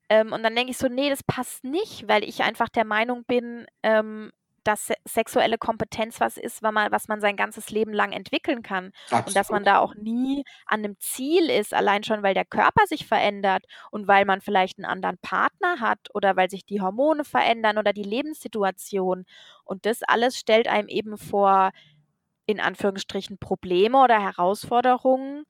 Ähm, 0.10 0.34
und 0.34 0.44
dann 0.44 0.56
denke 0.56 0.72
ich 0.72 0.78
so, 0.78 0.88
nee, 0.88 1.10
das 1.10 1.24
passt 1.24 1.64
nicht, 1.64 2.08
weil 2.08 2.24
ich 2.24 2.44
einfach 2.44 2.70
der 2.70 2.86
Meinung 2.86 3.24
bin, 3.26 3.66
ähm, 3.84 4.32
dass 4.66 4.88
se 4.88 4.96
sexuelle 5.06 5.58
Kompetenz 5.58 6.20
was 6.20 6.38
ist, 6.38 6.64
was 6.64 6.74
man, 6.74 6.92
was 6.92 7.08
man 7.08 7.22
sein 7.22 7.38
ganzes 7.38 7.70
Leben 7.70 7.94
lang 7.94 8.12
entwickeln 8.12 8.64
kann. 8.64 8.92
Absolut. 9.06 9.28
Und 9.28 9.36
dass 9.36 9.50
man 9.50 9.64
da 9.64 9.80
auch 9.80 9.96
nie 9.96 10.44
an 10.66 10.80
einem 10.80 11.00
Ziel 11.00 11.50
ist, 11.50 11.74
allein 11.74 12.04
schon, 12.04 12.24
weil 12.24 12.34
der 12.34 12.46
Körper 12.46 12.86
sich 12.88 13.06
verändert 13.06 13.66
und 13.92 14.08
weil 14.08 14.26
man 14.26 14.42
vielleicht 14.42 14.78
einen 14.78 14.86
anderen 14.86 15.18
Partner 15.20 15.80
hat 15.80 16.00
oder 16.14 16.36
weil 16.36 16.50
sich 16.50 16.66
die 16.66 16.82
Hormone 16.82 17.24
verändern 17.24 17.78
oder 17.78 17.94
die 17.94 18.04
Lebenssituation. 18.04 19.26
Und 19.64 19.86
das 19.86 20.02
alles 20.04 20.38
stellt 20.38 20.68
einem 20.68 20.88
eben 20.88 21.18
vor, 21.18 21.72
in 22.48 22.60
Anführungsstrichen, 22.60 23.38
Probleme 23.38 24.02
oder 24.04 24.20
Herausforderungen, 24.20 25.46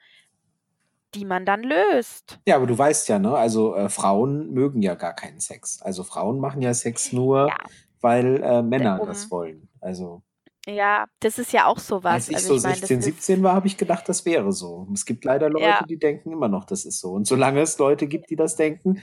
die 1.16 1.26
man 1.26 1.46
dann 1.46 1.64
löst. 1.64 2.40
Ja, 2.48 2.58
aber 2.58 2.68
du 2.68 2.78
weißt 2.78 3.08
ja, 3.10 3.20
ne? 3.20 3.36
Also 3.36 3.76
äh, 3.76 3.90
Frauen 3.90 4.52
mögen 4.52 4.82
ja 4.82 4.96
gar 4.96 5.14
keinen 5.14 5.40
Sex. 5.40 5.82
Also 5.82 6.04
Frauen 6.04 6.40
machen 6.40 6.62
ja 6.62 6.74
Sex 6.74 7.12
nur, 7.14 7.48
Ja. 7.48 7.58
weil 8.02 8.42
äh, 8.44 8.62
Männer 8.62 9.00
Um 9.02 9.08
das 9.08 9.32
wollen. 9.32 9.70
Also 9.82 10.22
Ja, 10.68 11.06
das 11.20 11.38
ist 11.40 11.54
ja 11.54 11.66
auch 11.68 11.80
so 11.80 11.98
als 11.98 12.04
was. 12.04 12.30
ich 12.30 12.36
Also 12.36 12.48
so 12.50 12.56
ich 12.58 12.64
meine, 12.64 12.80
das 12.82 12.90
16, 12.90 13.00
ist 13.00 13.06
17 13.06 13.44
war, 13.44 13.54
habe 13.56 13.68
ich 13.68 13.78
gedacht, 13.78 14.08
das 14.10 14.26
wäre 14.26 14.52
so. 14.52 14.88
Es 14.94 15.06
gibt 15.06 15.24
leider 15.26 15.50
Leute, 15.50 15.66
ja, 15.66 15.84
die 15.84 15.98
denken 15.98 16.32
immer 16.32 16.48
noch, 16.48 16.66
das 16.66 16.86
ist 16.86 17.00
so. 17.00 17.12
Und 17.12 17.26
solange 17.28 17.62
es 17.62 17.78
Leute 17.78 18.08
gibt, 18.08 18.30
die 18.30 18.36
das 18.36 18.56
denken, 18.56 19.02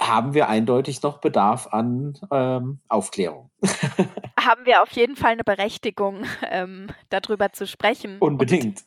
haben 0.00 0.32
wir 0.34 0.48
eindeutig 0.48 1.02
noch 1.02 1.18
Bedarf 1.18 1.66
an 1.68 2.18
ähm, 2.30 2.80
Aufklärung. 2.88 3.50
haben 4.40 4.64
wir 4.64 4.82
auf 4.82 4.90
jeden 4.92 5.14
Fall 5.14 5.32
eine 5.32 5.44
Berechtigung, 5.44 6.24
ähm, 6.50 6.88
darüber 7.10 7.52
zu 7.52 7.66
sprechen 7.66 8.18
Unbedingt. 8.18 8.82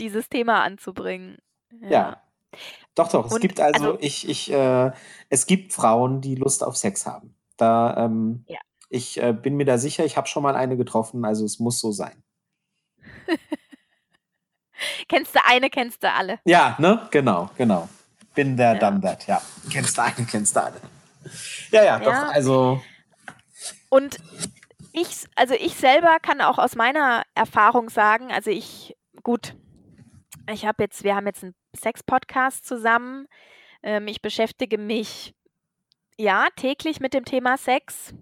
Dieses 0.00 0.28
Thema 0.28 0.62
anzubringen. 0.62 1.38
Ja. 1.82 1.88
Ja. 1.90 2.22
Doch, 2.94 3.10
doch. 3.10 3.26
Es 3.26 3.32
Und 3.34 3.40
gibt 3.40 3.60
also, 3.60 3.92
also, 3.92 3.98
ich, 4.00 4.28
ich, 4.28 4.50
äh, 4.52 4.90
es 5.28 5.46
gibt 5.46 5.72
Frauen, 5.72 6.20
die 6.20 6.34
Lust 6.34 6.64
auf 6.64 6.76
Sex 6.76 7.06
haben. 7.06 7.34
Da, 7.56 8.04
ähm, 8.04 8.44
ja. 8.48 8.58
ich 8.88 9.22
äh, 9.22 9.32
bin 9.32 9.56
mir 9.56 9.64
da 9.64 9.78
sicher, 9.78 10.04
ich 10.04 10.16
habe 10.16 10.26
schon 10.28 10.42
mal 10.42 10.56
eine 10.56 10.76
getroffen, 10.76 11.24
also 11.24 11.44
es 11.44 11.58
muss 11.58 11.80
so 11.80 11.92
sein. 11.92 12.22
Kennst 15.08 15.34
du 15.34 15.40
eine, 15.44 15.70
kennst 15.70 16.02
du 16.02 16.10
alle. 16.12 16.38
Ja, 16.44 16.76
ne? 16.78 17.08
Genau, 17.10 17.50
genau. 17.56 17.88
Bin 18.34 18.56
there, 18.56 18.74
Ja. 18.74 18.78
done 18.78 19.00
that, 19.00 19.26
ja. 19.26 19.42
Kennst 19.70 19.98
du 19.98 20.02
eine, 20.02 20.26
kennst 20.30 20.54
du 20.54 20.62
alle. 20.62 20.80
Ja, 21.72 21.84
ja, 21.84 21.98
doch, 21.98 22.12
Ja. 22.12 22.28
also, 22.28 22.80
Und 23.88 24.18
ich, 24.92 25.26
also 25.34 25.54
ich 25.54 25.74
selber 25.74 26.18
kann 26.20 26.40
auch 26.40 26.58
aus 26.58 26.76
meiner 26.76 27.24
Erfahrung 27.34 27.90
sagen, 27.90 28.30
also 28.30 28.50
ich, 28.50 28.96
gut, 29.22 29.56
ich 30.52 30.66
habe 30.66 30.82
jetzt, 30.82 31.04
wir 31.04 31.14
haben 31.14 31.26
jetzt 31.26 31.44
einen 31.44 31.54
Sex-Podcast 31.76 32.66
zusammen. 32.66 33.26
Ähm, 33.82 34.08
ich 34.08 34.22
beschäftige 34.22 34.78
mich 34.78 35.34
ja 36.16 36.48
täglich 36.56 37.00
mit 37.00 37.14
dem 37.14 37.24
Thema 37.24 37.56
Sex, 37.56 38.14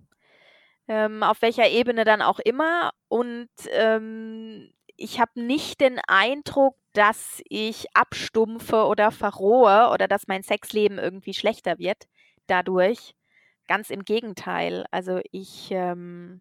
ähm, 0.88 1.22
auf 1.22 1.42
welcher 1.42 1.68
Ebene 1.68 2.04
dann 2.04 2.22
auch 2.22 2.38
immer. 2.38 2.92
Und 3.08 3.48
ähm, 3.70 4.72
ich 4.96 5.20
habe 5.20 5.40
nicht 5.40 5.80
den 5.80 6.00
Eindruck, 6.06 6.76
dass 6.92 7.42
ich 7.48 7.86
abstumpfe 7.94 8.86
oder 8.86 9.10
verrohe 9.10 9.90
oder 9.92 10.08
dass 10.08 10.26
mein 10.26 10.42
Sexleben 10.42 10.98
irgendwie 10.98 11.34
schlechter 11.34 11.78
wird 11.78 12.06
dadurch. 12.46 13.14
Ganz 13.68 13.90
im 13.90 14.04
Gegenteil. 14.04 14.86
Also 14.90 15.20
ich 15.32 15.70
ähm, 15.70 16.40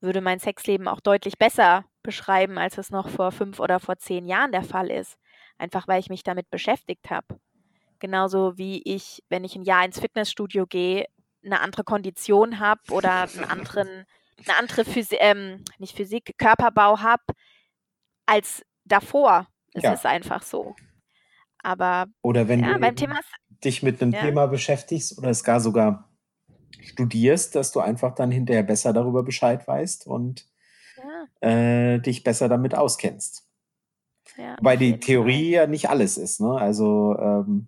würde 0.00 0.20
mein 0.20 0.38
Sexleben 0.38 0.86
auch 0.86 1.00
deutlich 1.00 1.38
besser 1.38 1.84
beschreiben, 2.02 2.58
als 2.58 2.78
es 2.78 2.90
noch 2.90 3.08
vor 3.08 3.32
fünf 3.32 3.60
oder 3.60 3.80
vor 3.80 3.96
zehn 3.96 4.26
Jahren 4.26 4.52
der 4.52 4.62
Fall 4.62 4.90
ist. 4.90 5.18
Einfach 5.58 5.88
weil 5.88 6.00
ich 6.00 6.08
mich 6.08 6.22
damit 6.22 6.50
beschäftigt 6.50 7.10
habe. 7.10 7.38
Genauso 7.98 8.56
wie 8.56 8.82
ich, 8.84 9.22
wenn 9.28 9.44
ich 9.44 9.56
ein 9.56 9.62
Jahr 9.62 9.84
ins 9.84 10.00
Fitnessstudio 10.00 10.66
gehe, 10.66 11.06
eine 11.44 11.60
andere 11.60 11.84
Kondition 11.84 12.58
habe 12.58 12.80
oder 12.90 13.22
einen 13.22 13.44
anderen, 13.44 13.88
eine 13.88 14.58
andere 14.58 14.84
Physik, 14.84 15.18
ähm, 15.20 15.64
nicht 15.78 15.96
Physik, 15.96 16.34
Körperbau 16.38 17.00
habe 17.00 17.22
als 18.26 18.64
davor. 18.84 19.46
Es 19.74 19.82
ja. 19.82 19.92
ist 19.92 20.06
einfach 20.06 20.42
so. 20.42 20.74
Aber 21.62 22.06
Oder 22.22 22.48
wenn 22.48 22.60
ja, 22.60 22.78
du 22.78 22.94
Thema, 22.94 23.20
dich 23.62 23.82
mit 23.82 24.00
einem 24.00 24.12
ja, 24.12 24.22
Thema 24.22 24.46
beschäftigst 24.46 25.18
oder 25.18 25.28
es 25.28 25.44
gar 25.44 25.60
sogar 25.60 26.08
studierst, 26.80 27.54
dass 27.54 27.72
du 27.72 27.80
einfach 27.80 28.14
dann 28.14 28.30
hinterher 28.30 28.62
besser 28.62 28.92
darüber 28.92 29.22
Bescheid 29.22 29.66
weißt 29.66 30.06
und 30.06 30.46
ja, 31.42 31.48
äh, 31.48 31.98
dich 32.00 32.22
besser 32.24 32.48
damit 32.48 32.74
auskennst. 32.76 33.46
ja, 34.36 34.54
auf 34.62 34.76
die. 34.76 34.98
Theorie 35.00 35.50
ja 35.50 35.66
nicht 35.66 35.88
alles 35.90 36.16
ist, 36.18 36.40
ne? 36.40 36.52
Also, 36.58 37.16
ähm, 37.18 37.66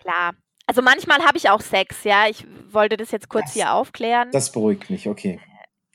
Klar. 0.00 0.32
Also 0.66 0.80
manchmal 0.80 1.18
habe 1.24 1.36
ich 1.36 1.50
auch 1.50 1.60
Sex, 1.60 2.04
ja. 2.04 2.26
Ich 2.28 2.46
wollte 2.70 2.96
das 2.96 3.10
jetzt 3.10 3.28
kurz 3.28 3.46
das, 3.46 3.52
hier 3.54 3.72
aufklären. 3.74 4.30
das 4.32 4.50
beruhigt 4.50 4.88
mich, 4.90 5.08
okay. 5.08 5.38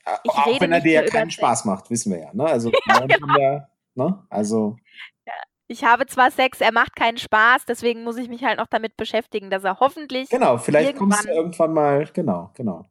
A- 0.06 0.20
Ich 0.24 0.32
Auch 0.32 0.46
rede 0.48 0.62
wenn 0.62 0.72
er 0.72 0.82
dir 0.82 0.92
ja 0.94 1.04
keinen 1.06 1.30
Sex. 1.32 1.36
Spaß 1.36 1.66
macht, 1.66 1.90
wissen 1.90 2.12
wir 2.12 2.20
ja, 2.20 2.34
ne? 2.34 2.46
Also 2.46 2.72
Ja, 2.88 3.06
genau. 3.06 3.38
ja, 3.40 3.68
ne? 3.96 4.26
Also. 4.30 4.78
Ich 5.72 5.84
habe 5.84 6.08
zwar 6.08 6.32
Sex, 6.32 6.62
er 6.62 6.72
macht 6.72 6.96
keinen 6.96 7.18
Spaß, 7.20 7.66
deswegen 7.68 8.04
muss 8.04 8.18
ich 8.18 8.28
mich 8.28 8.44
halt 8.44 8.58
noch 8.58 8.66
damit 8.66 8.98
beschäftigen, 8.98 9.52
dass 9.52 9.64
er 9.64 9.80
hoffentlich 9.80 10.28
genau, 10.30 10.58
vielleicht 10.58 10.96
kommst 10.96 11.24
du 11.24 11.28
irgendwann, 11.30 11.70
irgendwann 11.70 11.74
mal, 11.74 12.06
genau, 12.12 12.50
genau. 12.56 12.86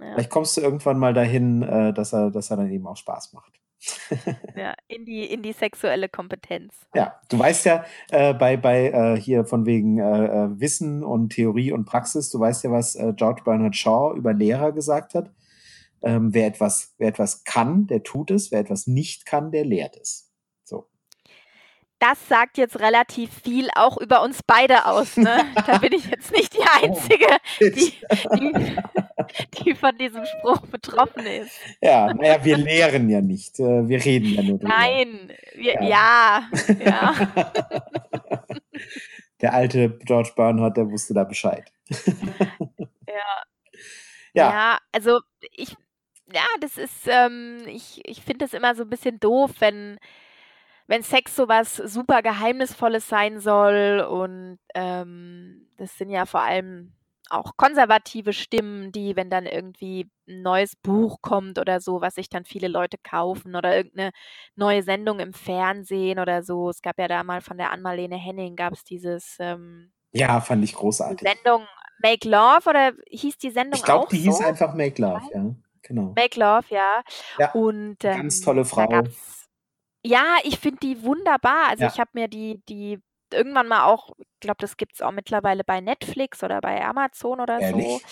Ja, 0.00 0.14
Vielleicht 0.14 0.30
kommst 0.30 0.56
du 0.56 0.60
irgendwann 0.60 0.98
mal 0.98 1.14
dahin, 1.14 1.62
äh, 1.62 1.92
dass 1.92 2.12
er, 2.12 2.30
dass 2.30 2.50
er 2.50 2.56
dann 2.58 2.70
eben 2.70 2.86
auch 2.86 2.96
Spaß 2.96 3.32
macht. 3.32 3.60
ja, 4.56 4.74
in 4.88 5.04
die, 5.06 5.24
in 5.24 5.42
die 5.42 5.52
sexuelle 5.52 6.08
Kompetenz. 6.08 6.74
Ja, 6.94 7.18
du 7.28 7.38
weißt 7.38 7.64
ja, 7.64 7.84
äh, 8.10 8.34
bei, 8.34 8.56
bei 8.56 8.90
äh, 8.90 9.16
hier 9.18 9.44
von 9.44 9.64
wegen 9.64 9.98
äh, 9.98 10.26
äh, 10.26 10.60
Wissen 10.60 11.02
und 11.02 11.30
Theorie 11.30 11.72
und 11.72 11.86
Praxis, 11.86 12.30
du 12.30 12.40
weißt 12.40 12.64
ja, 12.64 12.70
was 12.70 12.94
äh, 12.94 13.12
George 13.16 13.42
Bernard 13.44 13.76
Shaw 13.76 14.14
über 14.16 14.34
Lehrer 14.34 14.72
gesagt 14.72 15.14
hat. 15.14 15.30
Ähm, 16.02 16.32
wer, 16.32 16.46
etwas, 16.46 16.94
wer 16.98 17.08
etwas 17.08 17.44
kann, 17.44 17.86
der 17.86 18.02
tut 18.02 18.30
es, 18.30 18.50
wer 18.50 18.60
etwas 18.60 18.86
nicht 18.86 19.26
kann, 19.26 19.50
der 19.50 19.64
lehrt 19.64 19.96
es. 20.00 20.29
Das 22.00 22.28
sagt 22.28 22.58
jetzt 22.58 22.80
relativ 22.80 23.30
viel 23.44 23.68
auch 23.76 23.98
über 23.98 24.22
uns 24.22 24.42
beide 24.42 24.86
aus, 24.86 25.16
ne? 25.16 25.44
Da 25.66 25.78
bin 25.78 25.92
ich 25.92 26.06
jetzt 26.06 26.32
nicht 26.32 26.54
die 26.54 26.58
Oh, 26.58 26.86
Einzige, 26.86 27.26
die, 27.60 27.92
die, 28.38 28.76
die 29.62 29.74
von 29.74 29.96
diesem 29.98 30.24
Spruch 30.24 30.60
betroffen 30.66 31.26
ist. 31.26 31.52
Ja, 31.80 32.12
naja, 32.12 32.44
wir 32.44 32.56
lehren 32.56 33.08
ja 33.10 33.20
nicht, 33.20 33.60
äh, 33.60 33.86
wir 33.88 34.04
reden 34.04 34.34
ja 34.34 34.42
nur 34.42 34.58
drüber. 34.58 34.68
Nein, 34.76 35.30
wir, 35.54 35.74
Ja. 35.82 36.42
ja, 36.68 36.74
ja. 36.84 37.14
Der 39.40 39.54
alte 39.54 39.98
George 40.04 40.32
Bernhardt, 40.36 40.76
der 40.76 40.90
wusste 40.90 41.14
da 41.14 41.24
Bescheid. 41.24 41.70
Ja. 43.06 43.42
Ja, 44.34 44.50
Ja, 44.52 44.78
also 44.92 45.20
ich, 45.56 45.74
ja, 46.32 46.44
das 46.60 46.78
ist, 46.78 47.06
ähm, 47.08 47.58
ich, 47.66 48.00
ich 48.04 48.22
finde 48.22 48.44
es 48.44 48.54
immer 48.54 48.74
so 48.76 48.84
ein 48.84 48.88
bisschen 48.90 49.18
doof, 49.18 49.50
wenn, 49.58 49.98
wenn 50.90 51.04
Sex 51.04 51.36
so 51.36 51.46
was 51.48 51.76
super 51.76 52.20
Geheimnisvolles 52.20 53.08
sein 53.08 53.38
soll 53.38 54.00
und 54.10 54.58
ähm, 54.74 55.68
das 55.76 55.96
sind 55.96 56.10
ja 56.10 56.26
vor 56.26 56.40
allem 56.42 56.94
auch 57.30 57.52
konservative 57.56 58.32
Stimmen, 58.32 58.90
die, 58.90 59.14
wenn 59.14 59.30
dann 59.30 59.46
irgendwie 59.46 60.10
ein 60.28 60.42
neues 60.42 60.74
Buch 60.74 61.18
kommt 61.22 61.60
oder 61.60 61.80
so, 61.80 62.00
was 62.00 62.16
sich 62.16 62.28
dann 62.28 62.44
viele 62.44 62.66
Leute 62.66 62.98
kaufen 63.04 63.54
oder 63.54 63.76
irgendeine 63.76 64.10
neue 64.56 64.82
Sendung 64.82 65.20
im 65.20 65.32
Fernsehen 65.32 66.18
oder 66.18 66.42
so. 66.42 66.70
Es 66.70 66.82
gab 66.82 66.98
ja 66.98 67.06
da 67.06 67.22
mal 67.22 67.40
von 67.40 67.56
der 67.56 67.70
Ann-Marlene 67.70 68.16
Henning 68.16 68.56
gab 68.56 68.72
es 68.72 68.82
dieses, 68.82 69.36
ähm, 69.38 69.92
ja, 70.12 70.40
fand 70.40 70.64
ich 70.64 70.74
großartig. 70.74 71.28
Sendung 71.28 71.66
Make 72.02 72.28
Love 72.28 72.68
oder 72.68 72.92
hieß 73.08 73.38
die 73.38 73.46
Ich 73.48 73.54
Sendung 73.54 73.82
glaube, 73.82 74.06
auch 74.06 74.08
die 74.08 74.18
hieß 74.18 74.38
so? 74.38 74.44
einfach 74.44 74.74
Make 74.74 74.94
Ich 74.94 74.98
Love, 74.98 75.22
ja, 75.32 75.54
genau. 75.82 76.12
Make 76.16 76.40
Love, 76.40 76.66
ja. 76.70 77.02
Ja, 77.38 77.52
Und 77.52 77.98
ganz 78.00 78.38
ähm, 78.38 78.44
tolle 78.44 78.64
da 78.74 78.86
Frau. 78.86 78.88
gab's 78.88 79.39
ja, 80.04 80.36
ich 80.44 80.58
finde 80.58 80.78
die 80.82 81.02
wunderbar. 81.02 81.68
Also 81.68 81.82
Ja, 81.82 81.92
ich 81.92 81.98
habe 82.00 82.10
mir 82.14 82.28
die, 82.28 82.62
die 82.68 82.98
irgendwann 83.32 83.68
mal 83.68 83.84
auch, 83.84 84.10
ich 84.18 84.40
glaube, 84.40 84.58
das 84.60 84.76
gibt 84.76 84.94
es 84.94 85.02
auch 85.02 85.12
mittlerweile 85.12 85.64
bei 85.64 85.80
Netflix 85.80 86.42
oder 86.42 86.60
bei 86.60 86.84
Amazon 86.84 87.40
oder 87.40 87.60
so. 87.62 87.72
ehrlich? 87.76 88.02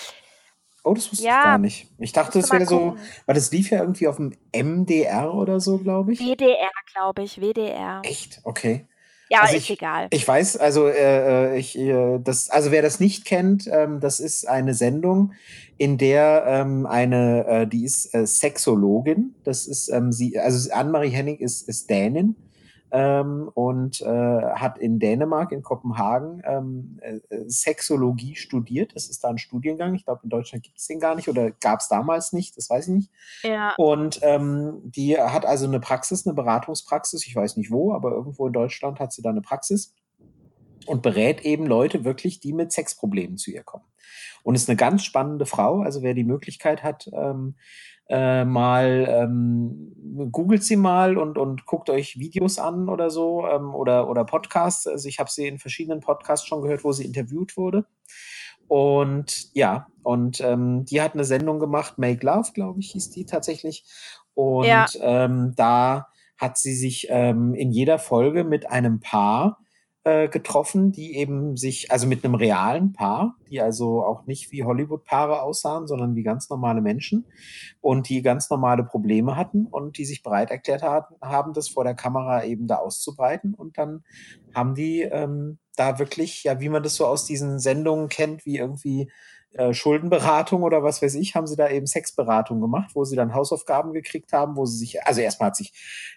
Oh, 0.84 0.94
das 0.94 1.10
wusste 1.10 1.30
ich 1.30 1.40
gar 1.40 1.52
Ja, 1.52 1.58
nicht. 1.58 1.90
Ich 1.98 2.12
dachte, 2.12 2.40
mal 2.40 2.52
wäre 2.52 2.66
so, 2.66 2.96
weil 3.26 3.34
das 3.34 3.50
lief 3.50 3.70
ja 3.70 3.80
irgendwie 3.80 4.08
auf 4.08 4.16
dem 4.16 4.32
MDR 4.52 5.34
oder 5.34 5.60
so, 5.60 5.78
glaube 5.78 6.12
ich. 6.12 6.20
WDR, 6.20 6.70
glaube 6.92 7.22
ich, 7.22 7.40
WDR. 7.40 8.02
Echt? 8.02 8.40
Okay. 8.44 8.86
Ja, 9.30 9.42
Also 9.42 9.56
ist 9.56 9.64
ich, 9.64 9.70
egal. 9.70 10.08
ich 10.10 10.26
weiß, 10.26 10.56
also 10.56 10.88
äh, 10.88 11.54
äh, 11.54 11.58
ich, 11.58 11.76
äh, 11.76 12.18
das, 12.22 12.50
also 12.50 12.70
wer 12.70 12.82
das 12.82 12.98
nicht 12.98 13.24
kennt, 13.24 13.68
ähm, 13.70 14.00
das 14.00 14.20
ist 14.20 14.48
eine 14.48 14.74
Sendung, 14.74 15.32
in 15.76 15.98
der 15.98 16.44
ähm, 16.46 16.86
eine, 16.86 17.46
äh, 17.46 17.66
die 17.66 17.84
ist 17.84 18.14
äh, 18.14 18.26
Sexologin. 18.26 19.34
Das 19.44 19.66
ist 19.66 19.88
ähm, 19.90 20.12
sie, 20.12 20.38
also 20.38 20.72
Anne-Marie 20.72 21.10
Henning 21.10 21.38
ist, 21.38 21.68
ist 21.68 21.88
Dänin 21.90 22.36
ähm, 22.90 23.50
und 23.54 24.00
äh, 24.00 24.06
hat 24.06 24.78
in 24.78 24.98
Dänemark, 24.98 25.52
in 25.52 25.62
Kopenhagen, 25.62 26.42
ähm, 26.44 26.98
äh, 27.02 27.16
äh, 27.34 27.48
Sexologie 27.48 28.34
studiert. 28.36 28.94
Das 28.94 29.08
ist 29.08 29.22
da 29.24 29.28
ein 29.28 29.38
Studiengang. 29.38 29.94
Ich 29.94 30.04
glaube, 30.04 30.20
in 30.24 30.30
Deutschland 30.30 30.64
gibt 30.64 30.78
es 30.78 30.86
den 30.86 31.00
gar 31.00 31.14
nicht 31.14 31.28
oder 31.28 31.50
gab 31.50 31.80
es 31.80 31.88
damals 31.88 32.32
nicht, 32.32 32.56
das 32.56 32.70
weiß 32.70 32.88
ich 32.88 32.94
nicht. 32.94 33.10
Ja, 33.42 33.74
Und 33.76 34.20
ähm, 34.22 34.80
die 34.84 35.18
hat 35.18 35.44
also 35.44 35.66
eine 35.66 35.80
Praxis, 35.80 36.26
eine 36.26 36.34
Beratungspraxis, 36.34 37.26
ich 37.26 37.36
weiß 37.36 37.56
nicht 37.56 37.70
wo, 37.70 37.92
aber 37.92 38.12
irgendwo 38.12 38.46
in 38.46 38.52
Deutschland 38.52 39.00
hat 39.00 39.12
sie 39.12 39.22
da 39.22 39.30
eine 39.30 39.42
Praxis. 39.42 39.94
und 40.86 41.02
berät 41.02 41.42
eben 41.42 41.66
Leute 41.66 42.04
wirklich, 42.04 42.40
die 42.40 42.52
mit 42.52 42.72
Sexproblemen 42.72 43.36
zu 43.36 43.50
ihr 43.50 43.62
kommen. 43.62 43.84
Und 44.42 44.54
ist 44.54 44.68
eine 44.68 44.76
ganz 44.76 45.04
spannende 45.04 45.44
Frau. 45.44 45.80
Also 45.80 46.02
wer 46.02 46.14
die 46.14 46.24
Möglichkeit 46.24 46.82
hat, 46.82 47.10
ähm, 47.12 47.56
äh, 48.08 48.44
mal 48.44 49.06
ähm, 49.08 49.94
googelt 50.32 50.64
sie 50.64 50.76
mal 50.76 51.18
und, 51.18 51.38
und 51.38 51.66
guckt 51.66 51.90
euch 51.90 52.18
Videos 52.18 52.58
an 52.58 52.88
oder 52.88 53.10
so 53.10 53.46
ähm, 53.46 53.74
oder, 53.74 54.08
oder 54.08 54.24
Podcasts. 54.24 54.86
Also 54.86 55.08
ich 55.08 55.18
habe 55.18 55.30
sie 55.30 55.46
in 55.46 55.58
verschiedenen 55.58 56.00
Podcasts 56.00 56.46
schon 56.46 56.62
gehört, 56.62 56.84
wo 56.84 56.92
sie 56.92 57.04
interviewt 57.04 57.56
wurde. 57.56 57.86
Und 58.66 59.54
ja, 59.54 59.86
und 60.02 60.40
ähm, 60.40 60.84
die 60.84 61.00
hat 61.00 61.14
eine 61.14 61.24
Sendung 61.24 61.58
gemacht, 61.58 61.98
Make 61.98 62.24
Love, 62.24 62.52
glaube 62.52 62.80
ich, 62.80 62.90
hieß 62.92 63.10
die 63.10 63.24
tatsächlich. 63.24 63.84
Und 64.34 64.66
ja. 64.66 64.86
ähm, 65.00 65.54
da 65.56 66.08
hat 66.36 66.58
sie 66.58 66.74
sich 66.74 67.06
ähm, 67.10 67.54
in 67.54 67.72
jeder 67.72 67.98
Folge 67.98 68.44
mit 68.44 68.70
einem 68.70 69.00
Paar 69.00 69.58
äh, 70.08 70.28
getroffen, 70.28 70.90
die 70.90 71.16
eben 71.16 71.58
sich, 71.58 71.92
also 71.92 72.06
mit 72.06 72.24
einem 72.24 72.34
realen 72.34 72.94
Paar, 72.94 73.36
die 73.50 73.60
also 73.60 74.02
auch 74.02 74.26
nicht 74.26 74.50
wie 74.52 74.64
Hollywood-Paare 74.64 75.42
aussahen, 75.42 75.86
sondern 75.86 76.16
wie 76.16 76.22
ganz 76.22 76.48
normale 76.48 76.80
Menschen 76.80 77.26
und 77.82 78.08
die 78.08 78.22
ganz 78.22 78.48
normale 78.48 78.84
Probleme 78.84 79.36
hatten 79.36 79.66
und 79.66 79.98
die 79.98 80.06
sich 80.06 80.22
bereit 80.22 80.50
erklärt 80.50 80.82
hatten, 80.82 81.14
haben, 81.20 81.52
das 81.52 81.68
vor 81.68 81.84
der 81.84 81.94
Kamera 81.94 82.44
eben 82.44 82.66
da 82.66 82.76
auszubreiten. 82.76 83.52
Und 83.52 83.76
dann 83.76 84.02
haben 84.54 84.74
die 84.74 85.02
ähm, 85.02 85.58
da 85.76 85.98
wirklich, 85.98 86.42
ja, 86.44 86.58
wie 86.58 86.70
man 86.70 86.82
das 86.82 86.94
so 86.94 87.06
aus 87.06 87.26
diesen 87.26 87.58
Sendungen 87.58 88.08
kennt, 88.08 88.46
wie 88.46 88.56
irgendwie 88.56 89.10
äh, 89.52 89.72
Schuldenberatung 89.72 90.62
oder 90.62 90.82
was 90.82 91.00
weiß 91.00 91.14
ich, 91.14 91.34
haben 91.34 91.46
sie 91.46 91.56
da 91.56 91.68
eben 91.70 91.86
Sexberatung 91.86 92.60
gemacht, 92.60 92.90
wo 92.94 93.04
sie 93.04 93.16
dann 93.16 93.34
Hausaufgaben 93.34 93.94
gekriegt 93.94 94.32
haben, 94.32 94.56
wo 94.56 94.66
sie 94.66 94.76
sich, 94.76 95.02
also 95.04 95.20
erstmal 95.20 95.48
hat 95.48 95.56
sich 95.56 95.72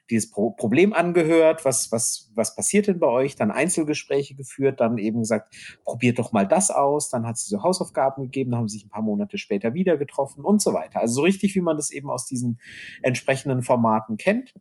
dieses 0.10 0.30
Pro 0.30 0.52
Problem 0.52 0.92
angehört, 0.92 1.64
was, 1.64 1.92
was, 1.92 2.30
was 2.36 2.56
passiert 2.56 2.88
denn 2.88 3.00
bei 3.00 3.08
euch, 3.08 3.38
dann 3.38 3.50
Einzelgespräche 3.50 4.36
geführt, 4.36 4.82
dann 4.82 4.98
eben 4.98 5.20
gesagt, 5.20 5.56
probiert 5.86 6.20
doch 6.20 6.34
mal 6.34 6.46
das 6.46 6.72
aus, 6.72 7.10
dann 7.10 7.26
hat 7.26 7.38
sie 7.38 7.50
so 7.50 7.64
Hausaufgaben 7.64 8.24
gegeben, 8.24 8.52
dann 8.52 8.60
haben 8.60 8.68
sie 8.68 8.80
sich 8.80 8.86
ein 8.88 8.92
paar 8.92 9.02
Monate 9.02 9.38
später 9.38 9.74
wieder 9.74 9.98
getroffen 9.98 10.44
und 10.44 10.62
so 10.62 10.74
weiter. 10.74 11.00
Also 11.00 11.16
so 11.16 11.22
richtig, 11.22 11.56
wie 11.56 11.62
man 11.62 11.78
das 11.78 11.90
eben 11.90 12.10
aus 12.10 12.26
diesen 12.26 12.60
entsprechenden 13.02 13.64
Formaten 13.64 14.18
kennt. 14.18 14.54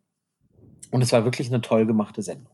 Und 0.92 1.02
es 1.02 1.12
war 1.12 1.24
wirklich 1.24 1.48
eine 1.48 1.60
toll 1.60 1.86
gemachte 1.86 2.22
Sendung. 2.22 2.52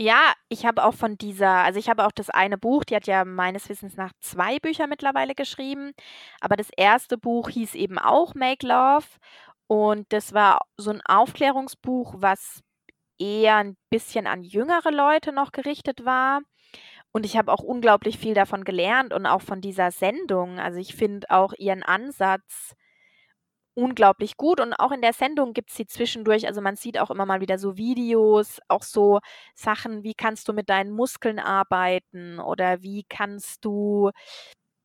Ja, 0.00 0.32
ich 0.48 0.64
habe 0.64 0.84
auch 0.84 0.94
von 0.94 1.18
dieser 1.18 1.48
also, 1.64 1.78
ich 1.80 1.88
habe 1.88 2.06
auch 2.06 2.12
das 2.12 2.30
eine 2.30 2.56
Buch, 2.56 2.84
die 2.84 2.94
hat 2.94 3.08
ja 3.08 3.24
meines 3.24 3.68
Wissens 3.68 3.96
nach 3.96 4.12
zwei 4.20 4.60
Bücher 4.60 4.86
mittlerweile 4.86 5.34
geschrieben, 5.34 5.92
aber 6.40 6.54
das 6.54 6.68
erste 6.76 7.18
Buch 7.18 7.48
hieß 7.48 7.74
eben 7.74 7.98
auch 7.98 8.34
„Make 8.36 8.64
Love“ 8.64 9.06
und 9.66 10.06
das 10.12 10.32
war 10.32 10.60
so 10.76 10.90
ein 10.92 11.00
Aufklärungsbuch, 11.04 12.14
was 12.18 12.60
eher 13.18 13.56
ein 13.56 13.76
bisschen 13.90 14.26
an 14.26 14.42
jüngere 14.42 14.90
Leute 14.92 15.32
noch 15.32 15.52
gerichtet 15.52 16.04
war. 16.04 16.42
Und 17.12 17.26
ich 17.26 17.36
habe 17.36 17.52
auch 17.52 17.62
unglaublich 17.62 18.18
viel 18.18 18.34
davon 18.34 18.64
gelernt 18.64 19.12
und 19.14 19.26
auch 19.26 19.42
von 19.42 19.60
dieser 19.60 19.90
Sendung. 19.90 20.58
Also, 20.60 20.78
ich 20.80 20.94
finde 20.96 21.28
auch 21.30 21.52
ihren 21.58 21.82
Ansatz 21.82 22.74
unglaublich 23.78 24.36
gut 24.36 24.60
und 24.60 24.72
auch 24.74 24.90
in 24.90 25.00
der 25.02 25.12
Sendung 25.12 25.52
gibt 25.52 25.70
es 25.70 25.76
sie 25.76 25.86
zwischendurch. 25.86 26.46
Also, 26.46 26.60
man 26.60 26.76
sieht 26.76 26.98
auch 26.98 27.10
immer 27.10 27.26
mal 27.26 27.40
wieder 27.40 27.58
so 27.58 27.76
Videos, 27.76 28.60
auch 28.68 28.82
so 28.82 29.20
Sachen, 29.54 30.02
wie 30.02 30.14
kannst 30.14 30.48
du 30.48 30.52
mit 30.52 30.68
deinen 30.68 30.90
Muskeln 30.90 31.38
arbeiten 31.38 32.40
oder 32.40 32.82
wie 32.82 33.04
kannst 33.08 33.64
du 33.64 34.10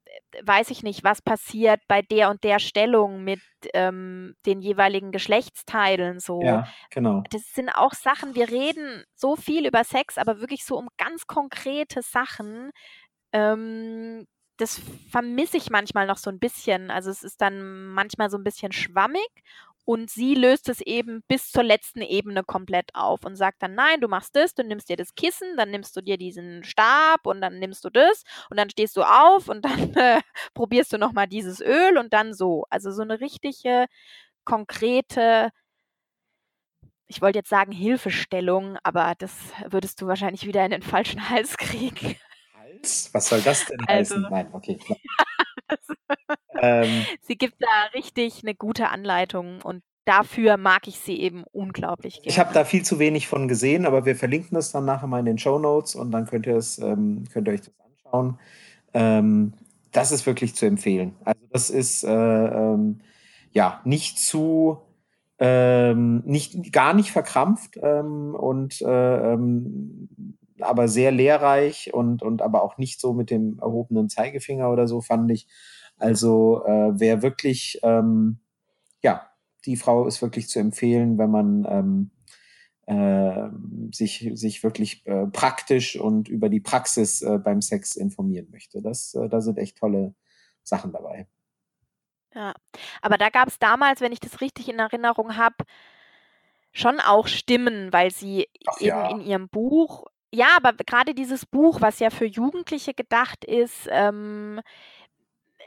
äh, 0.06 0.46
weiß 0.46 0.70
ich 0.72 0.84
nicht, 0.84 1.04
was 1.04 1.22
passiert 1.22 1.82
bei 1.88 2.02
der 2.02 2.30
und 2.30 2.44
der 2.44 2.60
Stellung 2.60 3.24
mit, 3.24 3.42
ähm, 3.74 4.36
den 4.46 4.62
jeweiligen 4.62 5.12
Geschlechtsteilen 5.12 6.20
so. 6.20 6.42
Ja, 6.42 6.68
genau. 6.92 7.24
Das 7.32 7.54
sind 7.54 7.70
auch 7.70 7.94
Sachen 7.94 8.36
wir 8.36 8.50
reden 8.50 9.04
so 9.16 9.36
viel 9.36 9.66
über 9.68 9.84
Sex, 9.84 10.18
aber 10.18 10.40
wirklich 10.40 10.66
so 10.66 10.78
um 10.78 10.90
ganz 10.98 11.26
konkrete 11.28 12.02
Sachen, 12.04 12.72
ähm, 13.34 14.28
das 14.58 14.82
vermisse 15.12 15.58
ich 15.58 15.70
manchmal 15.70 16.08
noch 16.08 16.18
so 16.18 16.30
ein 16.30 16.40
bisschen. 16.40 16.92
Also, 16.92 17.10
es 17.12 17.24
ist 17.24 17.42
dann 17.42 17.88
manchmal 17.94 18.30
so 18.30 18.38
ein 18.38 18.44
bisschen 18.44 18.72
schwammig 18.72 19.28
und 19.86 20.10
sie 20.10 20.34
löst 20.36 20.70
es 20.70 20.80
eben 20.82 21.24
bis 21.28 21.52
zur 21.52 21.64
letzten 21.64 22.02
Ebene 22.02 22.44
komplett 22.44 22.90
auf 22.96 23.26
und 23.26 23.36
sagt 23.36 23.62
dann: 23.64 23.76
„Nein, 23.76 24.00
du 24.02 24.08
machst 24.08 24.36
das, 24.36 24.54
du 24.56 24.64
nimmst 24.64 24.90
dir 24.90 24.96
das 24.98 25.16
Kissen, 25.16 25.58
dann 25.58 25.72
nimmst 25.72 25.96
du 25.98 26.02
dir 26.02 26.18
diesen 26.18 26.64
Stab 26.64 27.26
und 27.26 27.42
dann 27.42 27.60
nimmst 27.60 27.84
du 27.86 27.90
das 27.90 28.24
und 28.50 28.58
dann 28.58 28.70
stehst 28.70 28.96
du 28.98 29.04
auf 29.04 29.50
und 29.50 29.66
dann, 29.66 29.94
äh, 29.96 30.22
probierst 30.54 30.94
du 30.94 30.98
noch 30.98 31.14
mal 31.14 31.28
dieses 31.28 31.60
Öl 31.62 31.98
und 31.98 32.14
dann 32.14 32.34
so.“ 32.34 32.66
Also, 32.70 32.92
so 32.92 33.02
eine 33.02 33.20
richtige 33.22 33.88
konkrete 34.46 35.52
ich 37.08 37.22
wollte 37.22 37.40
jetzt 37.40 37.50
sagen 37.50 37.72
Hilfestellung, 37.72 38.78
aber 38.84 39.14
das 39.18 39.32
würdest 39.70 40.02
du 40.02 40.08
wahrscheinlich 40.08 40.46
wieder 40.46 40.64
in 40.66 40.72
den 40.72 40.82
falschen 40.82 41.22
Hals 41.30 41.58
kriegen. 41.58 42.16
Was 43.14 43.30
soll 43.30 43.42
das 43.42 43.66
denn 43.66 43.80
also, 43.88 44.16
heißen? 44.16 44.28
Nein, 44.30 44.48
okay. 44.52 44.78
ähm, 46.62 47.06
sie 47.22 47.38
gibt 47.38 47.56
da 47.60 47.86
richtig 47.94 48.42
eine 48.44 48.56
gute 48.56 48.90
Anleitung 48.90 49.62
und 49.62 49.84
dafür 50.06 50.58
mag 50.58 50.88
ich 50.88 51.00
sie 51.00 51.20
eben 51.20 51.44
unglaublich 51.52 52.16
gerne. 52.16 52.28
Ich 52.28 52.40
habe 52.40 52.54
da 52.54 52.66
viel 52.66 52.84
zu 52.84 53.00
wenig 53.00 53.28
von 53.28 53.48
gesehen, 53.48 53.86
aber 53.86 54.06
wir 54.06 54.16
verlinken 54.16 54.56
das 54.56 54.72
dann 54.72 54.86
nachher 54.86 55.08
mal 55.08 55.20
in 55.20 55.26
den 55.26 55.38
Show 55.38 55.60
Notes 55.60 55.96
und 55.96 56.12
dann 56.12 56.26
könnt 56.26 56.46
ihr, 56.46 56.58
es, 56.58 56.78
ähm, 56.78 57.24
könnt 57.32 57.48
ihr 57.48 57.54
euch 57.54 57.62
das 57.62 57.74
anschauen. 57.80 58.40
Ähm, 58.94 59.54
das 59.92 60.12
ist 60.12 60.26
wirklich 60.26 60.56
zu 60.56 60.66
empfehlen. 60.66 61.16
Also 61.24 61.42
das 61.52 61.70
ist 61.70 62.04
äh, 62.04 62.10
ähm, 62.12 63.00
ja 63.52 63.80
nicht 63.86 64.20
zu 64.20 64.82
ähm, 65.40 66.22
nicht 66.26 66.72
gar 66.72 66.94
nicht 66.94 67.12
verkrampft 67.12 67.78
ähm, 67.82 68.36
und 68.36 68.82
äh, 68.82 69.34
ähm, 69.34 70.10
aber 70.60 70.88
sehr 70.88 71.12
lehrreich 71.12 71.94
und, 71.94 72.22
und 72.22 72.42
aber 72.42 72.64
auch 72.64 72.78
nicht 72.78 73.00
so 73.00 73.14
mit 73.14 73.30
dem 73.30 73.60
erhobenen 73.60 74.10
Zeigefinger 74.10 74.72
oder 74.72 74.88
so, 74.88 75.02
fand 75.02 75.32
ich. 75.32 75.48
Also 75.98 76.64
äh, 76.66 76.92
wer 77.00 77.22
wirklich, 77.22 77.80
ähm, 77.84 78.40
ja, 79.02 79.30
die 79.66 79.78
Frau 79.78 80.08
ist 80.08 80.22
wirklich 80.22 80.50
zu 80.50 80.60
empfehlen, 80.60 81.18
wenn 81.18 81.32
man 81.32 81.66
ähm, 81.70 82.12
äh, 82.86 83.50
sich, 83.94 84.30
sich 84.34 84.64
wirklich 84.64 85.06
äh, 85.06 85.28
praktisch 85.28 85.96
und 85.96 86.28
über 86.28 86.50
die 86.50 86.60
Praxis 86.60 87.22
äh, 87.22 87.38
beim 87.38 87.62
Sex 87.62 87.96
informieren 87.96 88.48
möchte. 88.52 88.82
Das, 88.82 89.14
äh, 89.14 89.30
da 89.30 89.42
sind 89.42 89.58
echt 89.58 89.78
tolle 89.78 90.16
Sachen 90.64 90.92
dabei. 90.92 91.28
Ja, 92.36 92.54
aber 93.02 93.18
da 93.18 93.30
gab 93.30 93.48
es 93.48 93.60
damals, 93.60 94.02
wenn 94.02 94.12
ich 94.12 94.20
das 94.20 94.42
richtig 94.42 94.68
in 94.68 94.80
Erinnerung 94.80 95.38
habe, 95.38 95.64
schon 96.72 97.00
auch 97.00 97.28
Stimmen, 97.28 97.94
weil 97.94 98.12
sie 98.12 98.48
Ach 98.66 98.82
eben 98.82 98.88
ja. 98.88 99.10
in 99.12 99.22
ihrem 99.22 99.50
Buch 99.50 100.08
ja, 100.34 100.48
aber 100.58 100.74
gerade 100.74 101.14
dieses 101.16 101.46
Buch, 101.46 101.82
was 101.82 102.00
ja 102.00 102.10
für 102.10 102.26
Jugendliche 102.26 102.94
gedacht 102.94 103.46
ist, 103.46 103.88
ähm, 103.92 104.60
äh, 105.60 105.64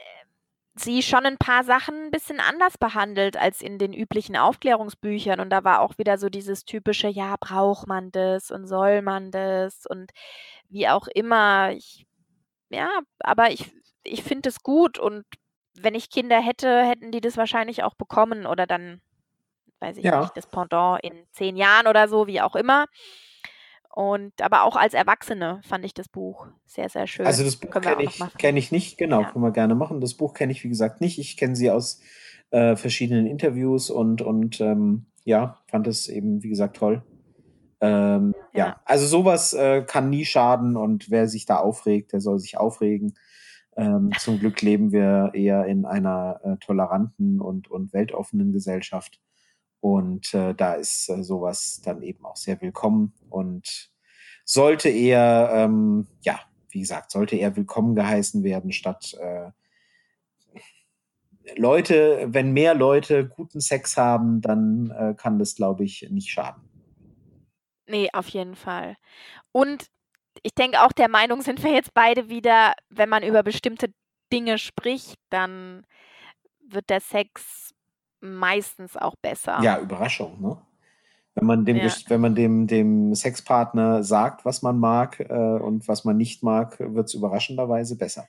sie 0.75 1.01
schon 1.03 1.25
ein 1.25 1.37
paar 1.37 1.63
Sachen 1.63 1.95
ein 2.05 2.11
bisschen 2.11 2.39
anders 2.39 2.77
behandelt 2.77 3.37
als 3.37 3.61
in 3.61 3.77
den 3.79 3.93
üblichen 3.93 4.37
Aufklärungsbüchern. 4.37 5.39
Und 5.39 5.49
da 5.49 5.63
war 5.63 5.81
auch 5.81 5.97
wieder 5.97 6.17
so 6.17 6.29
dieses 6.29 6.65
typische: 6.65 7.07
„Ja, 7.09 7.35
braucht 7.39 7.87
man 7.87 8.11
das 8.11 8.51
und 8.51 8.67
soll 8.67 9.01
man 9.01 9.31
das?“ 9.31 9.85
Und 9.87 10.11
wie 10.69 10.87
auch 10.89 11.07
immer. 11.07 11.71
Ich 11.73 12.05
ja, 12.69 12.89
aber 13.19 13.51
ich 13.51 13.71
ich 14.05 14.23
finde 14.23 14.49
es 14.49 14.61
gut 14.63 14.99
und 14.99 15.25
wenn 15.75 15.95
ich 15.95 16.09
Kinder 16.11 16.39
hätte, 16.41 16.83
hätten 16.85 17.11
die 17.11 17.21
das 17.21 17.37
wahrscheinlich 17.37 17.83
auch 17.83 17.95
bekommen 17.95 18.45
oder 18.47 18.67
dann, 18.67 19.01
weiß 19.81 19.97
ich 19.97 20.11
Ja. 20.11 20.13
nicht, 20.13 20.37
das 20.37 20.47
Pendant 20.47 21.03
in 21.03 21.25
zehn 21.33 21.57
Jahren 21.57 21.87
oder 21.87 22.07
so, 22.09 22.27
wie 22.27 22.41
auch 22.41 22.55
immer. 22.55 22.85
Und 23.97 24.43
aber 24.43 24.61
auch 24.61 24.75
als 24.75 24.93
Erwachsene 24.93 25.59
fand 25.63 25.83
ich 25.83 25.91
das 25.91 26.07
Buch 26.07 26.45
sehr, 26.67 26.87
sehr 26.87 27.07
schön. 27.07 27.25
Also 27.25 27.43
das 27.43 27.55
Buch 27.55 27.71
kenne 27.81 28.03
ich, 28.03 28.21
kenn 28.37 28.55
ich 28.55 28.71
nicht, 28.71 28.99
genau, 28.99 29.21
ja. 29.21 29.31
können 29.31 29.43
wir 29.43 29.49
gerne 29.49 29.73
machen. 29.73 30.01
Das 30.01 30.13
Buch 30.13 30.35
kenne 30.35 30.51
ich, 30.51 30.63
wie 30.63 30.69
gesagt, 30.69 31.01
nicht. 31.01 31.17
Ich 31.17 31.35
kenne 31.35 31.55
sie 31.55 31.71
aus 31.71 31.99
äh, 32.51 32.75
verschiedenen 32.75 33.25
Interviews 33.25 33.89
und, 33.89 34.21
und 34.21 34.61
ähm, 34.61 35.07
ja, 35.23 35.57
fand 35.65 35.87
es 35.87 36.09
eben, 36.09 36.43
wie 36.43 36.49
gesagt, 36.49 36.77
toll. 36.77 37.01
Ähm, 37.81 38.35
ja. 38.53 38.67
ja. 38.67 38.81
also 38.85 39.07
sowas 39.07 39.53
äh, 39.53 39.81
kann 39.81 40.11
nie 40.11 40.25
schaden 40.25 40.77
und 40.77 41.09
wer 41.09 41.27
sich 41.27 41.47
da 41.47 41.57
aufregt, 41.57 42.13
der 42.13 42.21
soll 42.21 42.37
sich 42.37 42.55
aufregen. 42.59 43.15
Ähm, 43.77 44.11
zum 44.19 44.37
Glück 44.37 44.61
leben 44.61 44.91
wir 44.91 45.31
eher 45.33 45.65
in 45.65 45.85
einer 45.85 46.39
äh, 46.43 46.57
toleranten 46.57 47.41
und, 47.41 47.71
und 47.71 47.93
weltoffenen 47.93 48.51
Gesellschaft. 48.51 49.19
Und 49.79 50.33
äh, 50.33 50.53
da 50.53 50.73
ist 50.73 51.09
äh, 51.09 51.23
sowas 51.23 51.81
dann 51.83 52.01
eben 52.01 52.25
auch 52.25 52.35
sehr 52.35 52.59
willkommen 52.61 53.13
und 53.29 53.91
sollte 54.43 54.89
eher, 54.89 55.51
ähm, 55.53 56.07
ja, 56.21 56.39
wie 56.69 56.79
gesagt, 56.79 57.11
sollte 57.11 57.35
eher 57.35 57.55
willkommen 57.55 57.95
geheißen 57.95 58.43
werden, 58.43 58.71
statt 58.71 59.15
äh, 59.19 59.51
Leute, 61.55 62.27
wenn 62.27 62.51
mehr 62.51 62.73
Leute 62.73 63.27
guten 63.27 63.61
Sex 63.61 63.95
haben, 63.95 64.41
dann 64.41 64.91
äh, 64.91 65.13
kann 65.15 65.39
das, 65.39 65.55
glaube 65.55 65.85
ich, 65.85 66.07
nicht 66.09 66.29
schaden. 66.29 66.61
Nee, 67.87 68.09
auf 68.11 68.27
jeden 68.29 68.55
Fall. 68.55 68.97
Und 69.51 69.87
ich 70.43 70.53
denke 70.53 70.81
auch 70.81 70.91
der 70.91 71.09
Meinung 71.09 71.41
sind 71.41 71.63
wir 71.63 71.71
jetzt 71.71 71.93
beide 71.93 72.29
wieder, 72.29 72.73
wenn 72.89 73.09
man 73.09 73.23
über 73.23 73.43
bestimmte 73.43 73.93
Dinge 74.31 74.57
spricht, 74.57 75.15
dann 75.29 75.85
wird 76.59 76.89
der 76.89 76.99
Sex 76.99 77.66
meistens 78.21 78.95
auch 78.97 79.15
besser. 79.21 79.59
Ja, 79.61 79.79
Überraschung, 79.79 80.39
ne? 80.41 80.57
Wenn 81.35 81.45
man 81.45 81.65
dem, 81.65 81.77
Ja. 81.77 81.91
wenn 82.07 82.21
man 82.21 82.33
dem, 82.33 82.65
dem 82.65 83.13
Sexpartner 83.13 84.03
sagt, 84.03 84.43
was 84.43 84.63
man 84.63 84.79
mag 84.79 85.19
äh, 85.19 85.33
und 85.33 85.87
was 85.87 86.03
man 86.03 86.17
nicht 86.17 86.41
mag, 86.41 86.79
wird 86.79 87.07
es 87.07 87.13
überraschenderweise 87.13 87.95
besser. 87.95 88.27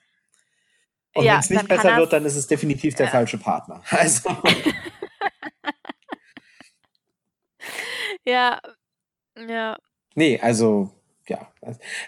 Und 1.15 1.25
Ja, 1.25 1.33
wenn 1.35 1.41
es 1.41 1.51
nicht 1.51 1.69
besser 1.69 1.97
wird, 1.97 2.13
dann 2.13 2.27
ist 2.27 2.37
es 2.37 2.47
definitiv 2.47 2.95
der 2.97 3.07
ja. 3.07 3.13
falsche 3.13 3.39
Partner. 3.39 3.83
Also, 3.91 4.29
Ja. 8.25 8.61
Ja. 9.39 9.77
nee, 10.15 10.39
also, 10.41 10.91
ja. 11.29 11.39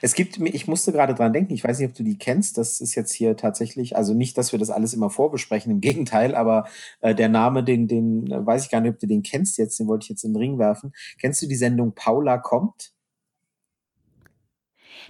Es 0.01 0.15
gibt, 0.15 0.39
ich 0.39 0.67
musste 0.67 0.93
gerade 0.93 1.15
dran 1.15 1.33
denken, 1.33 1.53
ich 1.53 1.63
weiß 1.65 1.79
nicht, 1.79 1.89
ob 1.91 1.95
du 1.97 2.03
die 2.03 2.19
kennst, 2.19 2.59
das 2.59 2.81
ist 2.81 2.95
jetzt 2.95 3.13
hier 3.13 3.37
tatsächlich, 3.37 3.97
also 3.97 4.15
nicht, 4.15 4.37
dass 4.39 4.53
wir 4.53 4.59
das 4.59 4.71
alles 4.71 4.95
immer 4.95 5.11
vorbesprechen, 5.11 5.71
im 5.71 5.81
Gegenteil, 5.81 6.35
aber 6.35 6.67
äh, 7.01 7.15
der 7.15 7.29
Name, 7.29 7.65
den, 7.65 7.89
den 7.89 8.31
äh, 8.31 8.45
weiß 8.45 8.65
ich 8.65 8.71
gar 8.71 8.81
nicht, 8.81 8.93
ob 8.95 8.99
du 8.99 9.07
den 9.07 9.23
kennst 9.23 9.59
jetzt, 9.59 9.79
den 9.79 9.87
wollte 9.87 10.05
ich 10.05 10.09
jetzt 10.11 10.25
in 10.25 10.33
den 10.33 10.39
Ring 10.41 10.59
werfen. 10.59 10.93
Kennst 11.21 11.43
du 11.43 11.47
die 11.47 11.57
Sendung 11.57 11.95
Paula 11.95 12.39
kommt? 12.39 12.93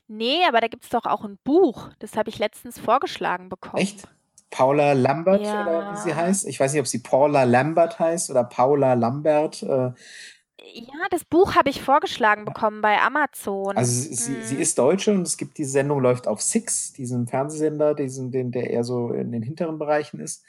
Nee, 0.09 0.45
aber 0.49 0.61
da 0.61 0.69
gibt's 0.69 0.89
doch 0.89 1.05
auch 1.07 1.25
ein 1.25 1.39
Buch. 1.45 1.91
Das 1.99 2.17
habe 2.17 2.31
ich 2.31 2.39
letztens 2.39 2.79
vorgeschlagen 2.79 3.49
bekommen. 3.49 3.83
Echt? 3.83 4.09
Paula 4.51 4.95
Lambert 4.95 5.43
oder 5.43 5.93
wie 5.93 5.97
sie 5.97 6.11
Ja. 6.11 6.17
heißt? 6.17 6.47
Ich 6.49 6.59
weiß 6.59 6.73
nicht, 6.73 6.81
ob 6.81 6.89
sie 6.89 6.99
Paula 6.99 7.45
Lambert 7.45 8.01
heißt 8.01 8.31
oder 8.31 8.43
Paula 8.43 8.95
Lambert. 8.95 9.63
Äh, 9.63 9.93
Ja, 10.75 11.07
das 11.11 11.25
Buch 11.25 11.55
habe 11.55 11.71
ich 11.71 11.83
vorgeschlagen 11.83 12.45
bekommen 12.45 12.81
bei 12.81 13.01
Amazon. 13.01 13.77
Also 13.77 13.91
sie, 13.93 14.15
sie, 14.15 14.43
sie 14.43 14.55
Mhm. 14.57 14.61
ist 14.61 14.79
Deutsche 14.79 15.13
und 15.13 15.23
es 15.23 15.37
gibt 15.37 15.59
diese 15.59 15.71
Sendung, 15.71 16.01
läuft 16.01 16.29
auf 16.29 16.41
Six, 16.43 16.93
diesem 16.93 17.27
Fernsehsender, 17.27 17.95
diesen, 17.95 18.31
den, 18.31 18.53
der 18.53 18.71
eher 18.71 18.85
so 18.85 19.11
in 19.13 19.33
den 19.33 19.43
hinteren 19.43 19.79
Bereichen 19.79 20.21
ist. 20.21 20.45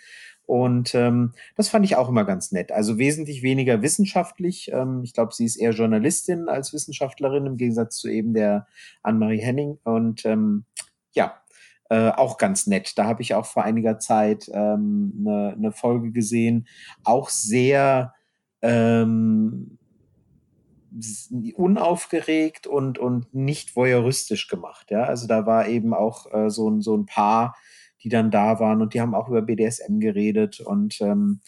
Und 0.46 0.94
ähm, 0.96 1.34
das 1.56 1.70
fand 1.70 1.86
ich 1.86 1.96
auch 1.96 2.10
immer 2.10 2.26
ganz 2.26 2.52
nett. 2.52 2.72
Also 2.72 2.98
wesentlich 2.98 3.42
weniger 3.42 3.82
wissenschaftlich. 3.82 4.70
Ähm, 4.74 5.02
ich 5.04 5.14
glaube, 5.14 5.34
sie 5.34 5.46
ist 5.46 5.56
eher 5.56 5.72
Journalistin 5.72 6.50
als 6.50 6.74
Wissenschaftlerin, 6.74 7.46
im 7.46 7.58
Gegensatz 7.58 7.98
zu 7.98 8.10
eben 8.10 8.34
der 8.34 8.68
Anne-Marie 9.02 9.40
Henning. 9.40 9.78
Und 9.84 10.26
ähm, 10.26 10.66
ja, 11.14 11.42
äh, 11.90 12.10
auch 12.10 12.38
ganz 12.38 12.68
nett. 12.68 12.98
Da 12.98 13.06
habe 13.06 13.22
ich 13.22 13.34
auch 13.34 13.46
vor 13.46 13.64
einiger 13.64 14.00
Zeit 14.00 14.50
ähm, 14.54 15.14
eine, 15.20 15.54
eine 15.54 15.72
Folge 15.72 16.12
gesehen. 16.12 16.68
Auch 17.04 17.30
sehr 17.30 18.14
ähm, 18.62 19.78
unaufgeregt 21.56 22.68
und, 22.68 23.00
und 23.00 23.34
nicht 23.34 23.76
voyeuristisch 23.76 24.48
gemacht. 24.48 24.92
Ja? 24.92 25.04
Also 25.04 25.28
da 25.28 25.46
war 25.46 25.68
eben 25.68 25.94
auch 25.94 26.32
äh, 26.34 26.50
so, 26.50 26.70
ein, 26.70 26.82
so 26.82 26.96
ein 26.96 27.06
Paar, 27.06 27.56
die 28.04 28.10
dann 28.10 28.32
da 28.32 28.60
waren 28.60 28.82
und 28.82 28.94
die 28.94 29.02
haben 29.02 29.14
auch 29.14 29.30
über 29.30 29.42
BDSM 29.42 30.00
geredet 30.00 30.60
und 30.60 31.00
ähm, 31.02 31.42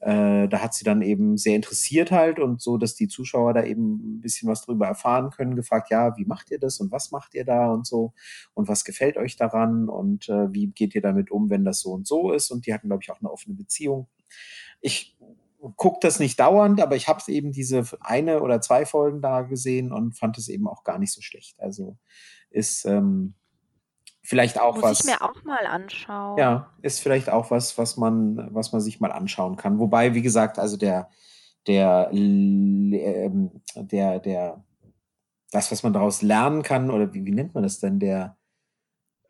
äh, 0.00 0.48
da 0.48 0.60
hat 0.60 0.74
sie 0.74 0.84
dann 0.84 1.02
eben 1.02 1.36
sehr 1.36 1.56
interessiert 1.56 2.10
halt 2.10 2.40
und 2.40 2.60
so, 2.60 2.78
dass 2.78 2.94
die 2.94 3.08
Zuschauer 3.08 3.54
da 3.54 3.64
eben 3.64 4.16
ein 4.16 4.20
bisschen 4.20 4.48
was 4.48 4.62
drüber 4.62 4.86
erfahren 4.86 5.30
können, 5.30 5.56
gefragt, 5.56 5.90
ja, 5.90 6.16
wie 6.16 6.24
macht 6.24 6.50
ihr 6.50 6.58
das 6.58 6.80
und 6.80 6.90
was 6.90 7.12
macht 7.12 7.34
ihr 7.34 7.44
da 7.44 7.70
und 7.72 7.86
so 7.86 8.12
und 8.54 8.66
was 8.66 8.84
gefällt 8.84 9.16
euch 9.16 9.36
daran 9.36 9.88
und 9.88 10.28
äh, 10.28 10.52
wie 10.52 10.68
geht 10.68 10.94
ihr 10.94 11.02
damit 11.02 11.30
um, 11.30 11.48
wenn 11.48 11.64
das 11.64 11.80
so 11.80 11.92
und 11.92 12.06
so 12.06 12.32
ist 12.32 12.50
und 12.50 12.66
die 12.66 12.74
hatten, 12.74 12.88
glaube 12.88 13.02
ich, 13.02 13.10
auch 13.10 13.20
eine 13.20 13.30
offene 13.30 13.54
Beziehung. 13.54 14.08
Ich 14.80 15.16
gucke 15.76 15.98
das 16.00 16.18
nicht 16.18 16.40
dauernd, 16.40 16.80
aber 16.80 16.96
ich 16.96 17.08
habe 17.08 17.20
eben 17.28 17.52
diese 17.52 17.84
eine 18.00 18.40
oder 18.40 18.60
zwei 18.60 18.86
Folgen 18.86 19.20
da 19.20 19.42
gesehen 19.42 19.92
und 19.92 20.18
fand 20.18 20.38
es 20.38 20.48
eben 20.48 20.66
auch 20.66 20.84
gar 20.84 20.98
nicht 20.98 21.12
so 21.12 21.20
schlecht. 21.20 21.60
Also 21.60 21.96
ist 22.50 22.84
ähm, 22.84 23.34
vielleicht 24.22 24.60
auch 24.60 24.76
Muss 24.76 24.84
was. 24.84 25.00
ich 25.00 25.06
mir 25.06 25.22
auch 25.22 25.42
mal 25.44 25.66
anschauen. 25.66 26.38
Ja, 26.38 26.70
ist 26.82 27.00
vielleicht 27.00 27.30
auch 27.30 27.50
was, 27.50 27.78
was 27.78 27.96
man, 27.96 28.48
was 28.54 28.72
man 28.72 28.80
sich 28.80 29.00
mal 29.00 29.12
anschauen 29.12 29.56
kann. 29.56 29.78
Wobei, 29.78 30.14
wie 30.14 30.22
gesagt, 30.22 30.58
also 30.58 30.76
der, 30.76 31.08
der, 31.66 32.10
ähm, 32.12 33.50
der, 33.74 34.18
der, 34.18 34.64
das, 35.50 35.70
was 35.72 35.82
man 35.82 35.92
daraus 35.92 36.22
lernen 36.22 36.62
kann, 36.62 36.90
oder 36.90 37.12
wie, 37.12 37.24
wie 37.24 37.32
nennt 37.32 37.54
man 37.54 37.62
das 37.64 37.80
denn, 37.80 37.98
der, 37.98 38.36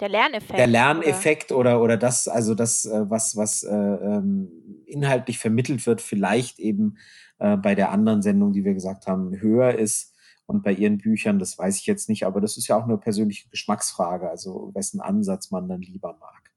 Der 0.01 0.09
Lerneffekt. 0.09 0.51
der 0.51 0.65
oder? 0.65 0.67
Lerneffekt 0.67 1.53
oder, 1.53 1.81
oder 1.81 1.97
das, 1.97 2.29
also 2.29 2.55
das, 2.55 2.85
äh, 2.85 3.09
was, 3.11 3.37
was 3.37 3.63
äh, 3.63 3.75
ähm, 3.75 4.51
inhaltlich 4.91 5.39
vermittelt 5.39 5.87
wird, 5.87 6.01
vielleicht 6.01 6.59
eben 6.59 6.99
äh, 7.39 7.57
bei 7.57 7.75
der 7.75 7.91
anderen 7.91 8.23
Sendung, 8.23 8.53
die 8.53 8.65
wir 8.65 8.75
gesagt 8.75 9.07
haben, 9.07 9.41
höher 9.41 9.75
ist. 9.75 10.15
Und 10.47 10.65
bei 10.65 10.73
ihren 10.73 10.99
Büchern, 10.99 11.39
das 11.39 11.57
weiß 11.57 11.79
ich 11.79 11.87
jetzt 11.87 12.09
nicht, 12.09 12.27
aber 12.27 12.41
das 12.41 12.57
ist 12.57 12.67
ja 12.67 12.77
auch 12.77 12.85
eine 12.85 12.99
persönliche 12.99 13.49
Geschmacksfrage, 13.51 14.29
also 14.29 14.73
wessen 14.75 15.01
Ansatz 15.01 15.53
man 15.53 15.69
dann 15.69 15.81
lieber 15.81 16.17
mag. 16.19 16.51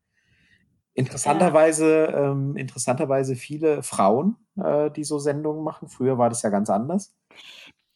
Interessanterweise, 0.96 2.06
ähm, 2.06 2.56
interessanterweise 2.56 3.36
viele 3.36 3.84
Frauen, 3.84 4.36
äh, 4.58 4.90
die 4.92 5.04
so 5.04 5.20
Sendungen 5.20 5.64
machen. 5.64 5.90
Früher 5.90 6.18
war 6.18 6.30
das 6.30 6.42
ja 6.42 6.50
ganz 6.50 6.70
anders. 6.70 7.16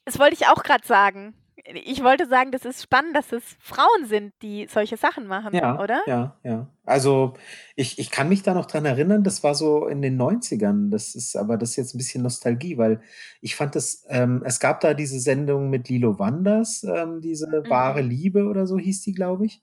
Das 0.05 0.19
wollte 0.19 0.35
ich 0.35 0.47
auch 0.47 0.63
gerade 0.63 0.85
sagen. 0.85 1.33
Ich 1.73 2.01
wollte 2.03 2.27
sagen, 2.27 2.51
das 2.51 2.63
ist 2.65 2.81
spannend, 2.81 3.15
dass 3.15 3.31
es 3.33 3.43
Frauen 3.59 4.05
sind, 4.05 4.33
die 4.41 4.67
solche 4.67 4.95
Sachen 4.95 5.27
machen, 5.27 5.53
Ja, 5.53 5.77
oder? 5.79 6.01
ja, 6.05 6.37
ja. 6.43 6.67
Also 6.85 7.33
ich, 7.75 7.99
ich 7.99 8.09
kann 8.09 8.29
mich 8.29 8.41
da 8.43 8.53
noch 8.53 8.65
dran 8.67 8.85
erinnern, 8.85 9.23
das 9.23 9.43
war 9.43 9.53
so 9.55 9.85
in 9.87 10.01
den 10.01 10.17
90ern. 10.17 10.89
Das 10.91 11.13
ist 11.15 11.35
aber 11.35 11.57
das 11.57 11.71
ist 11.71 11.75
jetzt 11.75 11.95
ein 11.95 11.97
bisschen 11.97 12.23
Nostalgie, 12.23 12.77
weil 12.77 13.01
ich 13.41 13.55
fand 13.55 13.75
das, 13.75 14.05
ähm, 14.07 14.43
es 14.45 14.59
gab 14.61 14.79
da 14.79 14.93
diese 14.93 15.19
Sendung 15.19 15.69
mit 15.69 15.89
Lilo 15.89 16.19
Wanders, 16.19 16.83
ähm, 16.83 17.19
diese 17.21 17.65
wahre 17.67 18.01
Mhm. 18.03 18.09
Liebe 18.09 18.45
oder 18.45 18.65
so 18.67 18.77
hieß 18.79 19.01
die, 19.01 19.13
glaube 19.13 19.45
ich. 19.47 19.61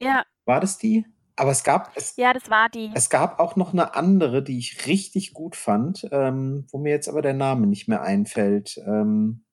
Ja, 0.00 0.24
War 0.44 0.60
das 0.60 0.78
die? 0.78 1.06
Aber 1.36 1.50
es 1.52 1.62
gab, 1.64 1.96
es, 1.96 2.16
ja, 2.16 2.32
das 2.32 2.50
war 2.50 2.68
die. 2.68 2.90
es 2.92 3.10
gab 3.10 3.38
auch 3.40 3.56
noch 3.56 3.72
eine 3.72 3.94
andere, 3.94 4.42
die 4.42 4.58
ich 4.58 4.86
richtig 4.86 5.32
gut 5.32 5.56
fand, 5.56 6.06
ähm, 6.10 6.66
wo 6.70 6.78
mir 6.78 6.90
jetzt 6.90 7.08
aber 7.08 7.22
der 7.22 7.34
Name 7.34 7.66
nicht 7.66 7.86
mehr 7.88 8.02
einfällt. 8.02 8.78
Ähm, 8.86 9.44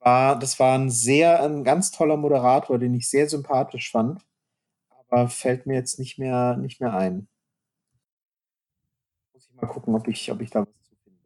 war, 0.00 0.38
das 0.38 0.58
war 0.58 0.78
ein 0.78 0.90
sehr, 0.90 1.42
ein 1.42 1.64
ganz 1.64 1.90
toller 1.90 2.16
Moderator, 2.16 2.78
den 2.78 2.94
ich 2.94 3.08
sehr 3.08 3.28
sympathisch 3.28 3.90
fand, 3.90 4.22
aber 4.90 5.28
fällt 5.28 5.66
mir 5.66 5.74
jetzt 5.74 5.98
nicht 5.98 6.18
mehr, 6.18 6.56
nicht 6.56 6.80
mehr 6.80 6.94
ein. 6.94 7.28
Muss 9.32 9.48
ich 9.48 9.54
mal 9.54 9.66
gucken, 9.66 9.94
ob 9.94 10.08
ich, 10.08 10.30
ob 10.30 10.40
ich 10.40 10.50
da 10.50 10.60
was 10.60 10.82
zu 10.84 10.94
finde. 11.04 11.20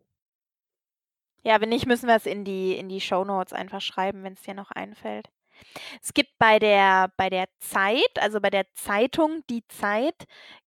Ja, 1.43 1.61
wenn 1.61 1.69
nicht, 1.69 1.87
müssen 1.87 2.07
wir 2.07 2.17
es 2.17 2.27
in 2.27 2.45
die, 2.45 2.77
in 2.77 2.89
die 2.89 3.01
Shownotes 3.01 3.53
einfach 3.53 3.81
schreiben, 3.81 4.23
wenn 4.23 4.35
es 4.35 4.43
dir 4.43 4.55
noch 4.55 4.71
einfällt. 4.71 5.29
Es 6.03 6.15
gibt 6.15 6.31
bei 6.39 6.59
der, 6.59 7.13
bei 7.17 7.29
der 7.31 7.47
Zeit, 7.59 8.19
also 8.21 8.41
bei 8.41 8.51
der 8.51 8.67
Zeitung 8.75 9.43
Die 9.49 9.67
Zeit, 9.69 10.27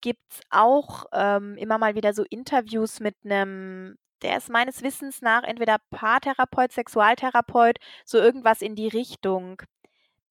gibt 0.02 0.22
es 0.32 0.42
auch 0.52 1.06
ähm, 1.14 1.58
immer 1.58 1.80
mal 1.80 1.96
wieder 1.96 2.14
so 2.14 2.24
Interviews 2.30 3.00
mit 3.00 3.16
einem, 3.24 3.98
der 4.22 4.38
ist 4.38 4.50
meines 4.50 4.82
Wissens 4.82 5.22
nach 5.22 5.44
entweder 5.44 5.78
Paartherapeut, 5.92 6.72
Sexualtherapeut, 6.72 7.78
so 8.06 8.18
irgendwas 8.18 8.62
in 8.62 8.76
die 8.76 8.88
Richtung. 8.88 9.62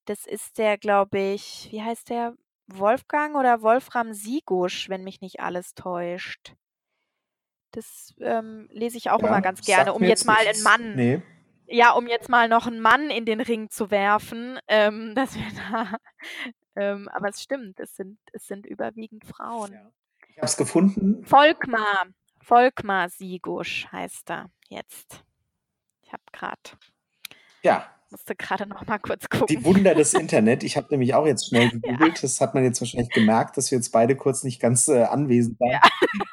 Das 0.07 0.27
ist 0.27 0.59
der, 0.59 0.79
glaube 0.79 1.19
ich, 1.19 1.69
wie 1.71 1.83
heißt 1.83 2.11
der? 2.11 2.35
Wolfgang 2.67 3.37
oder 3.37 3.63
Wolfram 3.63 4.15
Sigusch, 4.15 4.89
wenn 4.89 5.05
mich 5.05 5.21
nicht 5.21 5.41
alles 5.41 5.75
täuscht. 5.75 6.55
Das 7.73 8.15
ähm, 8.21 8.69
lese 8.71 8.97
ich 8.97 9.11
auch 9.11 9.21
immer 9.21 9.43
ganz 9.43 9.61
gerne, 9.63 9.93
um 9.93 10.03
jetzt 10.03 10.25
mal 10.25 10.39
einen 10.39 10.49
nichts. 10.49 10.65
Mann 10.65 10.95
Nee. 10.95 11.23
ja, 11.67 11.93
um 11.93 12.07
jetzt 12.07 12.29
mal 12.29 12.49
noch 12.49 12.67
einen 12.67 12.81
Mann 12.81 13.11
in 13.11 13.27
den 13.27 13.41
Ring 13.41 13.69
zu 13.69 13.91
werfen, 13.91 14.59
ähm, 14.69 15.13
dass 15.17 15.35
wir 15.35 15.47
da 15.71 15.97
ähm, 16.77 17.09
aber 17.09 17.29
es 17.29 17.43
stimmt, 17.43 17.79
es 17.81 17.95
sind 17.95 18.19
es 18.33 18.47
sind 18.47 18.67
überwiegend 18.67 19.25
Frauen. 19.25 19.73
Ja. 19.73 19.93
Ich 20.29 20.37
habe 20.39 20.47
es 20.47 20.57
gefunden. 20.57 21.25
Volkmar, 21.25 22.07
Volkmar 22.45 23.09
Sigusch 23.09 23.87
heißt 23.91 24.31
er 24.31 24.51
jetzt. 24.69 25.25
Ich 26.03 26.13
habe 26.13 26.23
gerade 26.33 26.61
Ja, 27.63 27.87
musste 28.11 28.37
gerade 28.37 28.67
noch 28.67 28.87
mal 28.87 28.99
kurz 28.99 29.23
die 29.31 29.39
gucken. 29.39 29.65
Wunder 29.65 29.95
des 29.95 30.15
Internet. 30.15 30.63
Ich 30.63 30.77
habe 30.77 30.89
nämlich 30.91 31.15
auch 31.15 31.27
jetzt 31.27 31.49
schnell 31.49 31.71
gegoogelt. 31.71 32.23
Das 32.23 32.41
hat 32.41 32.55
man 32.55 32.63
jetzt 32.63 32.81
wahrscheinlich 32.81 33.11
gemerkt, 33.11 33.57
dass 33.57 33.71
wir 33.71 33.79
jetzt 33.79 33.91
beide 33.91 34.15
kurz 34.17 34.45
nicht 34.45 34.61
ganz 34.61 34.89
äh, 34.89 35.03
anwesend 35.05 35.59
waren. 35.59 35.73
Ja. 35.73 35.81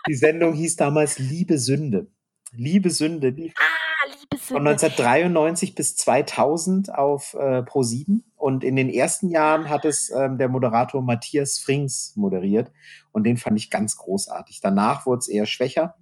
Die 0.07 0.13
Sendung 0.15 0.53
hieß 0.53 0.75
damals 0.75 1.17
Liebe 1.17 1.57
Sünde. 1.57 2.07
Liebe 2.51 2.89
Sünde 2.89 3.29
lief 3.29 3.53
Ah, 3.57 4.07
liebe 4.07 4.37
von 4.37 4.57
Sünde. 4.57 4.71
1993 4.71 5.73
bis 5.75 5.95
2000 5.95 6.93
auf 6.93 7.33
äh, 7.33 7.59
Pro7 7.61 8.21
und 8.35 8.63
in 8.63 8.75
den 8.75 8.89
ersten 8.89 9.29
Jahren 9.29 9.69
hat 9.69 9.85
es 9.85 10.09
ähm, 10.11 10.37
der 10.37 10.49
Moderator 10.49 11.01
Matthias 11.01 11.57
Frings 11.59 12.13
moderiert 12.15 12.71
und 13.11 13.23
den 13.23 13.37
fand 13.37 13.57
ich 13.57 13.69
ganz 13.69 13.95
großartig. 13.97 14.59
Danach 14.61 15.05
wurde 15.05 15.19
es 15.19 15.29
eher 15.29 15.45
schwächer, 15.45 15.95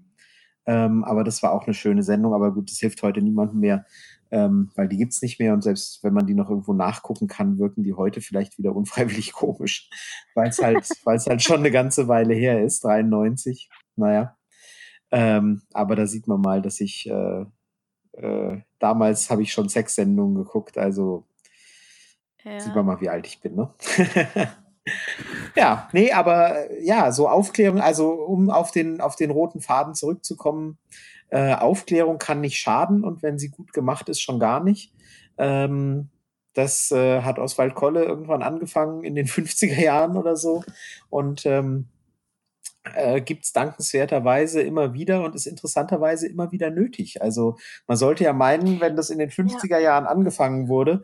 ähm, 0.66 1.04
aber 1.04 1.24
das 1.24 1.42
war 1.44 1.52
auch 1.54 1.66
eine 1.66 1.74
schöne 1.74 2.04
Sendung. 2.04 2.34
Aber 2.34 2.54
gut, 2.54 2.70
das 2.72 2.78
hilft 2.80 3.02
heute 3.04 3.22
niemandem 3.22 3.60
mehr, 3.60 3.86
ähm, 4.32 4.72
weil 4.76 4.88
die 4.88 4.98
gibt's 4.98 5.22
nicht 5.22 5.40
mehr 5.40 5.54
und 5.54 5.62
selbst 5.64 6.04
wenn 6.04 6.14
man 6.14 6.28
die 6.28 6.36
noch 6.36 6.50
irgendwo 6.50 6.74
nachgucken 6.74 7.28
kann, 7.28 7.58
wirken 7.60 7.84
die 7.84 7.94
heute 7.94 8.22
vielleicht 8.22 8.58
wieder 8.58 8.76
unfreiwillig 8.76 9.34
komisch, 9.34 9.90
weil 10.36 10.50
es 10.50 10.60
halt, 10.62 10.88
weil 11.04 11.18
es 11.18 11.26
halt 11.28 11.42
schon 11.42 11.60
eine 11.60 11.72
ganze 11.72 12.08
Weile 12.08 12.34
her 12.36 12.64
ist, 12.64 12.84
93. 12.84 13.70
Naja. 13.96 14.38
Ähm, 15.12 15.64
aber 15.74 15.96
da 15.96 16.06
sieht 16.06 16.28
man 16.28 16.42
mal, 16.42 16.62
dass 16.62 16.80
ich 16.80 17.10
äh, 17.10 17.46
äh, 18.14 18.62
damals 18.80 19.30
habe 19.30 19.42
ich 19.42 19.52
schon 19.52 19.70
Sexsendungen 19.70 20.36
geguckt, 20.36 20.78
also 20.78 21.26
sieht 22.44 22.68
Ja. 22.68 22.76
man 22.76 22.86
mal, 22.86 23.02
wie 23.02 23.10
alt 23.10 23.28
ich 23.28 23.42
bin, 23.42 23.56
ne? 23.56 23.74
ja, 25.56 25.90
nee, 25.94 26.12
aber 26.12 26.70
äh, 26.70 26.84
ja, 26.86 27.12
so 27.12 27.28
Aufklärung, 27.28 27.82
also 27.82 28.12
um 28.12 28.50
auf 28.50 28.72
den, 28.72 29.02
auf 29.02 29.16
den 29.16 29.32
roten 29.32 29.62
Faden 29.62 29.96
zurückzukommen, 29.96 30.78
Äh, 31.32 31.54
Aufklärung 31.54 32.18
kann 32.18 32.42
nicht 32.42 32.58
schaden 32.58 33.04
und 33.04 33.22
wenn 33.22 33.38
sie 33.38 33.50
gut 33.50 33.72
gemacht 33.72 34.10
ist, 34.10 34.20
schon 34.20 34.40
gar 34.40 34.64
nicht. 34.64 34.92
Ähm, 35.38 36.10
das 36.56 36.92
äh, 36.92 37.22
hat 37.22 37.38
Oswald 37.38 37.76
Kolle 37.76 38.04
irgendwann 38.04 38.42
angefangen 38.42 39.04
in 39.04 39.14
den 39.14 39.28
50er 39.38 39.80
Jahren 39.80 40.18
oder 40.18 40.36
so. 40.36 40.64
Und 41.12 41.46
ähm, 41.46 41.86
äh, 42.96 43.22
gibt 43.22 43.46
es 43.46 43.54
dankenswerterweise 43.54 44.62
immer 44.62 44.94
wieder 44.94 45.24
und 45.24 45.36
ist 45.36 45.46
interessanterweise 45.46 46.28
immer 46.28 46.52
wieder 46.52 46.70
nötig. 46.70 47.22
Also 47.22 47.58
man 47.88 47.98
sollte 47.98 48.24
ja 48.24 48.34
meinen, 48.34 48.82
wenn 48.82 48.96
das 48.96 49.10
in 49.10 49.20
den 49.20 49.30
50er 49.30 49.80
Jahren 49.80 50.06
angefangen 50.06 50.68
wurde, 50.68 51.04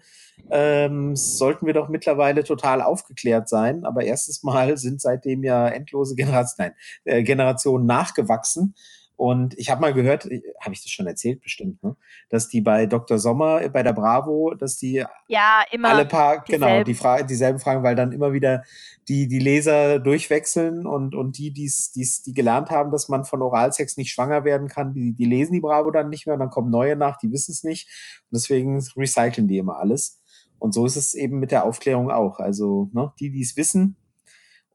ähm, 0.50 1.16
sollten 1.16 1.66
wir 1.66 1.74
doch 1.74 1.90
mittlerweile 1.90 2.44
total 2.44 2.82
aufgeklärt 2.82 3.50
sein. 3.50 3.86
Aber 3.86 4.04
erstens 4.04 4.44
mal 4.44 4.78
sind 4.78 5.02
seitdem 5.02 5.44
ja 5.44 5.68
endlose 5.68 6.16
Generationen, 6.16 6.74
nein, 7.06 7.14
äh, 7.16 7.24
Generationen 7.24 7.86
nachgewachsen. 7.86 8.76
Und 9.18 9.58
ich 9.58 9.70
habe 9.70 9.82
mal 9.82 9.94
gehört, 9.94 10.26
äh, 10.26 10.42
habe 10.60 10.74
ich 10.74 10.82
das 10.82 10.92
schon 10.92 11.08
erzählt 11.08 11.42
bestimmt, 11.42 11.82
ne? 11.84 11.96
dass 12.30 12.50
die 12.50 12.62
bei 12.62 12.86
Dr. 12.86 13.18
Sommer 13.18 13.62
äh, 13.62 13.70
bei 13.70 13.82
der 13.82 13.94
Bravo, 13.94 14.54
dass 14.54 14.78
die 14.78 15.06
ja 15.28 15.64
immer 15.72 15.90
alle 15.90 16.06
paar 16.06 16.44
genau 16.44 16.84
die 16.84 16.94
Frage 16.94 17.26
dieselben 17.26 17.60
Fragen, 17.60 17.84
weil 17.84 17.96
dann 17.96 18.12
immer 18.12 18.34
wieder 18.34 18.64
die 19.08 19.28
die 19.28 19.40
Leser 19.40 20.00
durchwechseln 20.00 20.86
und 20.86 21.16
und 21.16 21.38
die 21.38 21.52
die's, 21.52 21.92
die's, 21.92 22.24
die 22.24 22.34
gelernt 22.34 22.70
haben, 22.72 22.92
dass 22.92 23.08
man 23.08 23.24
von 23.24 23.42
Oralsex 23.42 23.96
nicht 23.96 24.12
schwanger 24.12 24.44
werden 24.44 24.68
kann, 24.68 24.94
die 24.94 25.14
die 25.14 25.26
lesen 25.26 25.54
die 25.54 25.62
Bravo 25.62 25.92
dann 25.92 26.10
nicht 26.10 26.26
mehr, 26.26 26.34
und 26.34 26.42
dann 26.42 26.50
kommen 26.50 26.70
neue 26.70 26.96
nach, 26.96 27.18
die 27.18 27.32
wissen 27.32 27.52
es 27.52 27.64
nicht 27.64 27.88
und 28.30 28.36
deswegen 28.36 28.84
recyceln 28.98 29.48
die 29.48 29.58
immer 29.58 29.78
alles. 29.78 30.22
Und 30.60 30.74
so 30.74 30.86
ist 30.86 30.96
es 30.96 31.14
eben 31.14 31.40
mit 31.40 31.52
der 31.52 31.66
Aufklärung 31.66 32.10
auch. 32.12 32.40
Also 32.40 32.90
ne, 32.94 33.14
die, 33.20 33.30
die 33.30 33.42
es 33.42 33.56
wissen, 33.56 33.98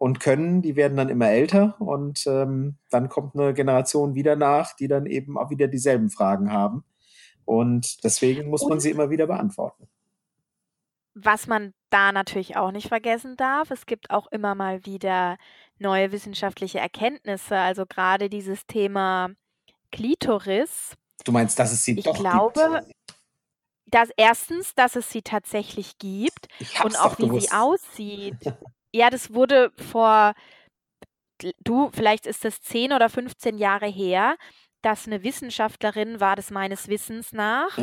und 0.01 0.19
können, 0.19 0.63
die 0.63 0.77
werden 0.77 0.97
dann 0.97 1.11
immer 1.11 1.29
älter 1.29 1.79
und 1.79 2.27
ähm, 2.27 2.77
dann 2.89 3.11
kommt 3.11 3.35
eine 3.35 3.53
Generation 3.53 4.15
wieder 4.15 4.35
nach, 4.35 4.75
die 4.75 4.89
dann 4.89 5.05
eben 5.05 5.37
auch 5.37 5.51
wieder 5.51 5.69
dieselben 5.69 6.09
Fragen 6.09 6.51
haben. 6.51 6.85
Und 7.45 8.03
deswegen 8.03 8.49
muss 8.49 8.63
und 8.63 8.71
man 8.71 8.81
sie 8.81 8.91
immer 8.91 9.11
wieder 9.11 9.27
beantworten. 9.27 9.89
Was 11.13 11.47
man 11.47 11.75
da 11.91 12.13
natürlich 12.13 12.57
auch 12.57 12.73
nicht 12.73 12.89
vergessen 12.89 13.37
darf, 13.37 13.71
es 13.71 13.85
gibt 13.85 14.11
auch 14.11 14.27
immer 14.29 14.55
mal 14.55 14.87
wieder 14.87 15.37
neue 15.79 16.13
wissenschaftliche 16.13 16.79
Erkenntnisse. 16.79 17.57
Also 17.57 17.85
gerade 17.85 18.31
dieses 18.31 18.67
Thema 18.67 19.29
Klitoris. 19.93 20.95
Du 21.27 21.33
meinst, 21.33 21.59
dass 21.59 21.73
es 21.73 21.85
sie 21.85 21.99
ich 21.99 22.07
doch 22.07 22.17
glaube, 22.17 22.85
gibt? 22.87 22.95
Dass 23.85 24.09
erstens, 24.17 24.75
dass 24.75 24.97
es 24.97 25.11
sie 25.11 25.21
tatsächlich 25.21 25.99
gibt 25.99 26.49
und 26.85 26.99
auch 26.99 27.19
wie 27.19 27.27
gewusst. 27.27 27.51
sie 27.51 27.55
aussieht. 27.55 28.37
Ja, 28.93 29.11
das 29.11 29.33
wurde 29.33 29.73
vor 29.77 30.35
du, 31.65 31.91
vielleicht 31.93 32.27
ist 32.27 32.45
das 32.45 32.61
10 32.61 32.93
oder 32.93 33.09
15 33.09 33.59
Jahre 33.59 33.87
her, 33.87 34.37
dass 34.83 35.07
eine 35.07 35.23
Wissenschaftlerin 35.23 36.21
war 36.21 36.37
das 36.37 36.51
meines 36.51 36.89
Wissens 36.89 37.33
nach 37.33 37.79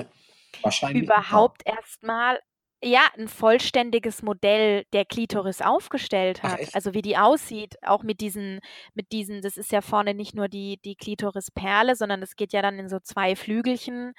wahrscheinlich, 0.62 1.04
überhaupt 1.04 1.62
erstmal 1.66 2.40
ja, 2.84 3.02
ein 3.18 3.28
vollständiges 3.28 4.22
Modell 4.22 4.84
der 4.94 5.04
Klitoris 5.04 5.62
aufgestellt 5.62 6.42
Ach 6.44 6.52
hat. 6.54 6.60
echt? 6.60 6.76
Also, 6.76 6.94
wie 6.94 7.02
die 7.02 7.18
aussieht, 7.18 7.76
auch 7.82 8.04
mit 8.04 8.22
diesen 8.22 8.60
mit 8.94 9.12
diesen 9.12 9.42
das 9.42 9.58
ist 9.58 9.72
ja 9.72 9.82
vorne 9.82 10.14
nicht 10.14 10.36
nur 10.36 10.48
die 10.48 10.80
die 10.86 10.96
Klitorisperle, 10.96 11.96
sondern 11.96 12.22
es 12.22 12.36
geht 12.36 12.54
ja 12.54 12.62
dann 12.62 12.78
in 12.78 12.88
so 12.88 13.00
zwei 13.00 13.36
Flügelchen, 13.36 14.14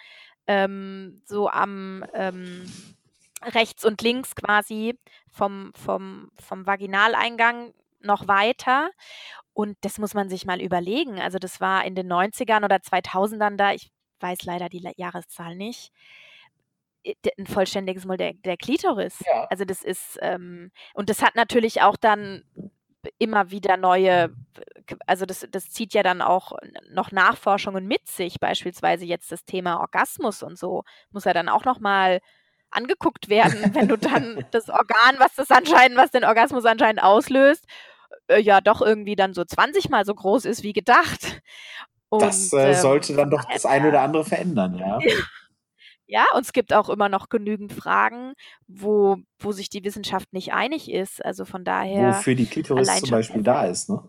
ähm, 0.48 1.22
so 1.24 1.48
am, 1.48 2.04
ähm 2.14 2.64
rechts 3.42 3.84
und 3.84 4.02
links 4.02 4.34
quasi 4.34 4.98
vom, 5.30 5.72
vom, 5.74 6.30
vom 6.40 6.66
Vaginaleingang 6.66 7.72
noch 8.00 8.28
weiter. 8.28 8.90
Und 9.52 9.76
das 9.80 9.98
muss 9.98 10.14
man 10.14 10.28
sich 10.28 10.46
mal 10.46 10.60
überlegen. 10.60 11.20
Also 11.20 11.38
das 11.38 11.60
war 11.60 11.84
in 11.84 11.94
den 11.94 12.10
90ern 12.10 12.64
oder 12.64 12.76
2000ern 12.76 13.56
da, 13.56 13.72
ich 13.72 13.90
weiß 14.20 14.44
leider 14.44 14.68
die 14.68 14.88
Jahreszahl 14.96 15.56
nicht, 15.56 15.92
ein 17.38 17.46
vollständiges 17.46 18.04
Modell 18.04 18.34
der, 18.34 18.42
der 18.42 18.56
Klitoris. 18.56 19.22
Ja. 19.26 19.46
Also 19.50 19.64
das 19.64 19.82
ist, 19.82 20.18
ähm, 20.20 20.70
und 20.94 21.10
das 21.10 21.22
hat 21.22 21.34
natürlich 21.36 21.82
auch 21.82 21.96
dann 21.96 22.42
immer 23.18 23.50
wieder 23.50 23.76
neue, 23.76 24.34
also 25.06 25.24
das, 25.24 25.46
das 25.50 25.70
zieht 25.70 25.94
ja 25.94 26.02
dann 26.02 26.20
auch 26.20 26.52
noch 26.90 27.12
Nachforschungen 27.12 27.86
mit 27.86 28.06
sich, 28.06 28.40
beispielsweise 28.40 29.06
jetzt 29.06 29.32
das 29.32 29.44
Thema 29.44 29.80
Orgasmus 29.80 30.42
und 30.42 30.58
so, 30.58 30.84
muss 31.10 31.24
ja 31.24 31.32
dann 31.32 31.48
auch 31.48 31.64
nochmal 31.64 32.20
angeguckt 32.70 33.28
werden, 33.28 33.74
wenn 33.74 33.88
du 33.88 33.96
dann 33.96 34.44
das 34.50 34.68
Organ, 34.68 35.16
was 35.18 35.34
das 35.34 35.50
anscheinend, 35.50 35.96
was 35.96 36.10
den 36.10 36.24
Orgasmus 36.24 36.64
anscheinend 36.64 37.02
auslöst, 37.02 37.64
äh, 38.28 38.40
ja 38.40 38.60
doch 38.60 38.82
irgendwie 38.82 39.16
dann 39.16 39.34
so 39.34 39.44
20 39.44 39.90
mal 39.90 40.04
so 40.04 40.14
groß 40.14 40.44
ist 40.44 40.62
wie 40.62 40.72
gedacht. 40.72 41.40
Und, 42.08 42.22
das 42.22 42.52
äh, 42.52 42.74
sollte 42.74 43.12
ähm, 43.12 43.18
dann 43.18 43.30
doch 43.30 43.44
das 43.44 43.66
eine 43.66 43.88
oder 43.88 44.00
andere 44.00 44.24
verändern, 44.24 44.78
ja. 44.78 44.98
Ja, 46.10 46.24
und 46.34 46.40
es 46.40 46.54
gibt 46.54 46.72
auch 46.72 46.88
immer 46.88 47.10
noch 47.10 47.28
genügend 47.28 47.70
Fragen, 47.70 48.32
wo, 48.66 49.18
wo 49.38 49.52
sich 49.52 49.68
die 49.68 49.84
Wissenschaft 49.84 50.32
nicht 50.32 50.54
einig 50.54 50.90
ist. 50.90 51.22
Also 51.22 51.44
von 51.44 51.64
daher. 51.64 52.14
Wofür 52.14 52.34
die 52.34 52.46
Klitoris 52.46 53.00
zum 53.00 53.10
Beispiel 53.10 53.42
da 53.42 53.66
ist, 53.66 53.90
ne? 53.90 54.02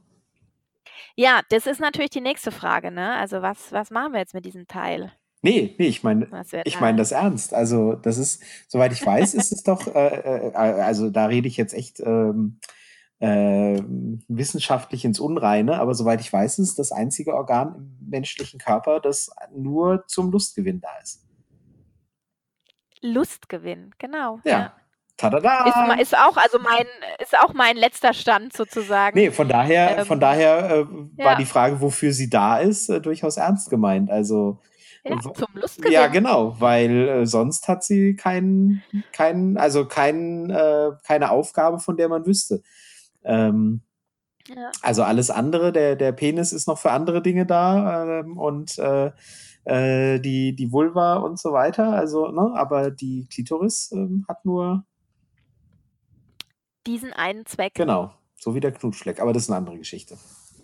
Ja, 1.18 1.42
das 1.50 1.68
ist 1.68 1.82
natürlich 1.82 2.12
die 2.12 2.22
nächste 2.22 2.52
Frage, 2.54 2.92
ne? 2.92 3.16
Also 3.18 3.42
was, 3.42 3.74
was 3.74 3.92
machen 3.92 4.14
wir 4.14 4.22
jetzt 4.22 4.34
mit 4.34 4.46
diesem 4.46 4.68
Teil? 4.68 5.12
Nee, 5.42 5.76
nee, 5.80 5.88
ich 5.88 6.04
meine 6.04 6.28
ich 6.66 6.82
meine 6.82 6.98
das 6.98 7.12
ernst. 7.12 7.54
Also, 7.54 7.94
das 7.94 8.18
ist 8.18 8.44
soweit 8.68 8.92
ich 8.92 9.06
weiß, 9.06 9.34
ist 9.34 9.52
es 9.52 9.64
doch 9.64 9.88
äh, 9.88 10.50
äh, 10.50 10.54
also, 10.54 11.10
da 11.10 11.28
rede 11.28 11.48
ich 11.48 11.58
jetzt 11.58 11.74
echt, 11.74 12.00
ähm, 12.02 12.60
äh, 13.20 13.82
wissenschaftlich 14.28 15.04
ins 15.04 15.20
Unreine, 15.20 15.80
aber 15.80 15.94
soweit 15.94 16.22
ich 16.22 16.32
weiß, 16.32 16.60
ist 16.60 16.70
es 16.70 16.76
das 16.76 16.92
einzige 16.92 17.34
Organ 17.34 17.76
im 18.02 18.10
menschlichen 18.10 18.60
Körper, 18.60 19.00
das 19.00 19.30
nur 19.54 20.06
zum 20.08 20.32
Lustgewinn 20.32 20.80
da 20.82 20.90
ist. 21.02 21.26
Lustgewinn, 23.02 23.92
genau, 23.98 24.40
Ja. 24.44 24.52
ja. 24.52 24.74
Tadada! 25.18 25.94
Ist 25.98 26.02
ist 26.02 26.18
auch 26.18 26.38
also 26.38 26.60
mein 26.60 26.86
ist 27.22 27.38
auch 27.38 27.54
mein 27.54 27.76
letzter 27.76 28.14
Stand 28.14 28.54
sozusagen. 28.54 29.20
Ne, 29.20 29.32
von 29.32 29.50
daher 29.50 30.06
von 30.06 30.16
Ähm, 30.16 30.20
daher, 30.22 30.70
äh, 30.70 30.86
war 31.18 31.32
ja. 31.32 31.36
die 31.36 31.46
Frage, 31.46 31.82
wofür 31.82 32.14
sie 32.14 32.30
da 32.30 32.58
ist, 32.58 32.88
äh, 32.90 33.02
durchaus 33.02 33.36
ernst 33.36 33.70
gemeint. 33.70 34.10
Also 34.10 34.60
Ja, 35.10 35.34
zum 35.34 35.48
ja, 35.54 35.62
Lustgewinn. 35.62 36.12
genau, 36.12 36.56
weil, 36.60 37.08
äh, 37.10 37.26
sonst 37.28 37.68
hat 37.68 37.84
sie 37.84 38.16
keinen 38.16 38.86
keinen 39.12 39.58
also 39.58 39.86
kein 39.88 40.50
äh, 40.50 40.92
keine 41.06 41.32
Aufgabe, 41.32 41.80
von 41.80 41.98
der 41.98 42.10
man 42.10 42.26
wüsste. 42.26 42.62
Ähm, 43.24 43.82
Ja. 44.48 44.72
also 44.82 45.04
alles 45.04 45.30
andere 45.32 45.72
der 45.74 45.96
der 45.96 46.12
Penis 46.14 46.54
ist 46.54 46.68
noch 46.68 46.78
für 46.80 46.92
andere 46.92 47.22
Dinge 47.22 47.46
da, 47.46 48.20
ähm, 48.22 48.38
und, 48.38 48.78
äh, 48.80 49.12
äh, 49.66 50.20
die 50.20 50.56
die 50.56 50.72
Vulva 50.72 51.16
und 51.18 51.40
so 51.40 51.52
weiter, 51.54 51.90
also, 51.94 52.30
ne, 52.32 52.52
aber 52.56 52.92
die 52.92 53.28
Klitoris, 53.30 53.92
ähm, 53.94 54.26
hat 54.30 54.46
nur 54.46 54.86
Diesen 56.88 57.14
einen 57.14 57.46
Zweck. 57.46 57.74
Genau, 57.76 58.14
so 58.36 58.56
wie 58.56 58.60
der 58.60 58.72
Knutschfleck, 58.72 59.20
aber 59.20 59.34
das 59.34 59.44
ist 59.44 59.50
'ne 59.50 59.58
andere 59.58 59.78
Geschichte. 59.78 60.18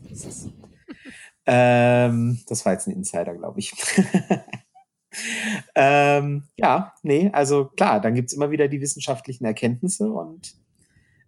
Ähm, 1.47 2.39
das 2.47 2.65
war 2.65 2.73
jetzt 2.73 2.87
'n 2.87 2.91
Insider, 2.93 3.35
glaube 3.35 3.59
ich. 3.59 3.73
Ähm, 5.75 6.43
ja, 6.57 6.93
ne, 7.03 7.29
also 7.33 7.65
klar, 7.65 7.99
dann 8.01 8.15
gibt's 8.15 8.33
immer 8.33 8.51
wieder 8.51 8.67
die 8.67 8.81
wissenschaftlichen 8.81 9.45
Erkenntnisse 9.45 10.09
und, 10.11 10.55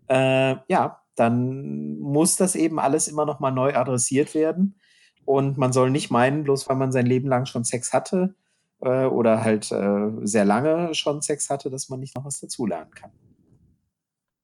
äh, 0.09 0.55
ja, 0.68 1.01
dann 1.15 1.99
muss 1.99 2.36
das 2.38 2.55
eben 2.55 2.80
alles 2.80 3.07
immer 3.07 3.26
noch 3.26 3.39
mal 3.39 3.51
neu 3.51 3.76
adressiert 3.76 4.36
werden. 4.36 4.80
Und 5.26 5.57
man 5.57 5.74
soll 5.74 5.91
nicht 5.91 6.11
meinen, 6.11 6.43
bloß 6.43 6.70
weil 6.70 6.78
man 6.78 6.91
sein 6.91 7.05
Leben 7.05 7.28
lang 7.30 7.45
schon 7.45 7.63
Sex 7.65 7.93
hatte, 7.93 8.36
äh, 8.82 9.05
oder 9.05 9.43
halt, 9.43 9.72
äh, 9.72 10.09
sehr 10.24 10.45
lange 10.45 10.93
schon 10.95 11.22
Sex 11.22 11.49
hatte, 11.49 11.70
dass 11.70 11.89
man 11.89 11.99
nicht 11.99 12.15
noch 12.15 12.26
was 12.26 12.39
dazulernen 12.39 12.91
kann. 12.91 13.11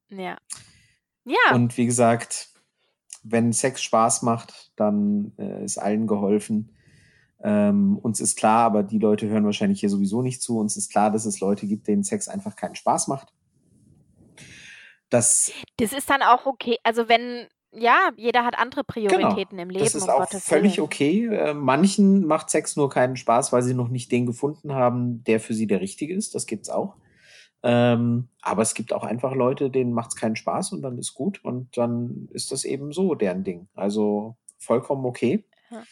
Ja. 0.09 0.37
Ja. 1.25 1.55
Und 1.55 1.77
wie 1.77 1.85
gesagt, 1.85 2.52
wenn 3.23 3.53
Sex 3.53 3.81
Spaß 3.81 4.21
macht, 4.21 4.71
dann, 4.75 5.33
äh, 5.37 5.63
ist 5.63 5.77
allen 5.77 6.07
geholfen. 6.07 6.71
Ähm, 7.41 7.97
uns 7.97 8.19
ist 8.19 8.37
klar, 8.37 8.63
aber 8.65 8.83
die 8.83 8.99
Leute 8.99 9.27
hören 9.27 9.45
wahrscheinlich 9.45 9.79
hier 9.81 9.89
sowieso 9.89 10.21
nicht 10.21 10.41
zu, 10.41 10.59
uns 10.59 10.77
ist 10.77 10.91
klar, 10.91 11.11
dass 11.11 11.25
es 11.25 11.39
Leute 11.39 11.67
gibt, 11.67 11.87
denen 11.87 12.03
Sex 12.03 12.27
einfach 12.27 12.55
keinen 12.55 12.75
Spaß 12.75 13.07
macht. 13.07 13.33
Das 15.09 15.51
Das 15.77 15.93
ist 15.93 16.09
dann 16.09 16.21
auch 16.21 16.45
okay. 16.45 16.77
Also, 16.83 17.09
wenn 17.09 17.47
ja, 17.75 18.11
jeder 18.17 18.45
hat 18.45 18.57
andere 18.57 18.83
Genau, 18.83 19.09
Prioritäten 19.17 19.57
im 19.59 19.69
Leben, 19.69 19.83
das 19.83 19.95
ist 19.95 20.03
um 20.03 20.09
auch 20.09 20.19
Gottes 20.19 20.43
völlig 20.45 20.77
Willen. 20.77 20.85
okay. 20.85 21.25
Äh, 21.25 21.53
manchen 21.53 22.25
macht 22.25 22.49
Sex 22.49 22.75
nur 22.75 22.89
keinen 22.89 23.15
Spaß, 23.15 23.51
weil 23.51 23.63
sie 23.63 23.73
noch 23.73 23.89
nicht 23.89 24.11
den 24.11 24.25
gefunden 24.25 24.73
haben, 24.73 25.23
der 25.23 25.39
für 25.39 25.53
sie 25.53 25.67
der 25.67 25.81
Richtige 25.81 26.13
ist. 26.13 26.35
Das 26.35 26.45
gibt's 26.45 26.69
auch. 26.69 26.95
Ähm, 27.65 28.27
aber 28.41 28.61
es 28.61 28.73
gibt 28.73 28.91
auch 28.91 29.05
einfach 29.05 29.33
Leute, 29.33 29.69
denen 29.69 29.93
macht's 29.93 30.17
keinen 30.17 30.35
Spaß 30.35 30.73
und 30.73 30.81
dann 30.81 30.97
ist 30.97 31.13
gut 31.13 31.43
und 31.45 31.77
dann 31.77 32.27
ist 32.31 32.51
das 32.51 32.65
eben 32.65 32.91
so 32.91 33.15
deren 33.15 33.45
Ding. 33.45 33.67
Also, 33.73 34.35
vollkommen 34.57 35.05
okay. 35.05 35.45
Ja. 35.71 35.83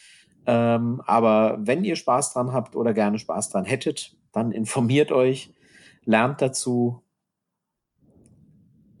Ähm, 0.44 1.02
aber 1.06 1.58
wenn 1.60 1.82
ihr 1.82 1.96
Spaß 1.96 2.34
dran 2.34 2.52
habt 2.52 2.76
oder 2.76 2.92
gerne 2.92 3.18
Spaß 3.18 3.50
dran 3.50 3.64
hättet, 3.64 4.14
dann 4.32 4.52
informiert 4.52 5.12
euch, 5.12 5.54
lernt 6.04 6.42
dazu. 6.42 7.02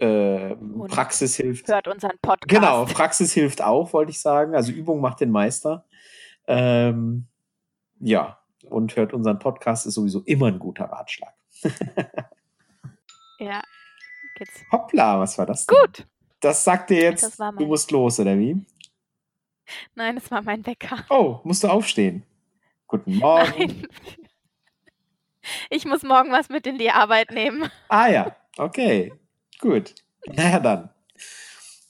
Und 0.00 0.88
Praxis 0.88 1.36
hilft. 1.36 1.68
hört 1.68 1.86
unseren 1.86 2.18
Genau, 2.48 2.78
Podcast. 2.80 2.96
Praxis 2.96 3.32
hilft 3.32 3.62
auch, 3.62 3.92
wollte 3.92 4.10
ich 4.10 4.20
sagen. 4.20 4.56
Also, 4.56 4.72
Übung 4.72 5.00
macht 5.00 5.20
den 5.20 5.30
Meister. 5.30 5.84
Ähm, 6.48 7.28
ja, 8.00 8.38
und 8.68 8.96
hört 8.96 9.12
unseren 9.12 9.38
Podcast, 9.38 9.86
ist 9.86 9.94
sowieso 9.94 10.22
immer 10.22 10.46
ein 10.46 10.58
guter 10.58 10.86
Ratschlag. 10.86 11.34
Ja, 13.42 13.60
geht's. 14.36 14.62
Hoppla, 14.70 15.18
was 15.18 15.36
war 15.36 15.46
das 15.46 15.66
denn? 15.66 15.76
Gut. 15.76 16.06
Das 16.38 16.62
sagt 16.62 16.90
dir 16.90 17.02
jetzt, 17.02 17.24
Das 17.24 17.38
war 17.40 17.50
du 17.52 17.58
mein 17.60 17.68
musst 17.68 17.90
los, 17.90 18.20
oder 18.20 18.38
wie? 18.38 18.64
Nein, 19.96 20.16
es 20.16 20.30
war 20.30 20.42
mein 20.42 20.64
Wecker. 20.64 21.04
Oh, 21.10 21.40
musst 21.42 21.64
du 21.64 21.68
aufstehen? 21.68 22.22
Guten 22.86 23.16
Morgen. 23.16 23.52
Nein. 23.58 23.86
Ich 25.70 25.84
muss 25.86 26.04
morgen 26.04 26.30
was 26.30 26.48
mit 26.50 26.68
in 26.68 26.78
die 26.78 26.90
Arbeit 26.92 27.32
nehmen. 27.32 27.68
Ah 27.88 28.06
ja, 28.08 28.36
okay, 28.58 29.12
gut. 29.58 29.94
Na 30.26 30.50
ja, 30.50 30.60
dann. 30.60 30.90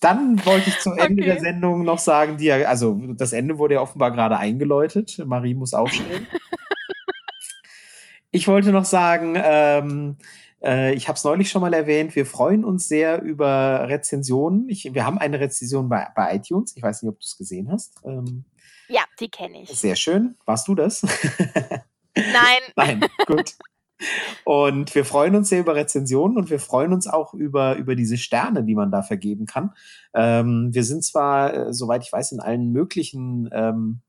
Dann 0.00 0.44
wollte 0.46 0.70
ich 0.70 0.78
zum 0.80 0.96
Ende 0.96 1.22
der 1.22 1.34
Okay. 1.34 1.42
Sendung 1.44 1.84
noch 1.84 1.98
sagen, 1.98 2.38
die, 2.38 2.46
ja- 2.46 2.66
also 2.66 2.98
das 3.14 3.34
Ende 3.34 3.58
wurde 3.58 3.74
ja 3.74 3.80
offenbar 3.82 4.10
gerade 4.10 4.38
eingeläutet. 4.38 5.20
Marie 5.26 5.54
muss 5.54 5.74
aufstehen. 5.74 6.26
Ich 8.34 8.48
wollte 8.48 8.72
noch 8.72 8.86
sagen, 8.86 9.34
ähm, 9.36 10.16
äh, 10.64 10.94
ich 10.94 11.08
habe 11.08 11.16
es 11.16 11.24
neulich 11.24 11.50
schon 11.50 11.60
mal 11.62 11.74
erwähnt, 11.74 12.14
wir 12.16 12.26
freuen 12.26 12.64
uns 12.64 12.88
sehr 12.88 13.22
über 13.22 13.88
Rezensionen. 13.88 14.68
Ich, 14.68 14.92
wir 14.92 15.04
haben 15.04 15.18
eine 15.18 15.40
Rezension 15.40 15.88
bei, 15.88 16.08
bei 16.14 16.36
iTunes. 16.36 16.76
Ich 16.76 16.82
weiß 16.82 17.02
nicht, 17.02 17.10
ob 17.10 17.18
du 17.18 17.24
es 17.24 17.36
gesehen 17.36 17.70
hast. 17.70 18.00
Ähm, 18.04 18.44
Ja, 18.88 19.02
die 19.20 19.28
kenne 19.28 19.62
ich. 19.62 19.68
sehr 19.70 19.96
schön. 19.96 20.36
Warst 20.44 20.68
du 20.68 20.74
das? 20.74 21.02
Nein, 22.14 22.60
Nein, 22.76 23.04
gut. 23.26 23.54
Und 24.44 24.94
wir 24.94 25.04
freuen 25.04 25.36
uns 25.36 25.48
sehr 25.48 25.60
über 25.60 25.76
Rezensionen 25.76 26.36
und 26.36 26.50
wir 26.50 26.58
freuen 26.58 26.92
uns 26.92 27.06
auch 27.06 27.34
über, 27.34 27.76
über 27.76 27.94
diese 27.94 28.18
Sterne, 28.18 28.64
die 28.64 28.74
man 28.74 28.90
da 28.90 29.02
vergeben 29.02 29.46
kann. 29.46 29.72
Ähm, 30.14 30.70
wir 30.72 30.82
sind 30.84 31.04
zwar, 31.04 31.54
äh, 31.54 31.72
soweit 31.72 32.02
ich 32.02 32.12
weiß, 32.12 32.32
in 32.32 32.40
allen 32.40 32.72
möglichen, 32.72 33.48
ähm, 33.52 34.00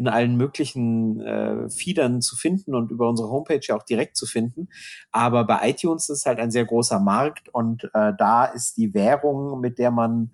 in 0.00 0.08
allen 0.08 0.36
möglichen 0.36 1.20
äh, 1.20 1.68
Feedern 1.68 2.22
zu 2.22 2.34
finden 2.34 2.74
und 2.74 2.90
über 2.90 3.06
unsere 3.06 3.28
Homepage 3.28 3.60
ja 3.62 3.76
auch 3.76 3.82
direkt 3.82 4.16
zu 4.16 4.24
finden. 4.24 4.70
Aber 5.12 5.44
bei 5.44 5.68
iTunes 5.68 6.08
ist 6.08 6.24
halt 6.24 6.38
ein 6.38 6.50
sehr 6.50 6.64
großer 6.64 6.98
Markt 7.00 7.50
und 7.50 7.84
äh, 7.92 8.14
da 8.16 8.46
ist 8.46 8.78
die 8.78 8.94
Währung, 8.94 9.60
mit 9.60 9.78
der 9.78 9.90
man 9.90 10.30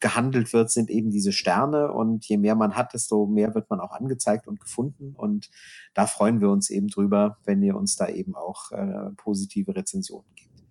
gehandelt 0.00 0.54
wird, 0.54 0.70
sind 0.70 0.88
eben 0.88 1.10
diese 1.10 1.32
Sterne. 1.32 1.92
Und 1.92 2.24
je 2.26 2.38
mehr 2.38 2.54
man 2.54 2.76
hat, 2.76 2.94
desto 2.94 3.26
mehr 3.26 3.54
wird 3.54 3.68
man 3.68 3.78
auch 3.78 3.92
angezeigt 3.92 4.48
und 4.48 4.58
gefunden. 4.58 5.14
Und 5.14 5.50
da 5.92 6.06
freuen 6.06 6.40
wir 6.40 6.48
uns 6.48 6.70
eben 6.70 6.88
drüber, 6.88 7.36
wenn 7.44 7.62
ihr 7.62 7.76
uns 7.76 7.96
da 7.96 8.08
eben 8.08 8.34
auch 8.34 8.72
äh, 8.72 9.10
positive 9.18 9.76
Rezensionen 9.76 10.34
gebt. 10.34 10.64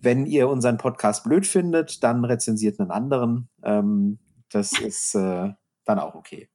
Wenn 0.00 0.26
ihr 0.26 0.48
unseren 0.48 0.78
Podcast 0.78 1.22
blöd 1.22 1.46
findet, 1.46 2.02
dann 2.02 2.24
rezensiert 2.24 2.80
einen 2.80 2.90
anderen. 2.90 3.48
Ähm, 3.62 4.18
das 4.50 4.72
ist 4.80 5.14
äh, 5.14 5.52
dann 5.84 6.00
auch 6.00 6.16
okay. 6.16 6.48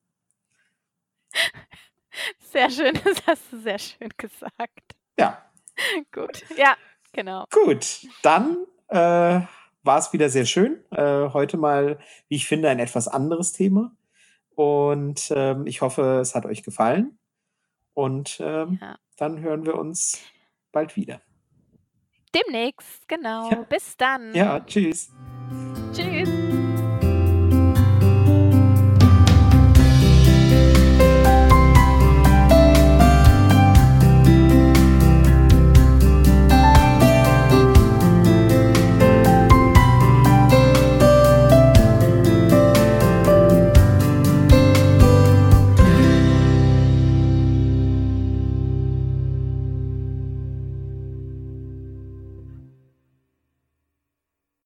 sehr 2.52 2.70
schön. 2.70 2.94
Das 3.04 3.26
hast 3.28 3.52
du 3.52 3.60
sehr 3.60 3.80
schön 3.80 4.10
gesagt. 4.18 4.96
Ja, 5.18 5.44
Gut. 6.12 6.44
Ja, 6.58 6.76
genau. 7.14 7.46
gut. 7.52 8.06
Dann 8.22 8.58
äh, 8.90 9.42
war 9.84 9.98
es 9.98 10.12
wieder 10.14 10.30
sehr 10.30 10.46
schön. 10.46 10.84
Äh, 10.92 11.30
heute 11.30 11.58
mal, 11.58 12.00
wie 12.28 12.36
ich 12.36 12.48
finde, 12.48 12.70
ein 12.70 12.80
etwas 12.80 13.08
anderes 13.08 13.54
Thema. 13.54 13.92
Und 14.56 15.32
ähm, 15.34 15.66
ich 15.68 15.82
hoffe, 15.82 16.20
es 16.20 16.36
hat 16.36 16.46
euch 16.46 16.64
gefallen. 16.64 17.18
Und 17.94 18.40
ähm, 18.42 18.78
Ja. 18.82 18.98
dann 19.18 19.40
hören 19.40 19.66
wir 19.66 19.76
uns 19.76 20.20
bald 20.72 20.96
wieder. 20.96 21.22
Demnächst, 22.36 23.08
genau. 23.08 23.50
Ja. 23.50 23.62
Bis 23.64 23.96
dann. 23.98 24.34
Ja, 24.36 24.60
tschüss. 24.60 25.12
Tschüss. 25.94 26.59